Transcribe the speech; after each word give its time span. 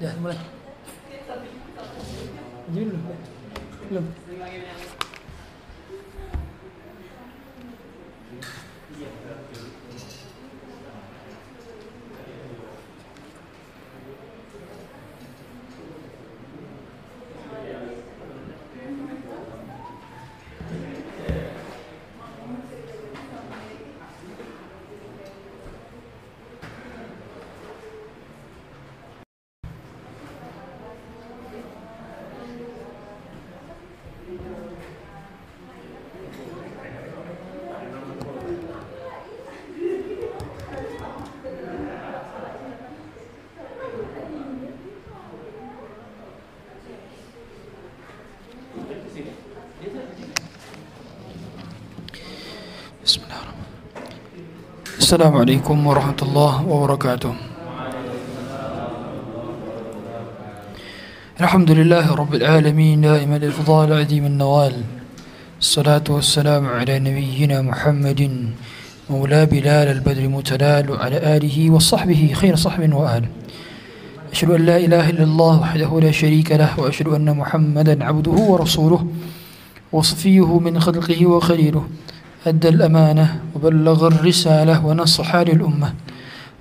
Ya, 0.00 0.16
mulai. 0.16 0.40
Jadi 2.72 2.84
belum? 2.88 3.02
Belum. 3.92 4.06
السلام 55.10 55.36
عليكم 55.36 55.86
ورحمة 55.86 56.20
الله 56.22 56.54
وبركاته. 56.70 57.34
الحمد 61.40 61.70
لله 61.70 62.14
رب 62.14 62.34
العالمين 62.34 63.00
دائما 63.00 63.36
الفضال 63.36 63.92
عديم 63.92 64.24
النوال. 64.26 64.74
الصلاة 65.58 66.06
والسلام 66.08 66.66
على 66.66 66.98
نبينا 66.98 67.62
محمد 67.62 68.20
مولى 69.10 69.46
بلال 69.46 69.88
البدر 69.98 70.28
متلال 70.28 70.90
وعلى 70.90 71.18
آله 71.36 71.70
وصحبه 71.70 72.30
خير 72.34 72.54
صحب 72.56 72.94
وآل 72.94 73.24
أشهد 74.32 74.50
أن 74.50 74.62
لا 74.66 74.76
إله 74.78 75.10
إلا 75.10 75.24
الله 75.24 75.60
وحده 75.60 75.90
لا 76.00 76.10
شريك 76.14 76.52
له 76.52 76.70
وأشهد 76.80 77.08
أن 77.18 77.26
محمدا 77.36 78.04
عبده 78.04 78.38
ورسوله 78.50 79.06
وصفيه 79.92 80.58
من 80.58 80.80
خلقه 80.80 81.26
وخليله. 81.26 81.84
أدى 82.46 82.68
الأمانة 82.68 83.40
وبلغ 83.54 84.06
الرسالة 84.06 84.86
ونصح 84.86 85.36
للأمة. 85.36 85.92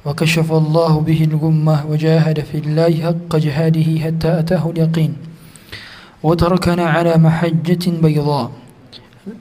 وكشف 0.06 0.52
الله 0.52 1.00
به 1.00 1.24
الغمة 1.32 1.86
وجاهد 1.90 2.40
في 2.40 2.58
الله 2.58 2.92
حق 3.04 3.32
جهاده 3.36 3.88
حتى 4.04 4.40
أتاه 4.40 4.64
اليقين. 4.70 5.14
وتركنا 6.24 6.84
على 6.84 7.16
محجة 7.18 7.86
بيضاء. 8.04 8.52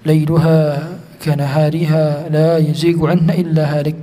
ليلها 0.07 0.89
كنهارها 1.25 2.29
لا 2.31 2.59
يزيغ 2.59 2.99
عنا 3.11 3.35
إلا 3.35 3.65
هالك. 3.79 3.97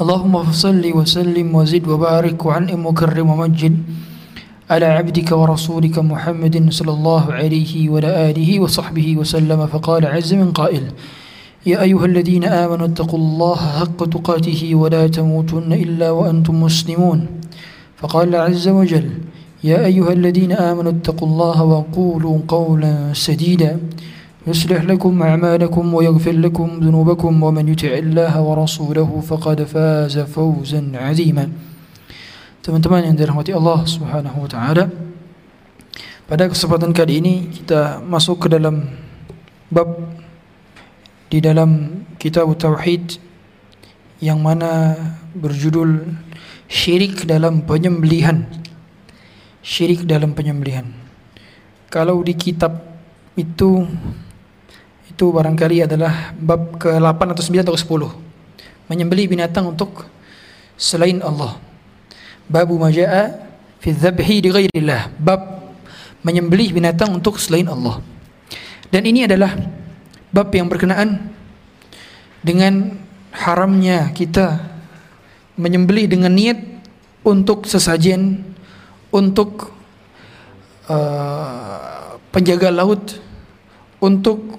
اللهم 0.00 0.34
فصل 0.42 0.84
وسلم 0.94 1.54
وزد 1.54 1.88
وبارك 1.88 2.38
وعنئم 2.46 2.86
وكرم 2.86 3.30
ومجد. 3.30 3.74
على 4.70 4.86
عبدك 4.86 5.32
ورسولك 5.32 5.98
محمد 5.98 6.70
صلى 6.70 6.92
الله 6.92 7.32
عليه 7.32 7.88
وعلى 7.90 8.30
آله 8.30 8.50
وصحبه 8.60 9.16
وسلم. 9.18 9.66
فقال 9.66 10.06
عز 10.06 10.34
من 10.34 10.50
قائل 10.52 10.84
يا 11.66 11.82
أيها 11.82 12.04
الذين 12.04 12.44
آمنوا 12.44 12.86
اتقوا 12.86 13.18
الله 13.18 13.56
حق 13.56 14.00
تقاته 14.16 14.74
ولا 14.74 15.06
تموتن 15.06 15.72
إلا 15.72 16.10
وأنتم 16.10 16.54
مسلمون. 16.62 17.26
فقال 17.96 18.36
عز 18.36 18.68
وجل 18.68 19.10
يا 19.64 19.84
أيها 19.90 20.12
الذين 20.12 20.52
آمنوا 20.52 20.92
اتقوا 20.92 21.28
الله 21.28 21.58
وقولوا 21.62 22.36
قولا 22.48 22.94
سديدا 23.12 23.72
يصلح 24.46 24.82
لكم 24.82 25.22
أعمالكم 25.22 25.94
ويغفر 25.94 26.32
لكم 26.32 26.68
ذنوبكم 26.82 27.42
ومن 27.42 27.68
يطع 27.68 27.92
الله 28.04 28.40
ورسوله 28.40 29.10
فقد 29.26 29.62
فاز 29.62 30.18
فوزا 30.18 30.82
عظيما. 30.94 31.48
Teman-teman 32.60 33.08
yang 33.08 33.16
dirahmati 33.16 33.56
Allah 33.56 33.88
Subhanahu 33.88 34.44
wa 34.44 34.50
taala. 34.52 34.92
Pada 36.28 36.44
kesempatan 36.44 36.92
kali 36.92 37.16
ini 37.16 37.48
kita 37.48 38.04
masuk 38.04 38.44
ke 38.44 38.48
dalam 38.52 38.84
bab 39.72 39.96
di 41.32 41.40
dalam 41.40 42.04
kitab 42.20 42.52
tauhid 42.60 43.16
yang 44.20 44.44
mana 44.44 44.92
berjudul 45.32 46.04
syirik 46.68 47.24
dalam 47.24 47.64
penyembelihan. 47.64 48.44
Syirik 49.64 50.04
dalam 50.04 50.36
penyembelihan. 50.36 50.84
Kalau 51.88 52.20
di 52.20 52.36
kitab 52.36 52.76
itu 53.40 53.88
itu 55.08 55.24
barangkali 55.32 55.88
adalah 55.88 56.36
bab 56.36 56.76
ke-8 56.76 57.20
atau 57.24 57.40
9 57.40 57.64
atau 57.64 57.72
ke-10. 57.72 58.02
Menyembelih 58.92 59.32
binatang 59.32 59.64
untuk 59.64 60.04
selain 60.76 61.24
Allah. 61.24 61.69
Babu 62.50 62.82
majaa 62.82 63.46
fi 63.78 63.94
dzabhi 63.94 64.42
li 64.42 64.50
ghairillah. 64.50 65.14
Bab 65.22 65.70
menyembelih 66.26 66.74
binatang 66.74 67.14
untuk 67.14 67.38
selain 67.38 67.70
Allah. 67.70 68.02
Dan 68.90 69.06
ini 69.06 69.22
adalah 69.22 69.54
bab 70.34 70.50
yang 70.50 70.66
berkenaan 70.66 71.30
dengan 72.42 72.98
haramnya 73.30 74.10
kita 74.10 74.58
menyembelih 75.54 76.10
dengan 76.10 76.34
niat 76.34 76.58
untuk 77.22 77.70
sesajen, 77.70 78.42
untuk 79.14 79.70
uh, 80.90 82.18
penjaga 82.34 82.74
laut, 82.74 83.20
untuk 84.02 84.58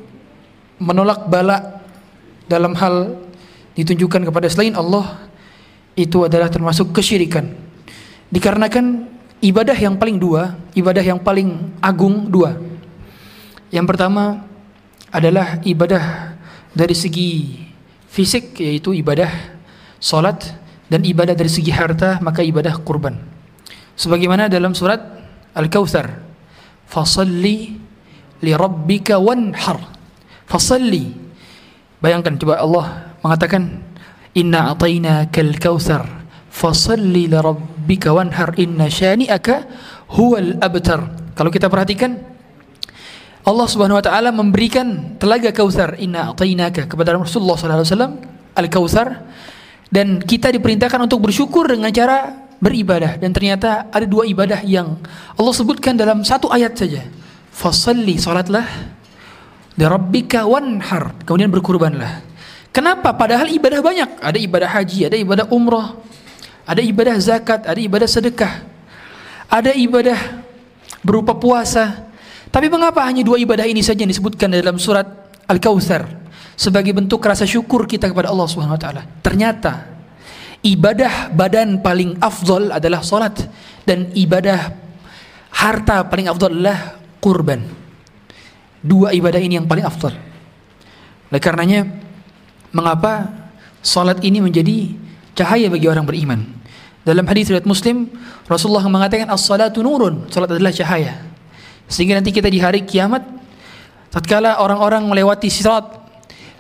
menolak 0.80 1.28
bala 1.28 1.84
dalam 2.48 2.74
hal 2.78 3.20
ditunjukkan 3.76 4.28
kepada 4.28 4.48
selain 4.48 4.76
Allah 4.78 5.28
itu 5.98 6.24
adalah 6.24 6.48
termasuk 6.48 6.96
kesyirikan. 6.96 7.71
Dikarenakan 8.32 9.12
ibadah 9.44 9.76
yang 9.76 10.00
paling 10.00 10.16
dua, 10.16 10.56
ibadah 10.72 11.04
yang 11.04 11.20
paling 11.20 11.76
agung 11.84 12.32
dua. 12.32 12.56
Yang 13.68 13.86
pertama 13.92 14.48
adalah 15.12 15.60
ibadah 15.68 16.32
dari 16.72 16.96
segi 16.96 17.60
fisik 18.08 18.56
yaitu 18.64 18.96
ibadah 18.96 19.28
salat 20.00 20.56
dan 20.88 21.04
ibadah 21.04 21.36
dari 21.36 21.52
segi 21.52 21.76
harta 21.76 22.24
maka 22.24 22.40
ibadah 22.40 22.80
kurban. 22.80 23.20
Sebagaimana 24.00 24.48
dalam 24.48 24.72
surat 24.72 25.04
Al-Kautsar, 25.52 26.08
"Fasalli 26.88 27.76
li 28.40 28.52
rabbika 28.56 29.20
wanhar." 29.20 29.92
Fasalli. 30.48 31.12
Bayangkan 32.00 32.40
coba 32.40 32.64
Allah 32.64 33.12
mengatakan, 33.20 33.84
"Inna 34.36 34.72
atainakal 34.72 35.52
kautsar." 35.60 36.21
Fasalli 36.52 37.32
li 37.32 37.38
rabbika 37.40 38.12
wanhar 38.12 38.52
inna 38.60 38.92
syani'aka 38.92 39.66
huwal 40.20 40.60
abtar. 40.60 41.32
Kalau 41.32 41.48
kita 41.48 41.72
perhatikan 41.72 42.20
Allah 43.42 43.66
Subhanahu 43.66 43.98
wa 43.98 44.06
taala 44.06 44.30
memberikan 44.30 45.18
telaga 45.18 45.50
Kautsar 45.56 45.98
inna 45.98 46.30
atainaka 46.30 46.86
kepada 46.86 47.16
Rasulullah 47.16 47.58
sallallahu 47.58 47.82
alaihi 47.82 47.94
wasallam 47.96 48.14
al-Kautsar 48.54 49.08
dan 49.90 50.22
kita 50.22 50.54
diperintahkan 50.54 51.00
untuk 51.02 51.26
bersyukur 51.26 51.66
dengan 51.72 51.90
cara 51.90 52.46
beribadah 52.62 53.18
dan 53.18 53.34
ternyata 53.34 53.90
ada 53.90 54.06
dua 54.06 54.30
ibadah 54.30 54.62
yang 54.62 55.02
Allah 55.40 55.54
sebutkan 55.56 55.98
dalam 55.98 56.22
satu 56.22 56.52
ayat 56.54 56.78
saja. 56.78 57.02
Fasalli 57.50 58.20
salatlah 58.22 58.68
li 59.80 59.86
wanhar 60.30 61.16
kemudian 61.26 61.50
berkurbanlah. 61.50 62.22
Kenapa? 62.72 63.12
Padahal 63.12 63.52
ibadah 63.52 63.84
banyak. 63.84 64.10
Ada 64.24 64.40
ibadah 64.40 64.70
haji, 64.72 65.00
ada 65.12 65.18
ibadah 65.20 65.46
umrah, 65.52 66.00
ada 66.66 66.82
ibadah 66.82 67.16
zakat, 67.18 67.66
ada 67.66 67.80
ibadah 67.80 68.08
sedekah, 68.10 68.64
ada 69.50 69.74
ibadah 69.74 70.18
berupa 71.02 71.34
puasa. 71.36 72.10
Tapi 72.52 72.68
mengapa 72.68 73.02
hanya 73.08 73.24
dua 73.24 73.40
ibadah 73.40 73.64
ini 73.64 73.80
saja 73.80 74.04
yang 74.04 74.12
disebutkan 74.12 74.52
dalam 74.52 74.76
surat 74.76 75.08
Al-Kautsar 75.48 76.04
sebagai 76.60 76.92
bentuk 76.92 77.24
rasa 77.24 77.48
syukur 77.48 77.88
kita 77.88 78.12
kepada 78.12 78.28
Allah 78.28 78.48
Subhanahu 78.48 78.76
wa 78.76 78.82
taala? 78.82 79.04
Ternyata 79.24 79.88
ibadah 80.62 81.32
badan 81.32 81.80
paling 81.80 82.20
afdol 82.20 82.76
adalah 82.76 83.02
salat 83.02 83.40
dan 83.88 84.12
ibadah 84.14 84.76
harta 85.52 86.06
paling 86.06 86.28
afdol 86.28 86.52
adalah 86.60 87.00
kurban. 87.24 87.64
Dua 88.82 89.14
ibadah 89.16 89.40
ini 89.40 89.62
yang 89.62 89.70
paling 89.70 89.86
afdol. 89.86 90.14
Oleh 91.32 91.42
karenanya 91.42 91.88
mengapa 92.76 93.32
salat 93.80 94.20
ini 94.28 94.44
menjadi 94.44 94.92
cahaya 95.38 95.68
bagi 95.72 95.88
orang 95.88 96.06
beriman? 96.08 96.42
Dalam 97.02 97.26
hadis 97.26 97.50
riwayat 97.50 97.66
Muslim, 97.66 98.14
Rasulullah 98.46 98.86
mengatakan 98.86 99.26
as-salatu 99.34 99.82
nurun, 99.82 100.30
salat 100.30 100.54
adalah 100.54 100.70
cahaya. 100.70 101.18
Sehingga 101.90 102.16
nanti 102.16 102.32
kita 102.32 102.48
di 102.48 102.62
hari 102.62 102.86
kiamat 102.88 103.26
tatkala 104.14 104.60
orang-orang 104.64 105.04
melewati 105.08 105.52
sirat 105.52 106.02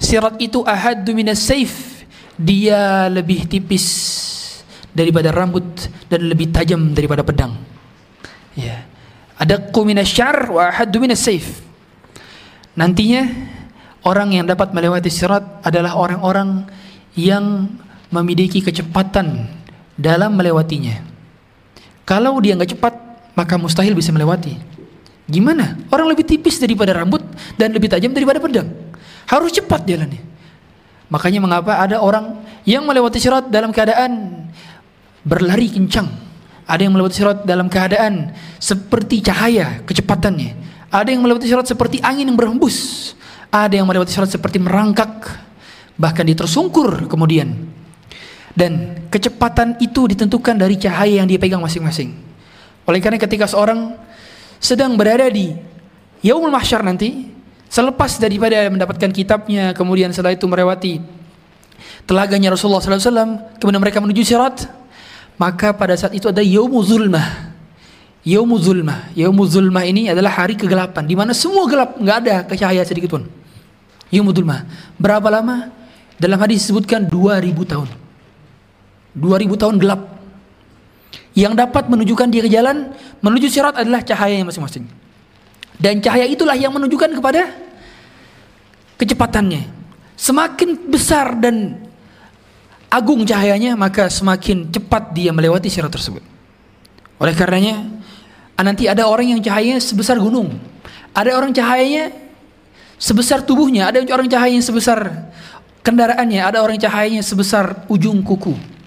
sirat 0.02 0.36
itu 0.42 0.66
ahaddu 0.66 1.14
minas 1.14 1.40
saif 1.40 2.04
dia 2.36 3.06
lebih 3.08 3.46
tipis 3.46 3.86
daripada 4.92 5.30
rambut 5.32 5.64
dan 6.10 6.26
lebih 6.28 6.52
tajam 6.52 6.92
daripada 6.92 7.22
pedang. 7.22 7.56
Ya. 8.58 8.84
Ada 9.38 9.72
minasyar 9.72 10.52
wa 10.52 10.68
ahaddu 10.68 10.98
minas 11.00 11.22
saif. 11.22 11.64
Nantinya 12.76 13.30
orang 14.04 14.36
yang 14.36 14.46
dapat 14.50 14.74
melewati 14.74 15.08
sirat 15.08 15.64
adalah 15.64 15.96
orang-orang 15.96 16.66
yang 17.14 17.70
memiliki 18.12 18.60
kecepatan 18.60 19.48
dalam 19.96 20.36
melewatinya. 20.36 21.00
Kalau 22.04 22.38
dia 22.44 22.60
nggak 22.60 22.76
cepat, 22.76 22.94
maka 23.34 23.56
mustahil 23.56 23.96
bisa 23.96 24.12
melewati. 24.12 24.60
Gimana? 25.32 25.80
Orang 25.88 26.12
lebih 26.12 26.28
tipis 26.28 26.60
daripada 26.60 26.92
rambut 26.92 27.24
dan 27.56 27.72
lebih 27.72 27.88
tajam 27.88 28.12
daripada 28.12 28.44
pedang. 28.44 28.68
Harus 29.32 29.56
cepat 29.56 29.88
jalannya. 29.88 30.20
Makanya 31.08 31.40
mengapa 31.40 31.80
ada 31.80 32.04
orang 32.04 32.44
yang 32.68 32.84
melewati 32.84 33.20
sirat 33.20 33.48
dalam 33.48 33.72
keadaan 33.72 34.44
berlari 35.24 35.72
kencang. 35.72 36.08
Ada 36.68 36.88
yang 36.88 36.94
melewati 36.96 37.16
sirat 37.16 37.44
dalam 37.48 37.68
keadaan 37.72 38.36
seperti 38.60 39.24
cahaya 39.24 39.80
kecepatannya. 39.88 40.56
Ada 40.92 41.16
yang 41.16 41.24
melewati 41.24 41.48
sirat 41.48 41.68
seperti 41.68 42.04
angin 42.04 42.28
yang 42.28 42.36
berhembus. 42.36 43.12
Ada 43.52 43.80
yang 43.80 43.88
melewati 43.88 44.12
sirat 44.12 44.32
seperti 44.32 44.60
merangkak. 44.60 45.32
Bahkan 45.96 46.24
dia 46.28 46.36
tersungkur 46.36 47.08
kemudian. 47.08 47.56
Dan 48.52 49.04
kecepatan 49.08 49.80
itu 49.80 50.12
ditentukan 50.12 50.60
dari 50.60 50.76
cahaya 50.76 51.24
yang 51.24 51.28
dia 51.28 51.40
pegang 51.40 51.64
masing-masing. 51.64 52.12
Oleh 52.84 53.00
karena 53.00 53.16
ketika 53.22 53.48
seorang 53.48 53.96
sedang 54.60 55.00
berada 55.00 55.26
di 55.32 55.56
Yaumul 56.22 56.52
Mahsyar 56.52 56.84
nanti, 56.84 57.32
selepas 57.72 58.20
daripada 58.20 58.68
mendapatkan 58.68 59.10
kitabnya, 59.10 59.72
kemudian 59.72 60.12
setelah 60.12 60.36
itu 60.36 60.46
melewati 60.46 61.00
telaganya 62.04 62.52
Rasulullah 62.52 62.84
SAW, 62.84 63.58
kemudian 63.58 63.82
mereka 63.82 64.04
menuju 64.04 64.22
sirat, 64.28 64.68
maka 65.40 65.72
pada 65.72 65.96
saat 65.96 66.12
itu 66.12 66.28
ada 66.28 66.44
Yaumul 66.44 66.84
Zulmah. 66.84 67.56
Yaumul 68.22 68.62
Zulmah. 68.62 69.10
Yaumul 69.18 69.50
Zulmah 69.50 69.82
ini 69.88 70.12
adalah 70.12 70.30
hari 70.44 70.54
kegelapan, 70.60 71.08
di 71.08 71.16
mana 71.18 71.32
semua 71.34 71.66
gelap, 71.66 71.98
nggak 71.98 72.18
ada 72.28 72.36
cahaya 72.54 72.84
sedikit 72.86 73.18
pun. 73.18 73.26
Yaumul 74.12 74.36
Zulmah. 74.36 74.68
Berapa 75.00 75.32
lama? 75.32 75.72
Dalam 76.22 76.38
hadis 76.38 76.68
disebutkan 76.68 77.10
2000 77.10 77.66
tahun. 77.66 78.01
2000 79.16 79.60
tahun 79.60 79.76
gelap. 79.80 80.02
Yang 81.32 81.54
dapat 81.64 81.88
menunjukkan 81.88 82.28
ke 82.28 82.52
jalan 82.52 82.92
menuju 83.24 83.48
sirat 83.48 83.80
adalah 83.80 84.04
cahaya 84.04 84.36
yang 84.36 84.48
masing-masing. 84.48 84.84
Dan 85.80 86.04
cahaya 86.04 86.28
itulah 86.28 86.56
yang 86.60 86.76
menunjukkan 86.76 87.16
kepada 87.16 87.48
kecepatannya. 89.00 89.64
Semakin 90.20 90.92
besar 90.92 91.40
dan 91.40 91.80
agung 92.92 93.24
cahayanya, 93.24 93.80
maka 93.80 94.12
semakin 94.12 94.70
cepat 94.70 95.16
dia 95.16 95.32
melewati 95.32 95.72
sirat 95.72 95.90
tersebut. 95.90 96.22
Oleh 97.18 97.34
karenanya, 97.34 97.88
nanti 98.60 98.92
ada 98.92 99.08
orang 99.08 99.32
yang 99.32 99.42
cahayanya 99.42 99.80
sebesar 99.80 100.20
gunung. 100.20 100.60
Ada 101.16 101.34
orang 101.34 101.56
cahayanya 101.56 102.12
sebesar 103.00 103.42
tubuhnya, 103.42 103.90
ada 103.90 104.04
orang 104.12 104.28
cahayanya 104.28 104.62
sebesar 104.62 105.00
kendaraannya, 105.82 106.44
ada 106.44 106.60
orang 106.62 106.78
cahayanya 106.78 107.24
sebesar 107.24 107.88
ujung 107.90 108.22
kuku 108.22 108.81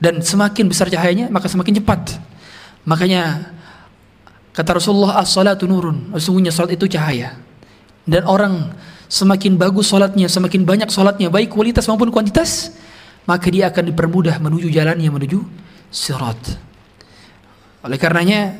dan 0.00 0.24
semakin 0.24 0.66
besar 0.66 0.88
cahayanya 0.88 1.28
maka 1.28 1.46
semakin 1.46 1.76
cepat. 1.84 2.16
Makanya 2.88 3.52
kata 4.56 4.80
Rasulullah 4.80 5.20
as-salatu 5.20 5.68
nurun. 5.68 6.16
Sesungguhnya 6.16 6.50
salat 6.50 6.74
itu 6.74 6.88
cahaya. 6.88 7.36
Dan 8.08 8.24
orang 8.24 8.72
semakin 9.12 9.60
bagus 9.60 9.92
salatnya 9.92 10.26
semakin 10.26 10.64
banyak 10.64 10.88
salatnya 10.88 11.28
baik 11.28 11.52
kualitas 11.52 11.84
maupun 11.86 12.08
kuantitas 12.08 12.72
maka 13.28 13.52
dia 13.52 13.68
akan 13.68 13.92
dipermudah 13.92 14.40
menuju 14.40 14.72
jalannya 14.72 15.06
menuju 15.12 15.38
sirat. 15.92 16.40
Oleh 17.84 18.00
karenanya 18.00 18.56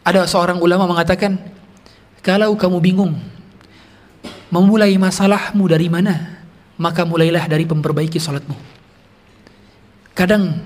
ada 0.00 0.24
seorang 0.24 0.58
ulama 0.64 0.88
mengatakan 0.88 1.36
kalau 2.24 2.56
kamu 2.56 2.80
bingung 2.80 3.12
memulai 4.48 4.96
masalahmu 4.96 5.68
dari 5.68 5.92
mana 5.92 6.40
maka 6.80 7.04
mulailah 7.04 7.44
dari 7.44 7.68
memperbaiki 7.68 8.16
salatmu 8.16 8.73
Kadang 10.14 10.62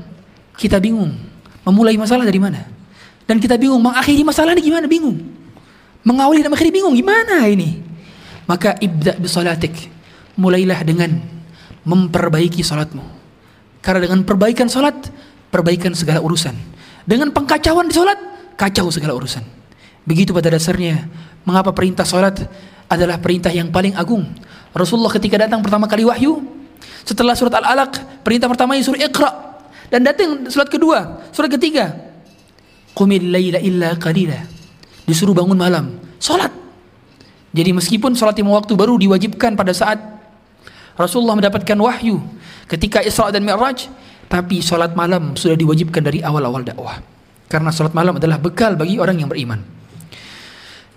kita 0.55 0.77
bingung 0.79 1.17
memulai 1.65 1.97
masalah 1.97 2.29
dari 2.29 2.37
mana. 2.37 2.65
Dan 3.29 3.41
kita 3.41 3.61
bingung 3.61 3.81
mengakhiri 3.81 4.25
masalah 4.25 4.57
ini 4.57 4.63
gimana 4.65 4.89
bingung. 4.89 5.21
Mengawali 6.05 6.41
dan 6.41 6.49
mengakhiri 6.53 6.73
bingung 6.73 6.97
gimana 6.97 7.45
ini. 7.49 7.81
Maka 8.49 8.77
ibda 8.81 9.17
bisalatik. 9.21 9.73
Mulailah 10.39 10.81
dengan 10.85 11.19
memperbaiki 11.85 12.61
salatmu. 12.61 13.03
Karena 13.81 14.05
dengan 14.05 14.21
perbaikan 14.23 14.69
salat, 14.69 14.95
perbaikan 15.49 15.97
segala 15.97 16.21
urusan. 16.21 16.53
Dengan 17.09 17.33
pengkacauan 17.33 17.89
di 17.89 17.95
salat, 17.97 18.21
kacau 18.55 18.93
segala 18.93 19.17
urusan. 19.17 19.41
Begitu 20.05 20.33
pada 20.33 20.53
dasarnya 20.53 21.09
mengapa 21.45 21.73
perintah 21.73 22.05
salat 22.05 22.49
adalah 22.89 23.21
perintah 23.21 23.53
yang 23.53 23.69
paling 23.69 23.97
agung. 23.97 24.25
Rasulullah 24.73 25.13
ketika 25.13 25.41
datang 25.41 25.61
pertama 25.61 25.89
kali 25.89 26.05
wahyu, 26.05 26.41
setelah 27.05 27.33
surat 27.33 27.57
Al-Alaq, 27.59 28.23
perintah 28.23 28.47
pertamanya 28.47 28.85
surat 28.85 29.01
Iqra. 29.01 29.31
Dan 29.89 30.05
datang 30.05 30.45
surat 30.53 30.69
kedua, 30.69 31.25
surat 31.33 31.49
ketiga. 31.49 31.97
Qumil 32.93 33.33
laila 33.33 33.59
illa 33.63 33.97
qalila. 33.97 34.37
Disuruh 35.09 35.33
bangun 35.33 35.57
malam, 35.57 35.97
salat. 36.21 36.53
Jadi 37.57 37.73
meskipun 37.73 38.13
salat 38.13 38.37
lima 38.37 38.61
waktu 38.61 38.77
baru 38.77 39.01
diwajibkan 39.01 39.57
pada 39.57 39.73
saat 39.73 39.97
Rasulullah 41.01 41.39
mendapatkan 41.41 41.79
wahyu 41.81 42.21
ketika 42.69 43.01
Isra 43.01 43.33
dan 43.33 43.49
Mi'raj, 43.49 43.89
tapi 44.29 44.61
salat 44.61 44.93
malam 44.93 45.33
sudah 45.33 45.57
diwajibkan 45.57 46.05
dari 46.05 46.21
awal-awal 46.21 46.61
dakwah. 46.61 47.01
Karena 47.49 47.73
salat 47.73 47.97
malam 47.97 48.21
adalah 48.21 48.37
bekal 48.37 48.77
bagi 48.77 49.01
orang 49.01 49.25
yang 49.25 49.33
beriman. 49.33 49.65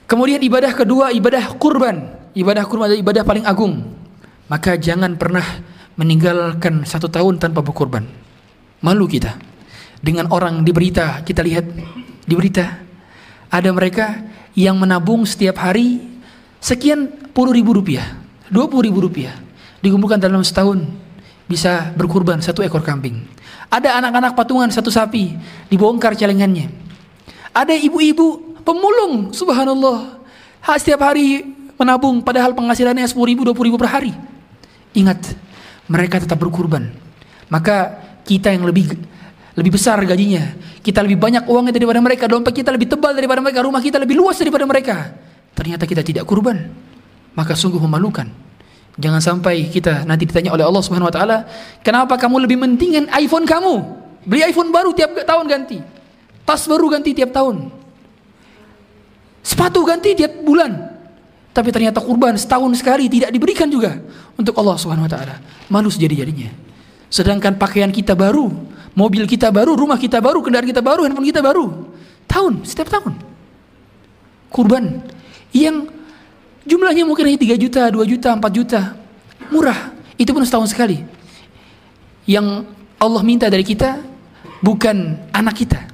Kemudian 0.03 0.43
ibadah 0.43 0.75
kedua 0.75 1.15
ibadah 1.15 1.55
kurban. 1.55 2.19
Ibadah 2.36 2.67
kurban 2.67 2.91
adalah 2.91 3.00
ibadah 3.00 3.24
paling 3.24 3.48
agung. 3.48 3.79
Maka 4.51 4.75
jangan 4.75 5.15
pernah 5.15 5.48
meninggalkan 6.01 6.81
satu 6.81 7.05
tahun 7.05 7.38
tanpa 7.38 7.62
berkorban. 7.62 8.01
Malu 8.81 9.05
kita. 9.05 9.38
Dengan 10.01 10.34
orang 10.34 10.65
di 10.65 10.74
berita, 10.74 11.22
kita 11.22 11.46
lihat 11.46 11.70
di 12.25 12.34
berita. 12.34 12.81
Ada 13.53 13.70
mereka 13.70 14.17
yang 14.58 14.81
menabung 14.81 15.29
setiap 15.29 15.62
hari 15.62 16.01
sekian 16.58 17.05
puluh 17.38 17.53
ribu 17.53 17.77
rupiah. 17.77 18.17
Dua 18.50 18.65
puluh 18.65 18.89
ribu 18.89 19.05
rupiah. 19.05 19.38
Dikumpulkan 19.86 20.17
dalam 20.17 20.41
setahun. 20.41 20.81
Bisa 21.46 21.93
berkurban 21.93 22.41
satu 22.41 22.65
ekor 22.65 22.81
kambing. 22.81 23.22
Ada 23.70 24.01
anak-anak 24.01 24.34
patungan 24.34 24.74
satu 24.74 24.89
sapi. 24.89 25.38
Dibongkar 25.70 26.17
celengannya. 26.17 26.74
Ada 27.53 27.77
ibu-ibu 27.77 28.58
pemulung. 28.65 29.29
Subhanallah. 29.38 30.17
Setiap 30.81 31.05
hari 31.05 31.46
menabung 31.77 32.25
padahal 32.25 32.58
penghasilannya 32.58 33.05
10 33.05 33.13
ribu, 33.29 33.46
20 33.46 33.70
ribu 33.70 33.77
per 33.77 33.89
hari. 33.89 34.13
Ingat, 34.98 35.34
mereka 35.91 36.24
tetap 36.24 36.39
berkurban. 36.39 36.88
Maka 37.51 38.00
kita 38.24 38.55
yang 38.55 38.63
lebih 38.63 38.95
lebih 39.51 39.75
besar 39.75 40.00
gajinya, 40.07 40.55
kita 40.79 41.03
lebih 41.03 41.19
banyak 41.19 41.43
uangnya 41.43 41.75
daripada 41.75 42.00
mereka, 42.00 42.24
dompet 42.31 42.63
kita 42.63 42.71
lebih 42.71 42.88
tebal 42.88 43.12
daripada 43.12 43.43
mereka, 43.43 43.60
rumah 43.60 43.83
kita 43.83 44.00
lebih 44.00 44.15
luas 44.15 44.39
daripada 44.39 44.63
mereka. 44.63 45.12
Ternyata 45.51 45.83
kita 45.83 46.00
tidak 46.00 46.24
kurban. 46.24 46.71
Maka 47.36 47.60
sungguh 47.60 47.79
memalukan. 47.83 48.31
Jangan 48.95 49.19
sampai 49.19 49.67
kita 49.67 50.07
nanti 50.07 50.27
ditanya 50.27 50.55
oleh 50.55 50.63
Allah 50.63 50.83
Subhanahu 50.83 51.12
wa 51.12 51.15
taala, 51.15 51.38
"Kenapa 51.83 52.15
kamu 52.15 52.48
lebih 52.48 52.60
mentingin 52.60 53.12
iPhone 53.19 53.43
kamu? 53.43 53.75
Beli 54.24 54.48
iPhone 54.48 54.71
baru 54.71 54.95
tiap 54.95 55.15
tahun 55.15 55.45
ganti. 55.48 55.79
Tas 56.43 56.67
baru 56.67 56.91
ganti 56.91 57.15
tiap 57.15 57.31
tahun. 57.31 57.71
Sepatu 59.41 59.81
ganti 59.88 60.13
tiap 60.13 60.43
bulan. 60.43 60.90
Tapi 61.51 61.70
ternyata 61.72 62.00
kurban 62.00 62.39
setahun 62.39 62.72
sekali 62.79 63.12
tidak 63.12 63.31
diberikan 63.36 63.67
juga 63.67 64.00
untuk 64.39 64.55
Allah 64.55 64.75
Subhanahu 64.79 65.03
wa 65.08 65.12
taala. 65.12 65.36
Malu 65.67 65.91
sejadi-jadinya. 65.91 66.48
Sedangkan 67.12 67.60
pakaian 67.60 67.91
kita 67.91 68.15
baru, 68.15 68.48
mobil 68.96 69.27
kita 69.27 69.51
baru, 69.51 69.75
rumah 69.75 70.00
kita 70.00 70.24
baru, 70.24 70.39
kendaraan 70.39 70.67
kita 70.72 70.79
baru, 70.79 71.03
handphone 71.03 71.27
kita 71.27 71.43
baru. 71.43 71.91
Tahun, 72.24 72.63
setiap 72.63 72.88
tahun. 72.88 73.20
Kurban 74.48 75.03
yang 75.51 75.91
jumlahnya 76.63 77.03
mungkin 77.03 77.27
hanya 77.27 77.39
3 77.39 77.60
juta, 77.60 77.81
2 77.91 78.00
juta, 78.08 78.29
4 78.31 78.51
juta. 78.55 78.81
Murah. 79.51 79.91
Itu 80.15 80.31
pun 80.31 80.48
setahun 80.48 80.72
sekali. 80.72 81.03
Yang 82.24 82.63
Allah 82.96 83.22
minta 83.27 83.51
dari 83.51 83.67
kita 83.67 84.00
bukan 84.63 85.20
anak 85.36 85.55
kita. 85.60 85.91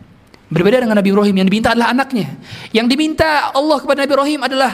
Berbeda 0.48 0.80
dengan 0.80 0.96
Nabi 0.96 1.10
Ibrahim 1.12 1.36
yang 1.44 1.48
diminta 1.50 1.74
adalah 1.74 1.92
anaknya. 1.92 2.38
Yang 2.72 2.88
diminta 2.94 3.52
Allah 3.52 3.78
kepada 3.82 4.06
Nabi 4.06 4.12
Ibrahim 4.14 4.42
adalah 4.46 4.72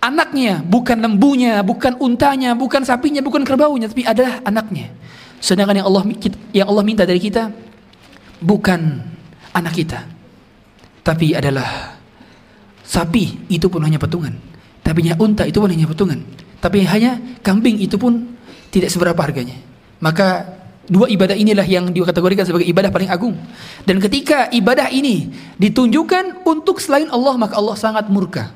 anaknya, 0.00 0.62
bukan 0.62 0.98
lembunya, 1.00 1.60
bukan 1.64 1.98
untanya, 1.98 2.52
bukan 2.52 2.82
sapinya, 2.84 3.20
bukan 3.24 3.42
kerbaunya, 3.42 3.90
tapi 3.90 4.04
adalah 4.06 4.40
anaknya. 4.44 4.92
Sedangkan 5.40 5.82
yang 5.82 5.86
Allah 5.88 6.02
yang 6.52 6.66
Allah 6.68 6.84
minta 6.84 7.04
dari 7.04 7.20
kita 7.20 7.52
bukan 8.40 8.80
anak 9.52 9.72
kita, 9.76 10.00
tapi 11.04 11.36
adalah 11.36 11.96
sapi 12.84 13.48
itu 13.52 13.66
pun 13.68 13.82
hanya 13.84 14.00
patungan, 14.00 14.32
tapi 14.80 15.04
hanya 15.06 15.16
unta 15.20 15.44
itu 15.44 15.60
pun 15.60 15.68
hanya 15.68 15.88
patungan, 15.88 16.20
tapi 16.60 16.84
hanya 16.84 17.20
kambing 17.44 17.80
itu 17.80 17.96
pun 18.00 18.36
tidak 18.72 18.92
seberapa 18.92 19.18
harganya. 19.20 19.56
Maka 19.96 20.56
Dua 20.86 21.10
ibadah 21.10 21.34
inilah 21.34 21.66
yang 21.66 21.90
dikategorikan 21.90 22.46
sebagai 22.46 22.66
ibadah 22.70 22.94
paling 22.94 23.10
agung. 23.10 23.34
Dan 23.82 23.98
ketika 23.98 24.46
ibadah 24.54 24.86
ini 24.94 25.34
ditunjukkan 25.58 26.46
untuk 26.46 26.78
selain 26.78 27.10
Allah, 27.10 27.34
maka 27.34 27.58
Allah 27.58 27.74
sangat 27.74 28.06
murka. 28.06 28.54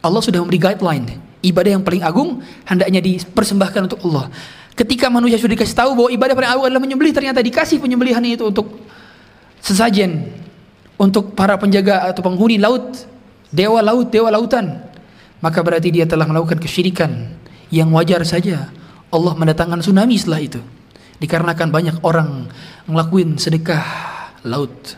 Allah 0.00 0.20
sudah 0.24 0.40
memberi 0.40 0.60
guideline. 0.60 1.20
Ibadah 1.40 1.70
yang 1.80 1.84
paling 1.84 2.04
agung 2.04 2.44
hendaknya 2.68 3.00
dipersembahkan 3.00 3.80
untuk 3.88 4.00
Allah. 4.08 4.28
Ketika 4.76 5.08
manusia 5.12 5.36
sudah 5.36 5.56
dikasih 5.56 5.76
tahu 5.76 5.90
bahwa 5.96 6.10
ibadah 6.12 6.34
paling 6.36 6.50
agung 6.52 6.64
adalah 6.68 6.82
menyembelih, 6.84 7.12
ternyata 7.12 7.40
dikasih 7.40 7.80
penyembelihan 7.80 8.20
itu 8.24 8.48
untuk 8.48 8.80
sesajen, 9.60 10.32
untuk 10.96 11.36
para 11.36 11.56
penjaga 11.60 12.08
atau 12.08 12.24
penghuni 12.24 12.56
laut, 12.56 13.04
dewa 13.52 13.80
laut, 13.80 14.08
dewa 14.08 14.32
lautan. 14.32 14.80
Maka 15.40 15.64
berarti 15.64 15.88
dia 15.88 16.04
telah 16.04 16.28
melakukan 16.28 16.60
kesyirikan 16.60 17.32
yang 17.72 17.88
wajar 17.92 18.24
saja. 18.24 18.68
Allah 19.10 19.32
mendatangkan 19.36 19.80
tsunami 19.80 20.16
setelah 20.16 20.40
itu 20.44 20.60
dikarenakan 21.20 21.68
banyak 21.68 21.96
orang 22.00 22.48
ngelakuin 22.88 23.36
sedekah 23.36 23.84
laut. 24.48 24.96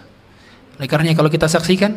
Oleh 0.78 0.88
karenanya 0.88 1.18
kalau 1.18 1.28
kita 1.28 1.50
saksikan 1.50 1.92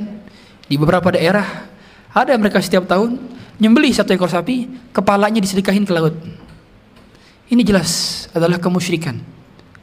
di 0.65 0.75
beberapa 0.75 1.13
daerah 1.13 1.69
ada 2.15 2.31
mereka 2.39 2.63
setiap 2.63 2.87
tahun 2.87 3.19
nyembelih 3.59 3.91
satu 3.91 4.15
ekor 4.15 4.31
sapi, 4.31 4.71
kepalanya 4.95 5.43
disedekahin 5.43 5.83
ke 5.83 5.91
laut. 5.91 6.15
Ini 7.51 7.61
jelas 7.61 8.25
adalah 8.31 8.55
kemusyrikan. 8.55 9.19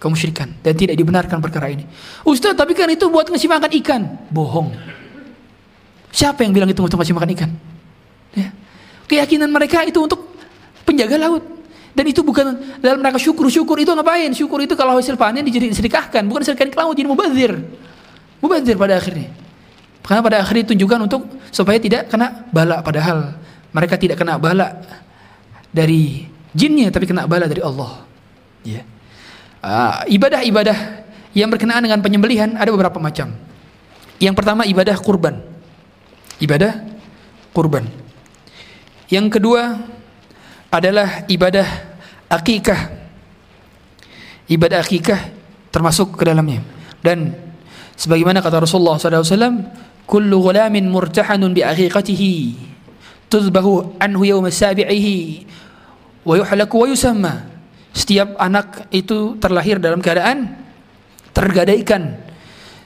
Kemusyrikan 0.00 0.50
dan 0.64 0.74
tidak 0.74 0.98
dibenarkan 0.98 1.38
perkara 1.38 1.70
ini. 1.70 1.86
Ustaz, 2.26 2.58
tapi 2.58 2.74
kan 2.74 2.90
itu 2.90 3.06
buat 3.06 3.30
ngasih 3.30 3.46
makan 3.46 3.70
ikan. 3.84 4.02
Bohong. 4.34 4.74
Siapa 6.10 6.42
yang 6.42 6.50
bilang 6.50 6.66
itu 6.66 6.82
untuk 6.82 6.98
ngasih 6.98 7.14
makan 7.14 7.30
ikan? 7.38 7.50
Ya. 8.34 8.50
Keyakinan 9.06 9.46
mereka 9.46 9.86
itu 9.86 10.02
untuk 10.02 10.34
penjaga 10.82 11.20
laut. 11.22 11.44
Dan 11.92 12.08
itu 12.08 12.24
bukan 12.24 12.80
dalam 12.80 12.98
rangka 12.98 13.20
syukur. 13.20 13.46
Syukur 13.52 13.76
itu 13.78 13.92
ngapain? 13.92 14.32
Syukur 14.34 14.64
itu 14.64 14.74
kalau 14.74 14.96
hasil 14.96 15.14
panen 15.14 15.44
disedekahkan, 15.44 16.24
bukan 16.24 16.40
disedekahkan 16.42 16.72
ke 16.72 16.78
laut 16.80 16.96
jadi 16.96 17.06
mubazir. 17.06 17.52
Mubazir 18.42 18.74
pada 18.74 18.98
akhirnya. 18.98 19.41
Karena 20.02 20.20
pada 20.20 20.36
akhirnya 20.42 20.66
ditunjukkan 20.66 20.98
untuk 21.06 21.22
supaya 21.54 21.78
tidak 21.78 22.10
kena 22.10 22.50
bala 22.50 22.82
padahal 22.82 23.38
mereka 23.70 23.94
tidak 23.96 24.18
kena 24.18 24.36
bala 24.36 24.82
dari 25.70 26.26
jinnya 26.52 26.90
tapi 26.90 27.06
kena 27.06 27.24
bala 27.24 27.46
dari 27.46 27.62
Allah. 27.62 28.02
Ya. 28.66 28.82
Uh, 29.62 30.02
ibadah-ibadah 30.10 31.06
yang 31.32 31.48
berkenaan 31.48 31.86
dengan 31.86 32.02
penyembelihan 32.02 32.58
ada 32.58 32.68
beberapa 32.74 32.98
macam. 32.98 33.32
Yang 34.18 34.34
pertama 34.34 34.66
ibadah 34.66 34.96
kurban. 34.98 35.38
Ibadah 36.42 36.82
kurban. 37.54 37.86
Yang 39.06 39.38
kedua 39.38 39.78
adalah 40.72 41.28
ibadah 41.28 41.68
akikah. 42.26 42.90
Ibadah 44.48 44.78
akikah 44.80 45.20
termasuk 45.72 46.16
ke 46.16 46.24
dalamnya. 46.24 46.60
Dan 47.04 47.32
sebagaimana 47.96 48.40
kata 48.40 48.64
Rasulullah 48.64 48.96
SAW, 48.96 49.68
"Kullu 50.06 50.42
ghulamin 50.42 50.88
murtahanun 50.90 51.54
bi 51.54 51.64
aqiqatihi 51.64 52.34
tuzbahu 53.32 53.96
anhu 54.02 54.22
yawm 54.26 54.46
sabi'ihi 54.50 55.46
wa 56.26 56.34
yuhlaku 56.36 56.74
wa 56.76 56.86
yusamma." 56.90 57.34
Setiap 57.92 58.40
anak 58.40 58.88
itu 58.88 59.36
terlahir 59.36 59.76
dalam 59.76 60.00
keadaan 60.00 60.56
tergadaikan 61.36 62.16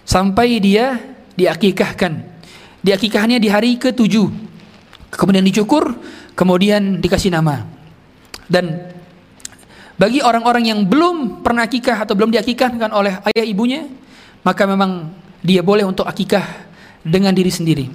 sampai 0.03 0.59
dia 0.59 0.99
diakikahkan. 1.39 2.27
Diakikahnya 2.83 3.39
di 3.39 3.47
hari 3.51 3.79
ke-7. 3.79 4.15
Kemudian 5.15 5.47
dicukur, 5.47 5.95
kemudian 6.35 6.99
dikasih 6.99 7.31
nama. 7.35 7.67
Dan 8.47 8.95
bagi 9.95 10.23
orang-orang 10.23 10.75
yang 10.75 10.81
belum 10.87 11.43
pernah 11.43 11.67
akikah 11.67 12.03
atau 12.03 12.15
belum 12.19 12.35
diakikahkan 12.35 12.91
oleh 12.91 13.19
ayah 13.31 13.47
ibunya, 13.47 13.87
maka 14.43 14.67
memang 14.67 15.11
dia 15.43 15.63
boleh 15.63 15.87
untuk 15.87 16.07
akikah 16.07 16.66
dengan 17.07 17.31
diri 17.31 17.55
sendiri. 17.55 17.87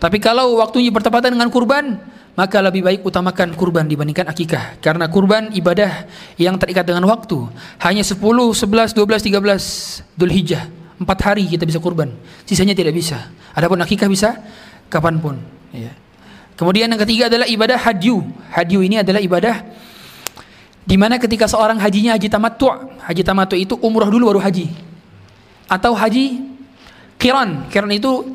Tapi 0.00 0.18
kalau 0.18 0.58
waktunya 0.58 0.90
bertepatan 0.90 1.38
dengan 1.38 1.46
kurban, 1.54 2.02
maka 2.34 2.58
lebih 2.58 2.82
baik 2.82 3.00
utamakan 3.06 3.54
kurban 3.54 3.86
dibandingkan 3.86 4.26
akikah. 4.26 4.80
Karena 4.82 5.06
kurban 5.06 5.54
ibadah 5.54 6.08
yang 6.34 6.58
terikat 6.58 6.82
dengan 6.88 7.06
waktu. 7.06 7.36
Hanya 7.78 8.02
10, 8.02 8.18
11, 8.18 8.96
12, 8.96 8.96
13 8.96 10.18
Dhul 10.18 10.32
Hijjah. 10.34 10.66
Empat 11.00 11.18
hari 11.32 11.46
kita 11.48 11.68
bisa 11.68 11.78
kurban. 11.78 12.12
Sisanya 12.48 12.74
tidak 12.74 12.96
bisa. 12.96 13.30
Adapun 13.54 13.78
akikah 13.80 14.08
bisa 14.08 14.40
kapan 14.88 15.20
pun. 15.20 15.36
Ya. 15.72 15.92
Kemudian 16.56 16.92
yang 16.92 17.00
ketiga 17.00 17.32
adalah 17.32 17.48
ibadah 17.48 17.78
hadyu. 17.80 18.20
Hadyu 18.52 18.84
ini 18.84 19.00
adalah 19.00 19.20
ibadah 19.20 19.64
di 20.84 20.96
mana 20.98 21.20
ketika 21.20 21.46
seorang 21.46 21.78
hajinya 21.78 22.18
haji 22.18 22.26
tamattu, 22.26 22.66
haji 23.04 23.22
tamattu 23.22 23.54
itu 23.56 23.78
umroh 23.78 24.08
dulu 24.08 24.34
baru 24.34 24.40
haji. 24.42 24.68
Atau 25.70 25.94
haji 25.94 26.49
kiran. 27.20 27.68
Kiran 27.68 27.92
itu 27.92 28.32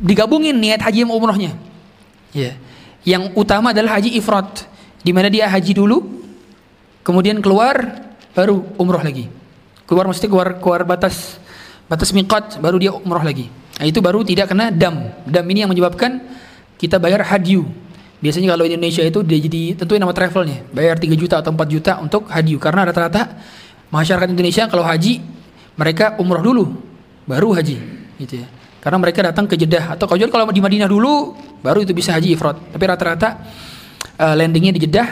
digabungin 0.00 0.56
niat 0.56 0.80
haji 0.80 1.04
sama 1.04 1.14
umrohnya. 1.14 1.52
Ya. 2.32 2.56
Yang 3.04 3.36
utama 3.36 3.76
adalah 3.76 4.00
haji 4.00 4.16
ifrat, 4.16 4.64
di 5.04 5.12
mana 5.12 5.28
dia 5.28 5.44
haji 5.44 5.76
dulu, 5.76 6.00
kemudian 7.04 7.44
keluar 7.44 8.00
baru 8.32 8.64
umroh 8.80 9.04
lagi. 9.04 9.28
Keluar 9.84 10.08
maksudnya 10.08 10.32
keluar 10.32 10.48
keluar 10.56 10.82
batas 10.88 11.36
batas 11.84 12.10
miqat 12.16 12.58
baru 12.64 12.80
dia 12.80 12.90
umroh 12.96 13.20
lagi. 13.20 13.52
Nah, 13.76 13.84
itu 13.84 14.00
baru 14.00 14.24
tidak 14.24 14.50
kena 14.50 14.72
dam. 14.72 15.12
Dam 15.28 15.44
ini 15.52 15.68
yang 15.68 15.70
menyebabkan 15.70 16.24
kita 16.80 16.96
bayar 16.96 17.20
hadyu. 17.28 17.68
Biasanya 18.24 18.56
kalau 18.56 18.64
di 18.64 18.72
Indonesia 18.72 19.04
itu 19.04 19.20
dia 19.20 19.36
jadi 19.36 19.76
tentuin 19.76 20.00
nama 20.00 20.16
travelnya, 20.16 20.64
bayar 20.72 20.96
3 20.96 21.12
juta 21.12 21.44
atau 21.44 21.52
4 21.52 21.60
juta 21.68 22.00
untuk 22.00 22.24
hadyu 22.32 22.56
karena 22.56 22.88
rata-rata 22.88 23.36
masyarakat 23.92 24.32
Indonesia 24.32 24.64
kalau 24.64 24.80
haji 24.80 25.20
mereka 25.76 26.16
umroh 26.16 26.40
dulu 26.40 26.64
baru 27.28 27.52
haji 27.52 28.03
gitu 28.24 28.42
ya. 28.42 28.48
Karena 28.84 29.00
mereka 29.00 29.24
datang 29.24 29.48
ke 29.48 29.56
Jeddah 29.56 29.96
atau 29.96 30.04
kalau 30.04 30.28
kalau 30.28 30.44
di 30.52 30.60
Madinah 30.60 30.84
dulu 30.84 31.32
baru 31.64 31.80
itu 31.80 31.96
bisa 31.96 32.12
haji 32.12 32.36
ifrat. 32.36 32.56
Tapi 32.76 32.84
rata-rata 32.84 33.40
uh, 34.20 34.34
landingnya 34.36 34.76
di 34.76 34.84
Jeddah 34.84 35.08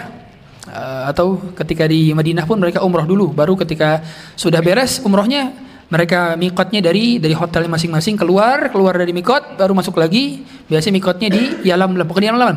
uh, 0.68 1.08
atau 1.08 1.40
ketika 1.56 1.88
di 1.88 2.12
Madinah 2.12 2.44
pun 2.44 2.60
mereka 2.60 2.84
umroh 2.84 3.08
dulu. 3.08 3.32
Baru 3.32 3.56
ketika 3.56 4.04
sudah 4.36 4.60
beres 4.60 5.00
umrohnya 5.00 5.56
mereka 5.88 6.36
mikotnya 6.36 6.84
dari 6.84 7.16
dari 7.16 7.32
hotel 7.32 7.68
masing-masing 7.68 8.16
keluar 8.16 8.68
keluar 8.68 8.96
dari 8.96 9.16
mikot 9.16 9.56
baru 9.56 9.72
masuk 9.72 9.96
lagi. 9.96 10.44
Biasanya 10.68 10.92
mikotnya 11.00 11.28
di 11.32 11.42
Yalam 11.64 11.96
bukan 12.04 12.20
di 12.20 12.28
Yalam 12.28 12.56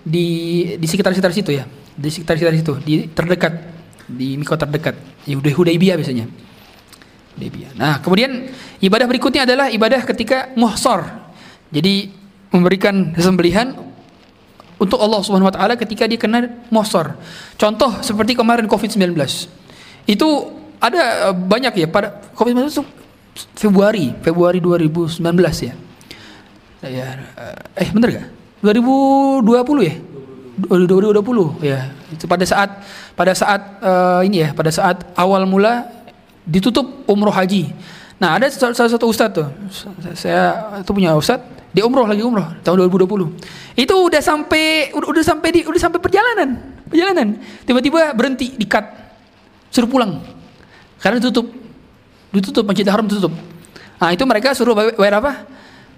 di 0.00 0.26
di 0.80 0.86
sekitar-sekitar 0.88 1.36
situ 1.36 1.52
ya. 1.52 1.68
Di 1.92 2.08
sekitar-sekitar 2.08 2.54
situ 2.56 2.72
di 2.80 3.12
terdekat. 3.12 3.76
Di 4.08 4.40
mikot 4.40 4.56
terdekat. 4.56 4.96
Di 5.28 5.36
Hudaybiyah 5.36 6.00
biasanya 6.00 6.45
Hudaybiyah 7.36 7.76
nah 7.76 8.00
kemudian 8.00 8.50
ibadah 8.80 9.06
berikutnya 9.06 9.44
adalah 9.44 9.68
ibadah 9.68 10.00
ketika 10.02 10.50
muhsor 10.56 11.04
jadi 11.70 12.10
memberikan 12.50 13.12
sembelihan 13.20 13.76
untuk 14.76 15.00
Allah 15.00 15.20
Subhanahu 15.24 15.48
wa 15.48 15.54
taala 15.54 15.74
ketika 15.76 16.08
dia 16.08 16.16
kena 16.16 16.48
muhsor 16.72 17.14
contoh 17.60 18.00
seperti 18.00 18.32
kemarin 18.36 18.64
Covid-19 18.64 19.12
itu 20.06 20.28
ada 20.80 21.30
eh, 21.30 21.34
banyak 21.34 21.72
ya 21.84 21.86
pada 21.88 22.20
Covid-19 22.36 22.68
itu 22.72 22.84
Februari, 23.56 24.16
Februari 24.24 24.64
2019 24.64 25.20
ya. 25.60 25.74
Ya, 26.86 27.06
eh, 27.76 27.84
eh 27.84 27.88
bener 27.92 28.08
gak? 28.16 28.26
2020 28.64 29.84
ya? 29.84 29.94
2020 30.56 31.60
ya. 31.60 31.80
Itu 32.08 32.24
pada 32.24 32.44
saat 32.48 32.80
pada 33.12 33.32
saat 33.36 33.60
uh, 33.84 34.24
ini 34.24 34.40
ya, 34.40 34.48
pada 34.56 34.72
saat 34.72 35.04
awal 35.12 35.44
mula 35.44 35.84
ditutup 36.46 37.04
umroh 37.10 37.34
haji. 37.34 37.74
Nah, 38.16 38.40
ada 38.40 38.48
salah 38.48 38.88
satu 38.88 39.10
ustadz 39.10 39.36
tuh. 39.36 39.48
Saya 40.16 40.72
itu 40.80 40.90
punya 40.94 41.12
ustadz, 41.12 41.44
dia 41.76 41.84
umroh 41.84 42.08
lagi 42.08 42.24
umroh 42.24 42.48
tahun 42.64 42.88
2020. 42.88 43.76
Itu 43.76 43.94
udah 44.08 44.22
sampai 44.24 44.96
udah, 44.96 45.20
sampai 45.20 45.48
di 45.52 45.60
udah 45.68 45.76
sampai 45.76 46.00
perjalanan. 46.00 46.56
Perjalanan. 46.88 47.36
Tiba-tiba 47.68 48.16
berhenti 48.16 48.56
di 48.56 48.64
cut. 48.64 48.86
Suruh 49.68 49.84
pulang 49.84 50.24
karena 51.04 51.20
ditutup. 51.20 51.52
Ditutup 52.32 52.64
Masjid 52.64 52.88
Haram 52.88 53.04
ditutup. 53.04 53.36
Nah, 54.00 54.08
itu 54.08 54.24
mereka 54.24 54.56
suruh 54.56 54.72
bayar 54.72 55.20
apa? 55.20 55.44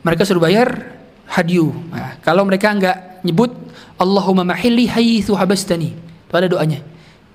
Mereka 0.02 0.26
suruh 0.26 0.42
bayar 0.42 0.98
hadyu. 1.30 1.70
Nah, 1.94 2.18
kalau 2.26 2.42
mereka 2.42 2.74
enggak 2.74 3.22
nyebut 3.22 3.54
Allahumma 3.94 4.42
mahilli 4.42 4.90
haitsu 4.90 5.38
habastani. 5.38 5.94
Itu 5.94 6.34
ada 6.34 6.50
doanya. 6.50 6.82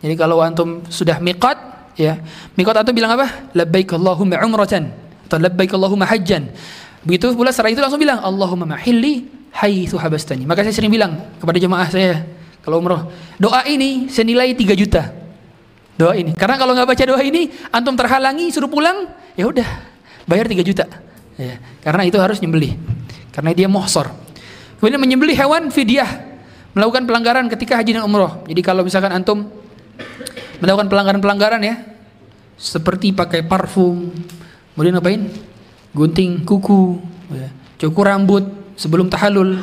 Jadi 0.03 0.19
kalau 0.19 0.43
antum 0.43 0.83
sudah 0.91 1.23
miqat 1.23 1.72
ya, 1.97 2.21
miqat 2.57 2.83
antum 2.83 2.93
bilang 2.93 3.13
apa? 3.17 3.51
Labbaik 3.53 3.93
Allahumma 3.93 4.39
umratan 4.43 4.93
atau 5.27 5.37
labbaik 5.37 5.71
Allahumma 5.73 6.05
hajjan. 6.09 6.49
Begitu 7.03 7.35
pula 7.35 7.51
setelah 7.51 7.75
itu 7.75 7.81
langsung 7.83 7.99
bilang 7.99 8.21
Allahumma 8.23 8.77
mahilli 8.77 9.27
haitsu 9.53 9.99
habastani. 9.99 10.47
Maka 10.47 10.63
saya 10.63 10.73
sering 10.73 10.91
bilang 10.91 11.19
kepada 11.37 11.59
jemaah 11.59 11.87
saya 11.91 12.23
kalau 12.63 12.79
umroh, 12.79 13.11
doa 13.35 13.67
ini 13.67 14.07
senilai 14.07 14.55
3 14.55 14.73
juta 14.77 15.23
doa 15.97 16.13
ini. 16.17 16.33
Karena 16.33 16.57
kalau 16.57 16.73
nggak 16.73 16.89
baca 16.89 17.03
doa 17.05 17.21
ini, 17.21 17.49
antum 17.69 17.93
terhalangi 17.93 18.49
suruh 18.49 18.69
pulang, 18.69 19.09
ya 19.37 19.45
udah 19.45 19.67
bayar 20.25 20.49
3 20.49 20.65
juta. 20.65 20.85
Ya, 21.37 21.57
karena 21.81 22.05
itu 22.05 22.17
harus 22.21 22.37
nyembelih. 22.41 22.77
Karena 23.33 23.53
dia 23.57 23.65
muhsor. 23.65 24.13
Kemudian 24.77 25.01
menyembelih 25.01 25.33
hewan 25.33 25.73
fidyah, 25.73 26.05
melakukan 26.77 27.09
pelanggaran 27.09 27.45
ketika 27.49 27.79
haji 27.79 27.97
dan 27.97 28.03
umroh. 28.05 28.45
Jadi 28.45 28.61
kalau 28.61 28.85
misalkan 28.85 29.09
antum 29.13 29.49
melakukan 30.63 30.87
pelanggaran-pelanggaran 30.87 31.59
ya, 31.59 31.75
seperti 32.55 33.11
pakai 33.11 33.43
parfum, 33.43 34.15
kemudian 34.71 34.95
ngapain? 34.95 35.27
Gunting 35.91 36.47
kuku, 36.47 37.03
ya. 37.35 37.51
cukur 37.77 38.07
rambut 38.07 38.47
sebelum 38.79 39.11
tahalul, 39.11 39.59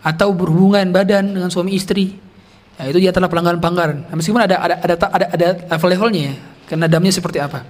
atau 0.00 0.30
berhubungan 0.30 0.86
badan 0.94 1.34
dengan 1.34 1.50
suami 1.50 1.74
istri. 1.74 2.14
Ya, 2.78 2.94
itu 2.94 3.02
dia 3.02 3.10
telah 3.10 3.26
pelanggaran-pelanggaran. 3.26 4.06
Nah, 4.06 4.14
meskipun 4.14 4.38
ada 4.38 4.62
ada 4.62 4.78
ada 4.78 4.94
ada, 4.94 5.26
ada 5.34 5.48
level-levelnya 5.74 6.22
ya, 6.30 6.34
karena 6.70 6.86
damnya 6.86 7.10
seperti 7.10 7.42
apa. 7.42 7.66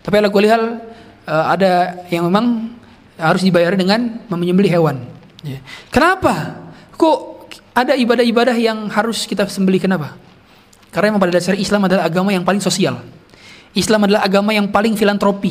Tapi 0.00 0.14
ala 0.14 0.30
hal 0.30 0.62
uh, 1.26 1.44
ada 1.50 2.06
yang 2.14 2.30
memang 2.30 2.70
harus 3.18 3.42
dibayar 3.42 3.74
dengan 3.74 4.22
menyembelih 4.30 4.70
hewan. 4.70 5.02
Ya. 5.42 5.58
Kenapa? 5.90 6.62
Kok 6.94 7.50
ada 7.74 7.98
ibadah-ibadah 7.98 8.54
yang 8.54 8.86
harus 8.94 9.26
kita 9.26 9.50
sembelih 9.50 9.82
kenapa? 9.82 10.14
Karena 10.94 11.10
memang 11.10 11.26
pada 11.26 11.34
dasar 11.34 11.58
Islam 11.58 11.90
adalah 11.90 12.06
agama 12.06 12.30
yang 12.30 12.46
paling 12.46 12.62
sosial. 12.62 13.02
Islam 13.74 14.06
adalah 14.06 14.22
agama 14.22 14.54
yang 14.54 14.70
paling 14.70 14.94
filantropi, 14.94 15.50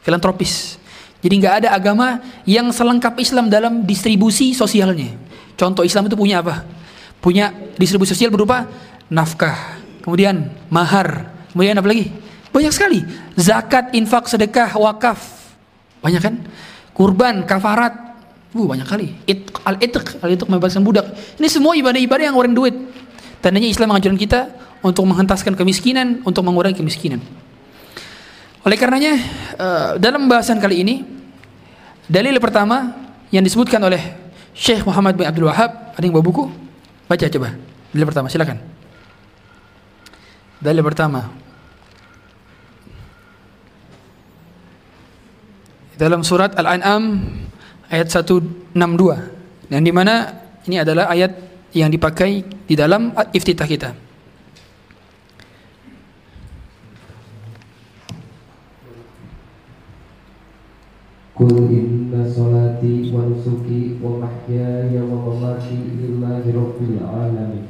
filantropis. 0.00 0.80
Jadi 1.20 1.34
nggak 1.44 1.54
ada 1.60 1.68
agama 1.76 2.24
yang 2.48 2.72
selengkap 2.72 3.12
Islam 3.20 3.52
dalam 3.52 3.84
distribusi 3.84 4.56
sosialnya. 4.56 5.12
Contoh 5.60 5.84
Islam 5.84 6.08
itu 6.08 6.16
punya 6.16 6.40
apa? 6.40 6.64
Punya 7.20 7.52
distribusi 7.76 8.16
sosial 8.16 8.32
berupa 8.32 8.64
nafkah, 9.12 9.76
kemudian 10.00 10.48
mahar, 10.72 11.28
kemudian 11.52 11.76
apa 11.76 11.88
lagi? 11.92 12.08
Banyak 12.48 12.72
sekali. 12.72 13.04
Zakat, 13.36 13.92
infak, 13.92 14.24
sedekah, 14.24 14.72
wakaf. 14.72 15.20
Banyak 16.00 16.22
kan? 16.24 16.34
Kurban, 16.96 17.44
kafarat. 17.44 18.16
Uh, 18.56 18.64
banyak 18.64 18.88
kali. 18.88 19.12
It, 19.28 19.52
al-itq, 19.68 20.24
al-itq 20.24 20.48
membebaskan 20.48 20.80
budak. 20.80 21.12
Ini 21.36 21.52
semua 21.52 21.76
ibadah-ibadah 21.76 22.24
yang 22.24 22.32
ngeluarin 22.32 22.56
duit. 22.56 22.74
Tandanya 23.44 23.68
Islam 23.68 23.92
mengajarkan 23.92 24.16
kita 24.16 24.40
untuk 24.82 25.04
menghentaskan 25.06 25.58
kemiskinan, 25.58 26.22
untuk 26.22 26.46
mengurangi 26.46 26.78
kemiskinan. 26.78 27.18
Oleh 28.62 28.76
karenanya 28.76 29.14
uh, 29.56 29.90
dalam 29.96 30.26
pembahasan 30.26 30.58
kali 30.60 30.82
ini 30.82 31.00
dalil 32.04 32.36
pertama 32.42 32.94
yang 33.32 33.44
disebutkan 33.44 33.80
oleh 33.80 34.00
Syekh 34.52 34.82
Muhammad 34.82 35.14
bin 35.14 35.24
Abdul 35.28 35.46
Wahab, 35.46 35.94
ada 35.94 36.02
yang 36.02 36.14
bawa 36.14 36.26
buku? 36.26 36.44
Baca 37.06 37.24
coba. 37.30 37.54
Dalil 37.94 38.06
pertama, 38.06 38.26
silakan. 38.26 38.58
Dalil 40.58 40.82
pertama. 40.82 41.30
Dalam 45.98 46.22
surat 46.22 46.54
Al-An'am 46.54 47.22
ayat 47.90 48.06
162 48.10 48.74
yang 49.70 49.82
di 49.82 49.90
mana 49.90 50.30
ini 50.66 50.78
adalah 50.78 51.10
ayat 51.10 51.34
yang 51.74 51.90
dipakai 51.90 52.42
di 52.66 52.74
dalam 52.74 53.14
iftitah 53.34 53.66
kita. 53.66 54.07
Inna 61.38 62.26
nusuki 62.26 63.94
wa 64.02 64.26
mahyaya 64.26 65.02
wa 65.06 65.18
mamati 65.22 65.78
lillahi 65.94 66.50
rabbil 66.50 66.98
alamin 66.98 67.64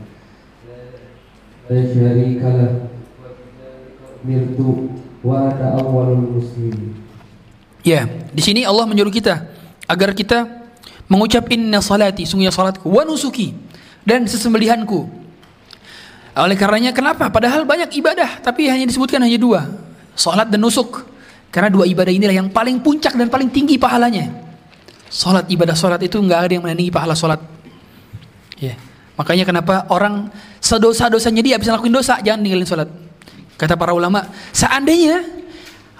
La 1.68 2.68
Mirtu 4.24 4.88
wa 5.20 5.52
Ya, 7.84 8.08
di 8.32 8.42
sini 8.42 8.64
Allah 8.64 8.88
menyuruh 8.88 9.12
kita 9.12 9.52
agar 9.84 10.16
kita 10.16 10.48
mengucap 11.08 11.48
inna 11.52 11.84
salati, 11.84 12.24
sungguhnya 12.24 12.52
salatku, 12.52 12.88
wa 12.88 13.04
nusuki 13.04 13.52
dan 14.04 14.24
sesembelihanku. 14.24 15.08
Oleh 16.36 16.56
karenanya 16.56 16.92
kenapa? 16.96 17.28
Padahal 17.28 17.68
banyak 17.68 17.92
ibadah, 18.00 18.40
tapi 18.44 18.68
hanya 18.68 18.88
disebutkan 18.88 19.20
hanya 19.20 19.40
dua, 19.40 19.68
salat 20.16 20.48
dan 20.48 20.60
nusuk. 20.60 21.07
Karena 21.48 21.72
dua 21.72 21.88
ibadah 21.88 22.12
inilah 22.12 22.34
yang 22.44 22.48
paling 22.52 22.84
puncak 22.84 23.16
dan 23.16 23.32
paling 23.32 23.48
tinggi 23.48 23.80
pahalanya. 23.80 24.28
Salat 25.08 25.48
ibadah 25.48 25.72
salat 25.72 26.00
itu 26.04 26.20
nggak 26.20 26.40
ada 26.44 26.52
yang 26.52 26.64
menandingi 26.64 26.92
pahala 26.92 27.16
salat. 27.16 27.40
Ya. 28.60 28.76
Makanya 29.16 29.48
kenapa 29.48 29.88
orang 29.88 30.28
sedosa-dosanya 30.60 31.40
dia 31.40 31.56
bisa 31.56 31.74
lakuin 31.74 31.90
dosa, 31.90 32.20
jangan 32.20 32.44
ninggalin 32.44 32.68
salat. 32.68 32.88
Kata 33.56 33.74
para 33.74 33.96
ulama, 33.96 34.28
seandainya 34.54 35.24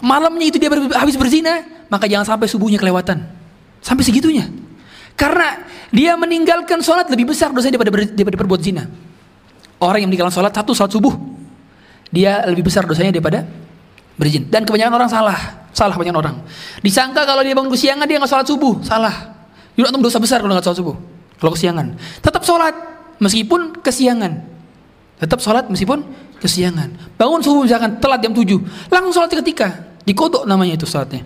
malamnya 0.05 0.47
itu 0.47 0.61
dia 0.61 0.71
habis 0.71 1.19
berzina, 1.19 1.65
maka 1.91 2.07
jangan 2.07 2.37
sampai 2.37 2.47
subuhnya 2.47 2.79
kelewatan. 2.79 3.25
Sampai 3.83 4.05
segitunya. 4.07 4.47
Karena 5.19 5.67
dia 5.91 6.15
meninggalkan 6.15 6.79
sholat 6.85 7.11
lebih 7.11 7.33
besar 7.35 7.51
dosanya 7.51 7.81
daripada, 7.81 8.07
daripada 8.13 8.37
berbuat 8.39 8.61
zina. 8.63 8.87
Orang 9.83 10.05
yang 10.05 10.13
meninggalkan 10.13 10.37
sholat 10.39 10.53
satu 10.55 10.77
sholat 10.77 10.93
subuh, 10.95 11.15
dia 12.15 12.45
lebih 12.47 12.71
besar 12.71 12.87
dosanya 12.87 13.19
daripada 13.19 13.43
berizin. 14.19 14.51
Dan 14.51 14.67
kebanyakan 14.67 14.93
orang 14.99 15.11
salah, 15.11 15.39
salah 15.71 15.95
kebanyakan 15.95 16.19
orang. 16.19 16.37
Disangka 16.83 17.23
kalau 17.23 17.41
dia 17.47 17.55
bangun 17.55 17.71
kesiangan 17.71 18.05
dia 18.05 18.19
nggak 18.19 18.29
sholat 18.29 18.47
subuh, 18.51 18.83
salah. 18.83 19.15
Yuk 19.79 19.89
dosa 20.03 20.19
besar 20.19 20.43
kalau 20.43 20.53
nggak 20.53 20.67
sholat 20.67 20.79
subuh, 20.83 20.97
kalau 21.39 21.55
kesiangan. 21.55 21.95
Tetap 22.21 22.43
sholat 22.43 22.75
meskipun 23.23 23.79
kesiangan. 23.79 24.33
Tetap 25.23 25.39
sholat 25.39 25.71
meskipun 25.71 26.03
kesiangan. 26.43 27.15
Bangun 27.15 27.41
subuh 27.43 27.63
misalkan 27.63 28.03
telat 28.03 28.21
jam 28.23 28.35
7, 28.35 28.91
langsung 28.91 29.23
sholat 29.23 29.31
ketika. 29.31 29.87
Dikodok 30.03 30.45
namanya 30.51 30.75
itu 30.75 30.87
sholatnya. 30.87 31.23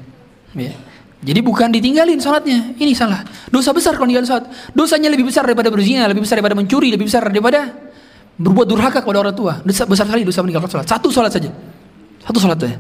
Ya. 0.52 0.76
Jadi 1.22 1.38
bukan 1.38 1.70
ditinggalin 1.70 2.18
sholatnya, 2.18 2.76
ini 2.76 2.92
salah. 2.98 3.22
Dosa 3.48 3.70
besar 3.70 3.94
kalau 3.94 4.10
tinggal 4.10 4.26
sholat. 4.26 4.44
Dosanya 4.74 5.08
lebih 5.08 5.30
besar 5.30 5.46
daripada 5.46 5.70
berzina, 5.70 6.04
lebih 6.10 6.26
besar 6.26 6.42
daripada 6.42 6.58
mencuri, 6.58 6.90
lebih 6.90 7.06
besar 7.06 7.24
daripada 7.24 7.72
berbuat 8.36 8.66
durhaka 8.66 9.00
kepada 9.00 9.22
orang 9.22 9.36
tua. 9.36 9.62
Dosa 9.62 9.86
besar 9.86 10.10
sekali 10.10 10.26
dosa 10.26 10.42
meninggalkan 10.42 10.68
sholat. 10.68 10.86
Satu 10.88 11.08
sholat 11.14 11.30
saja. 11.30 11.48
Satu 12.22 12.38
sholat 12.38 12.58
saja. 12.58 12.76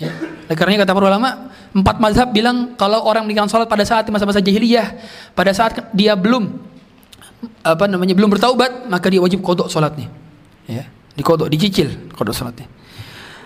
Ya. 0.00 0.10
Karenanya 0.52 0.84
kata 0.84 0.92
para 0.92 1.06
ulama, 1.08 1.30
empat 1.72 1.96
mazhab 2.02 2.28
bilang 2.34 2.76
kalau 2.76 3.00
orang 3.06 3.24
meninggalkan 3.24 3.48
sholat 3.48 3.68
pada 3.70 3.84
saat 3.86 4.04
masa-masa 4.12 4.44
jahiliyah, 4.44 4.98
pada 5.32 5.54
saat 5.56 5.92
dia 5.96 6.12
belum 6.12 6.52
apa 7.64 7.84
namanya 7.88 8.14
belum 8.14 8.30
bertaubat, 8.38 8.86
maka 8.86 9.06
dia 9.08 9.18
wajib 9.22 9.40
kodok 9.40 9.72
sholatnya. 9.72 10.10
Ya, 10.68 10.86
dikodok, 11.16 11.48
dicicil 11.50 12.12
kodok 12.14 12.36
sholatnya. 12.36 12.68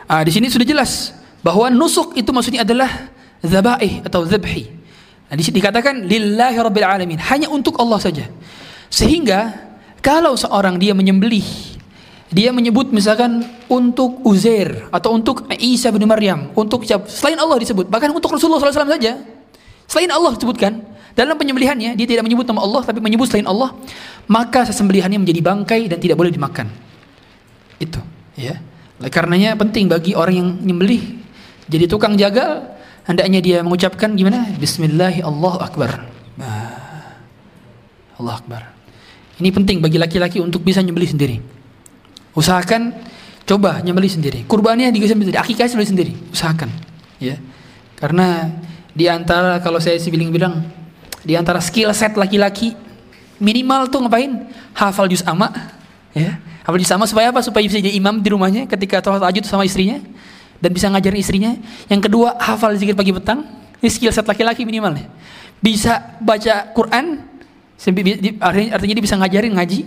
Ah, 0.07 0.23
di 0.23 0.31
sini 0.35 0.51
sudah 0.51 0.67
jelas 0.67 1.15
bahwa 1.43 1.71
nusuk 1.71 2.15
itu 2.19 2.31
maksudnya 2.35 2.67
adalah 2.67 3.11
zabaih 3.43 4.03
atau 4.03 4.27
zabhi. 4.27 4.71
Nah, 5.27 5.35
di 5.35 5.43
sini 5.43 5.59
dikatakan 5.59 6.07
lillahi 6.07 6.57
rabbil 6.59 6.87
alamin, 6.87 7.19
hanya 7.19 7.51
untuk 7.51 7.75
Allah 7.83 7.99
saja. 7.99 8.31
Sehingga 8.87 9.51
kalau 9.99 10.39
seorang 10.39 10.79
dia 10.79 10.95
menyembelih 10.95 11.43
dia 12.31 12.51
menyebut 12.51 12.91
misalkan 12.91 13.47
untuk 13.71 14.23
Uzair 14.27 14.91
atau 14.91 15.15
untuk 15.15 15.47
Isa 15.59 15.95
bin 15.95 16.03
Maryam, 16.11 16.51
untuk 16.59 16.83
selain 16.87 17.39
Allah 17.39 17.57
disebut, 17.63 17.87
bahkan 17.87 18.11
untuk 18.11 18.35
Rasulullah 18.35 18.59
SAW 18.59 18.99
saja. 18.99 19.23
Selain 19.87 20.11
Allah 20.11 20.35
disebutkan 20.35 20.83
dalam 21.15 21.39
penyembelihannya 21.39 21.95
dia 21.95 22.07
tidak 22.07 22.27
menyebut 22.27 22.43
nama 22.45 22.67
Allah 22.67 22.83
tapi 22.83 22.99
menyebut 22.99 23.31
selain 23.31 23.47
Allah, 23.47 23.73
maka 24.27 24.67
sesembelihannya 24.67 25.23
menjadi 25.23 25.41
bangkai 25.41 25.87
dan 25.87 26.03
tidak 26.03 26.19
boleh 26.19 26.35
dimakan. 26.35 26.67
Itu, 27.79 28.03
ya. 28.35 28.59
Oleh 28.99 29.13
karenanya 29.13 29.55
penting 29.55 29.87
bagi 29.87 30.17
orang 30.17 30.35
yang 30.35 30.49
menyembelih 30.59 31.27
jadi 31.67 31.91
tukang 31.91 32.15
jagal 32.15 32.63
hendaknya 33.07 33.43
dia 33.43 33.59
mengucapkan 33.63 34.15
gimana? 34.15 34.47
Bismillah 34.55 35.19
Allahu 35.23 35.59
Akbar. 35.59 36.07
Allah 38.17 38.35
Akbar. 38.39 38.63
Ini 39.37 39.51
penting 39.53 39.83
bagi 39.83 40.01
laki-laki 40.01 40.41
untuk 40.41 40.65
bisa 40.65 40.81
nyembelih 40.81 41.11
sendiri. 41.11 41.37
Usahakan 42.37 42.93
coba 43.49 43.81
nyembeli 43.81 44.13
sendiri. 44.13 44.45
Kurbannya 44.45 44.93
juga 44.93 45.17
sendiri, 45.17 45.41
akikah 45.41 45.67
sendiri 45.67 45.89
sendiri. 45.89 46.13
Usahakan, 46.31 46.69
ya. 47.17 47.41
Karena 47.97 48.53
di 48.93 49.09
antara 49.09 49.57
kalau 49.65 49.81
saya 49.81 49.97
sih 49.97 50.13
bilang 50.13 50.61
di 51.25 51.33
antara 51.33 51.59
skill 51.65 51.89
set 51.97 52.13
laki-laki 52.15 52.77
minimal 53.41 53.89
tuh 53.89 54.05
ngapain? 54.05 54.53
Hafal 54.77 55.09
juz 55.09 55.25
amma, 55.25 55.49
ya. 56.13 56.37
Hafal 56.63 56.79
juz 56.79 56.93
amma 56.93 57.09
supaya 57.09 57.33
apa? 57.33 57.41
Supaya 57.41 57.65
bisa 57.65 57.81
jadi 57.81 57.97
imam 57.97 58.21
di 58.21 58.29
rumahnya 58.29 58.69
ketika 58.69 59.01
sholat 59.01 59.25
tahajud 59.25 59.49
sama 59.49 59.65
istrinya 59.65 60.05
dan 60.61 60.71
bisa 60.73 60.93
ngajarin 60.93 61.21
istrinya. 61.21 61.53
Yang 61.89 62.13
kedua, 62.13 62.37
hafal 62.37 62.77
zikir 62.77 62.93
pagi 62.93 63.17
petang. 63.17 63.49
Ini 63.81 63.89
skill 63.89 64.13
set 64.13 64.29
laki-laki 64.29 64.65
minimalnya. 64.69 65.09
Bisa 65.61 66.17
baca 66.21 66.69
Quran, 66.77 67.25
artinya 68.41 68.95
dia 68.97 69.05
bisa 69.05 69.17
ngajarin 69.17 69.53
ngaji, 69.57 69.81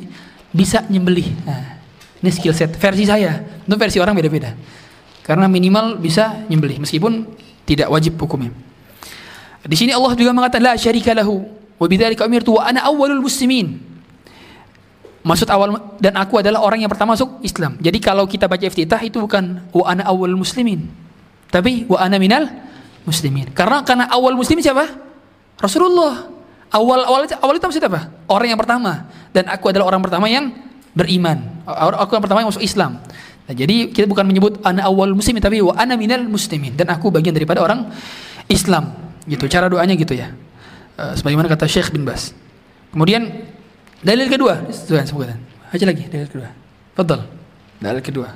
bisa 0.50 0.82
nyembelih. 0.90 1.30
Nah, 1.46 1.79
ini 2.20 2.30
skill 2.32 2.52
set 2.52 2.76
versi 2.76 3.08
saya. 3.08 3.40
Itu 3.64 3.76
versi 3.80 3.98
orang 4.00 4.16
beda-beda. 4.16 4.52
Karena 5.24 5.46
minimal 5.48 6.02
bisa 6.02 6.44
nyembelih 6.52 6.84
meskipun 6.84 7.24
tidak 7.64 7.88
wajib 7.88 8.18
hukumnya. 8.20 8.52
Di 9.64 9.76
sini 9.78 9.94
Allah 9.94 10.16
juga 10.18 10.34
mengatakan 10.34 10.64
la 10.64 10.74
syarika 10.74 11.14
lahu 11.14 11.46
wa 11.80 11.86
bidzalika 11.88 12.26
umirtu 12.26 12.58
wa 12.58 12.66
ana 12.66 12.84
awwalul 12.88 13.24
muslimin. 13.24 13.78
Maksud 15.20 15.52
awal 15.52 16.00
dan 16.00 16.16
aku 16.16 16.40
adalah 16.40 16.64
orang 16.64 16.82
yang 16.82 16.92
pertama 16.92 17.14
masuk 17.14 17.44
Islam. 17.44 17.76
Jadi 17.78 18.00
kalau 18.00 18.24
kita 18.26 18.48
baca 18.48 18.64
iftitah 18.64 19.00
itu 19.04 19.20
bukan 19.20 19.70
wa 19.70 19.86
ana 19.86 20.08
awwalul 20.08 20.40
muslimin. 20.40 20.88
Tapi 21.52 21.86
wa 21.86 22.00
ana 22.00 22.18
minal 22.18 22.50
muslimin. 23.04 23.52
Karena 23.52 23.84
karena 23.84 24.08
awal 24.10 24.34
muslimin 24.34 24.64
siapa? 24.64 24.88
Rasulullah. 25.60 26.40
Awal 26.70 27.02
awal 27.06 27.22
awal 27.42 27.54
itu 27.58 27.66
maksudnya 27.66 27.90
apa? 27.90 28.02
Orang 28.30 28.48
yang 28.50 28.60
pertama 28.62 29.10
dan 29.34 29.50
aku 29.50 29.74
adalah 29.74 29.90
orang 29.90 30.02
pertama 30.06 30.30
yang 30.30 30.54
beriman. 30.94 31.64
Aku 31.66 32.18
yang 32.18 32.24
pertama 32.24 32.42
yang 32.42 32.50
masuk 32.52 32.64
Islam. 32.64 33.02
Nah, 33.50 33.54
jadi 33.58 33.90
kita 33.90 34.06
bukan 34.06 34.30
menyebut 34.30 34.62
ana 34.62 34.86
awal 34.86 35.18
muslimin 35.18 35.42
tapi 35.42 35.58
wa 35.58 35.74
ana 35.74 35.98
minal 35.98 36.22
muslimin 36.30 36.78
dan 36.78 36.94
aku 36.94 37.10
bagian 37.10 37.34
daripada 37.34 37.66
orang 37.66 37.90
Islam. 38.46 38.94
Gitu. 39.26 39.50
Cara 39.50 39.66
doanya 39.66 39.98
gitu 39.98 40.14
ya. 40.14 40.34
Uh, 41.00 41.18
sebagaimana 41.18 41.50
kata 41.50 41.66
Syekh 41.66 41.90
bin 41.90 42.06
Bas. 42.06 42.34
Kemudian 42.94 43.26
dalil 44.06 44.30
kedua, 44.30 44.70
Tuhan 44.70 45.06
sebutkan. 45.06 45.42
Aja 45.70 45.86
lagi 45.86 46.06
dalil 46.10 46.30
kedua. 46.30 46.50
Fadal. 46.98 47.26
Dalil 47.82 48.02
kedua. 48.06 48.30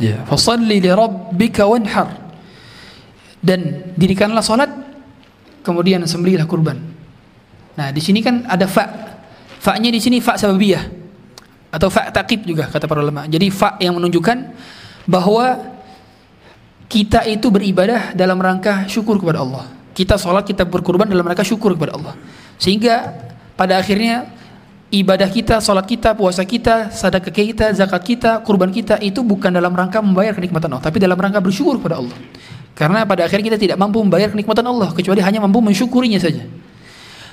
Ya, 0.00 0.24
fasalli 0.24 0.80
li 0.80 0.88
rabbika 0.88 1.68
wanhar. 1.68 2.08
Dan 3.40 3.92
dirikanlah 4.00 4.40
salat 4.40 4.72
kemudian 5.60 6.00
sembelihlah 6.08 6.48
kurban. 6.48 6.80
Nah, 7.76 7.92
di 7.92 8.00
sini 8.00 8.24
kan 8.24 8.48
ada 8.48 8.64
fa. 8.64 8.88
Fa-nya 9.60 9.92
di 9.92 10.00
sini 10.00 10.24
fa 10.24 10.40
sababiyah 10.40 10.88
atau 11.68 11.92
fa 11.92 12.08
taqib 12.08 12.48
juga 12.48 12.72
kata 12.72 12.88
para 12.88 13.04
ulama. 13.04 13.28
Jadi 13.28 13.52
fa 13.52 13.76
yang 13.76 14.00
menunjukkan 14.00 14.38
bahwa 15.04 15.60
kita 16.90 17.28
itu 17.28 17.52
beribadah 17.52 18.16
dalam 18.16 18.40
rangka 18.40 18.88
syukur 18.88 19.20
kepada 19.20 19.44
Allah. 19.44 19.68
Kita 19.92 20.16
sholat, 20.16 20.48
kita 20.48 20.64
berkurban 20.64 21.06
dalam 21.06 21.22
rangka 21.22 21.44
syukur 21.44 21.76
kepada 21.76 21.92
Allah. 21.94 22.16
Sehingga 22.56 23.14
pada 23.54 23.76
akhirnya 23.76 24.39
ibadah 24.90 25.30
kita, 25.30 25.62
salat 25.62 25.86
kita, 25.86 26.18
puasa 26.18 26.42
kita, 26.42 26.90
sedekah 26.90 27.30
kita, 27.30 27.66
zakat 27.72 28.02
kita, 28.02 28.42
kurban 28.42 28.74
kita 28.74 28.98
itu 28.98 29.22
bukan 29.22 29.54
dalam 29.54 29.70
rangka 29.70 30.02
membayar 30.02 30.34
kenikmatan 30.34 30.66
Allah, 30.74 30.84
tapi 30.84 30.98
dalam 30.98 31.14
rangka 31.14 31.38
bersyukur 31.38 31.78
kepada 31.78 32.02
Allah. 32.02 32.18
Karena 32.74 33.06
pada 33.06 33.26
akhirnya 33.26 33.54
kita 33.54 33.58
tidak 33.60 33.76
mampu 33.78 34.02
membayar 34.02 34.28
kenikmatan 34.34 34.66
Allah 34.66 34.90
kecuali 34.90 35.22
hanya 35.22 35.38
mampu 35.38 35.62
mensyukurinya 35.62 36.18
saja. 36.18 36.42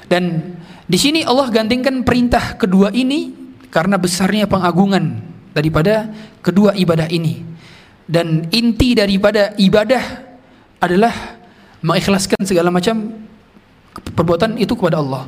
Dan 0.08 0.54
di 0.88 0.98
sini 1.00 1.26
Allah 1.26 1.50
gandengkan 1.50 2.06
perintah 2.06 2.56
kedua 2.56 2.94
ini 2.94 3.34
karena 3.74 4.00
besarnya 4.00 4.48
pengagungan 4.48 5.20
daripada 5.52 6.14
kedua 6.46 6.78
ibadah 6.78 7.10
ini. 7.10 7.44
Dan 8.08 8.48
inti 8.56 8.96
daripada 8.96 9.52
ibadah 9.60 10.04
adalah 10.80 11.12
mengikhlaskan 11.84 12.40
segala 12.48 12.72
macam 12.72 13.12
perbuatan 14.16 14.56
itu 14.62 14.78
kepada 14.80 15.02
Allah. 15.04 15.28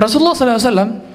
Rasulullah 0.00 0.32
SAW 0.32 1.09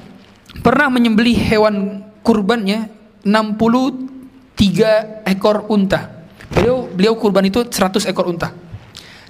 pernah 0.61 0.91
menyembelih 0.91 1.35
hewan 1.35 2.03
kurbannya 2.21 2.89
63 3.25 5.25
ekor 5.25 5.65
unta. 5.71 6.27
Beliau 6.51 6.87
beliau 6.87 7.13
kurban 7.17 7.45
itu 7.47 7.65
100 7.65 8.11
ekor 8.11 8.29
unta. 8.29 8.53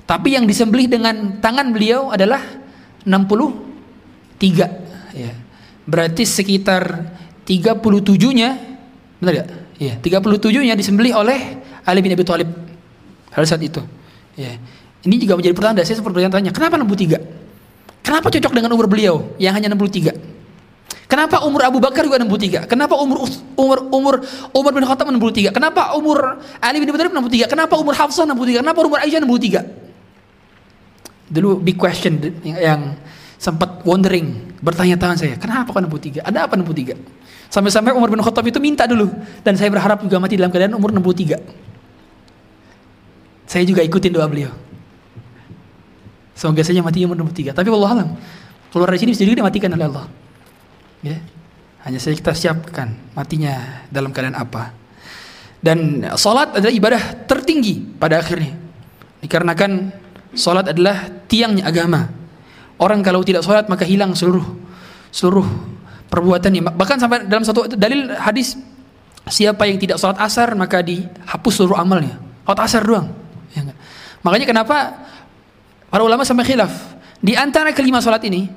Tapi 0.05 0.37
yang 0.37 0.45
disembelih 0.45 0.85
dengan 0.85 1.41
tangan 1.41 1.73
beliau 1.73 2.13
adalah 2.13 2.41
63 3.07 5.17
ya. 5.17 5.33
Berarti 5.85 6.25
sekitar 6.25 7.13
37-nya 7.45 8.49
benar 9.21 9.33
ya? 9.33 9.45
Iya, 9.75 9.93
37-nya 9.99 10.73
disembelih 10.73 11.13
oleh 11.13 11.61
Ali 11.83 12.01
bin 12.01 12.15
Abi 12.15 12.23
Thalib 12.23 12.47
pada 13.29 13.45
saat 13.45 13.61
itu. 13.61 13.83
Ya. 14.39 14.57
Ini 15.05 15.15
juga 15.21 15.37
menjadi 15.37 15.53
pertanda 15.53 15.85
saya 15.85 16.01
seperti 16.01 16.25
bertanya, 16.25 16.49
kenapa 16.49 16.81
63? 16.81 18.01
Kenapa 18.01 18.33
cocok 18.33 18.53
dengan 18.53 18.73
umur 18.73 18.89
beliau 18.89 19.37
yang 19.37 19.53
hanya 19.53 19.69
63? 19.69 20.34
Kenapa 21.05 21.45
umur 21.45 21.61
Abu 21.61 21.77
Bakar 21.77 22.01
juga 22.01 22.17
63? 22.17 22.65
Kenapa 22.65 22.97
umur 22.97 23.29
umur 23.53 23.77
umur 23.93 24.15
Umar 24.57 24.71
bin 24.73 24.89
Khattab 24.89 25.13
63? 25.13 25.53
Kenapa 25.53 25.93
umur 25.93 26.41
Ali 26.57 26.81
bin 26.81 26.89
Abi 26.89 26.97
Thalib 26.97 27.13
63? 27.13 27.45
Kenapa 27.45 27.77
umur 27.77 27.93
Hafsah 27.93 28.25
63? 28.25 28.65
Kenapa 28.65 28.81
umur 28.81 28.97
Aisyah 28.97 29.21
63? 29.21 31.29
Dulu 31.29 31.61
big 31.61 31.77
question 31.77 32.17
yang, 32.41 32.97
sempat 33.37 33.85
wondering, 33.85 34.57
bertanya-tanya 34.61 35.17
saya, 35.17 35.37
kenapa 35.37 35.69
kok 35.69 35.85
63? 35.85 36.25
Ada 36.25 36.49
apa 36.49 36.57
63? 36.57 36.97
Sampai-sampai 37.53 37.93
Umar 37.93 38.09
bin 38.09 38.25
Khattab 38.25 38.49
itu 38.49 38.57
minta 38.57 38.89
dulu 38.89 39.05
dan 39.45 39.53
saya 39.53 39.69
berharap 39.69 40.01
juga 40.01 40.17
mati 40.17 40.33
dalam 40.33 40.49
keadaan 40.49 40.73
umur 40.73 40.89
63. 40.89 41.37
Saya 43.45 43.61
juga 43.61 43.85
ikutin 43.85 44.09
doa 44.09 44.25
beliau. 44.25 44.49
Semoga 46.33 46.65
saja 46.65 46.81
mati 46.81 47.05
umur 47.05 47.29
63. 47.29 47.53
Tapi 47.53 47.69
Allah 47.69 47.93
alam, 47.93 48.17
keluar 48.73 48.89
dari 48.89 49.05
sini 49.05 49.13
bisa 49.13 49.21
juga 49.21 49.45
dimatikan 49.45 49.69
oleh 49.69 49.85
Allah. 49.85 50.24
Ya. 51.05 51.21
Hanya 51.85 52.01
saja 52.01 52.17
kita 52.17 52.33
siapkan 52.33 52.97
matinya 53.13 53.85
dalam 53.93 54.09
keadaan 54.09 54.33
apa. 54.33 54.73
Dan 55.61 56.01
salat 56.17 56.57
adalah 56.57 56.73
ibadah 56.73 57.01
tertinggi 57.29 57.77
pada 58.01 58.17
akhirnya. 58.17 58.57
Dikarenakan 59.21 59.93
salat 60.33 60.73
adalah 60.73 61.05
tiangnya 61.29 61.69
agama. 61.69 62.09
Orang 62.81 63.05
kalau 63.05 63.21
tidak 63.21 63.45
salat 63.45 63.69
maka 63.69 63.85
hilang 63.85 64.17
seluruh 64.17 64.45
seluruh 65.13 65.45
perbuatannya. 66.09 66.73
Bahkan 66.73 66.97
sampai 66.97 67.29
dalam 67.29 67.45
satu 67.45 67.69
dalil 67.69 68.09
hadis 68.17 68.57
siapa 69.29 69.69
yang 69.69 69.77
tidak 69.77 70.01
salat 70.01 70.17
asar 70.21 70.57
maka 70.57 70.81
dihapus 70.81 71.53
seluruh 71.53 71.77
amalnya. 71.77 72.17
Salat 72.49 72.61
asar 72.65 72.81
doang. 72.81 73.13
Ya 73.53 73.61
Makanya 74.25 74.49
kenapa 74.49 75.05
para 75.85 76.01
ulama 76.01 76.25
sampai 76.25 76.49
khilaf 76.49 76.73
di 77.21 77.37
antara 77.37 77.69
kelima 77.77 78.01
salat 78.01 78.25
ini 78.25 78.49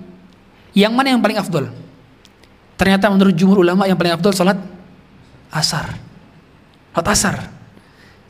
yang 0.73 0.97
mana 0.97 1.13
yang 1.13 1.21
paling 1.21 1.37
afdol? 1.37 1.88
Ternyata 2.79 3.11
menurut 3.11 3.35
jumhur 3.35 3.67
ulama 3.67 3.91
yang 3.91 3.99
paling 3.99 4.15
afdol 4.15 4.31
salat 4.31 4.57
asar. 5.51 5.99
Salat 6.95 7.09
asar. 7.11 7.37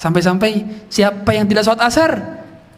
Sampai-sampai 0.01 0.65
siapa 0.89 1.37
yang 1.37 1.45
tidak 1.45 1.69
salat 1.69 1.85
asar 1.85 2.11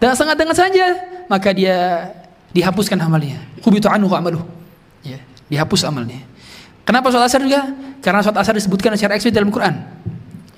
dan 0.03 0.19
sangat 0.19 0.35
dengan 0.35 0.57
saja 0.59 0.99
maka 1.31 1.55
dia 1.55 2.11
dihapuskan 2.51 2.99
amalnya. 2.99 3.39
Kubitu 3.63 3.87
anhu 3.87 4.11
amaluh. 4.11 4.43
Ya, 5.07 5.23
dihapus 5.47 5.87
amalnya. 5.87 6.19
Kenapa 6.83 7.15
salat 7.15 7.31
asar 7.31 7.47
juga? 7.47 7.71
Karena 8.03 8.19
salat 8.27 8.43
asar 8.43 8.59
disebutkan 8.59 8.99
secara 8.99 9.15
eksplisit 9.15 9.39
dalam 9.39 9.55
Quran. 9.55 9.79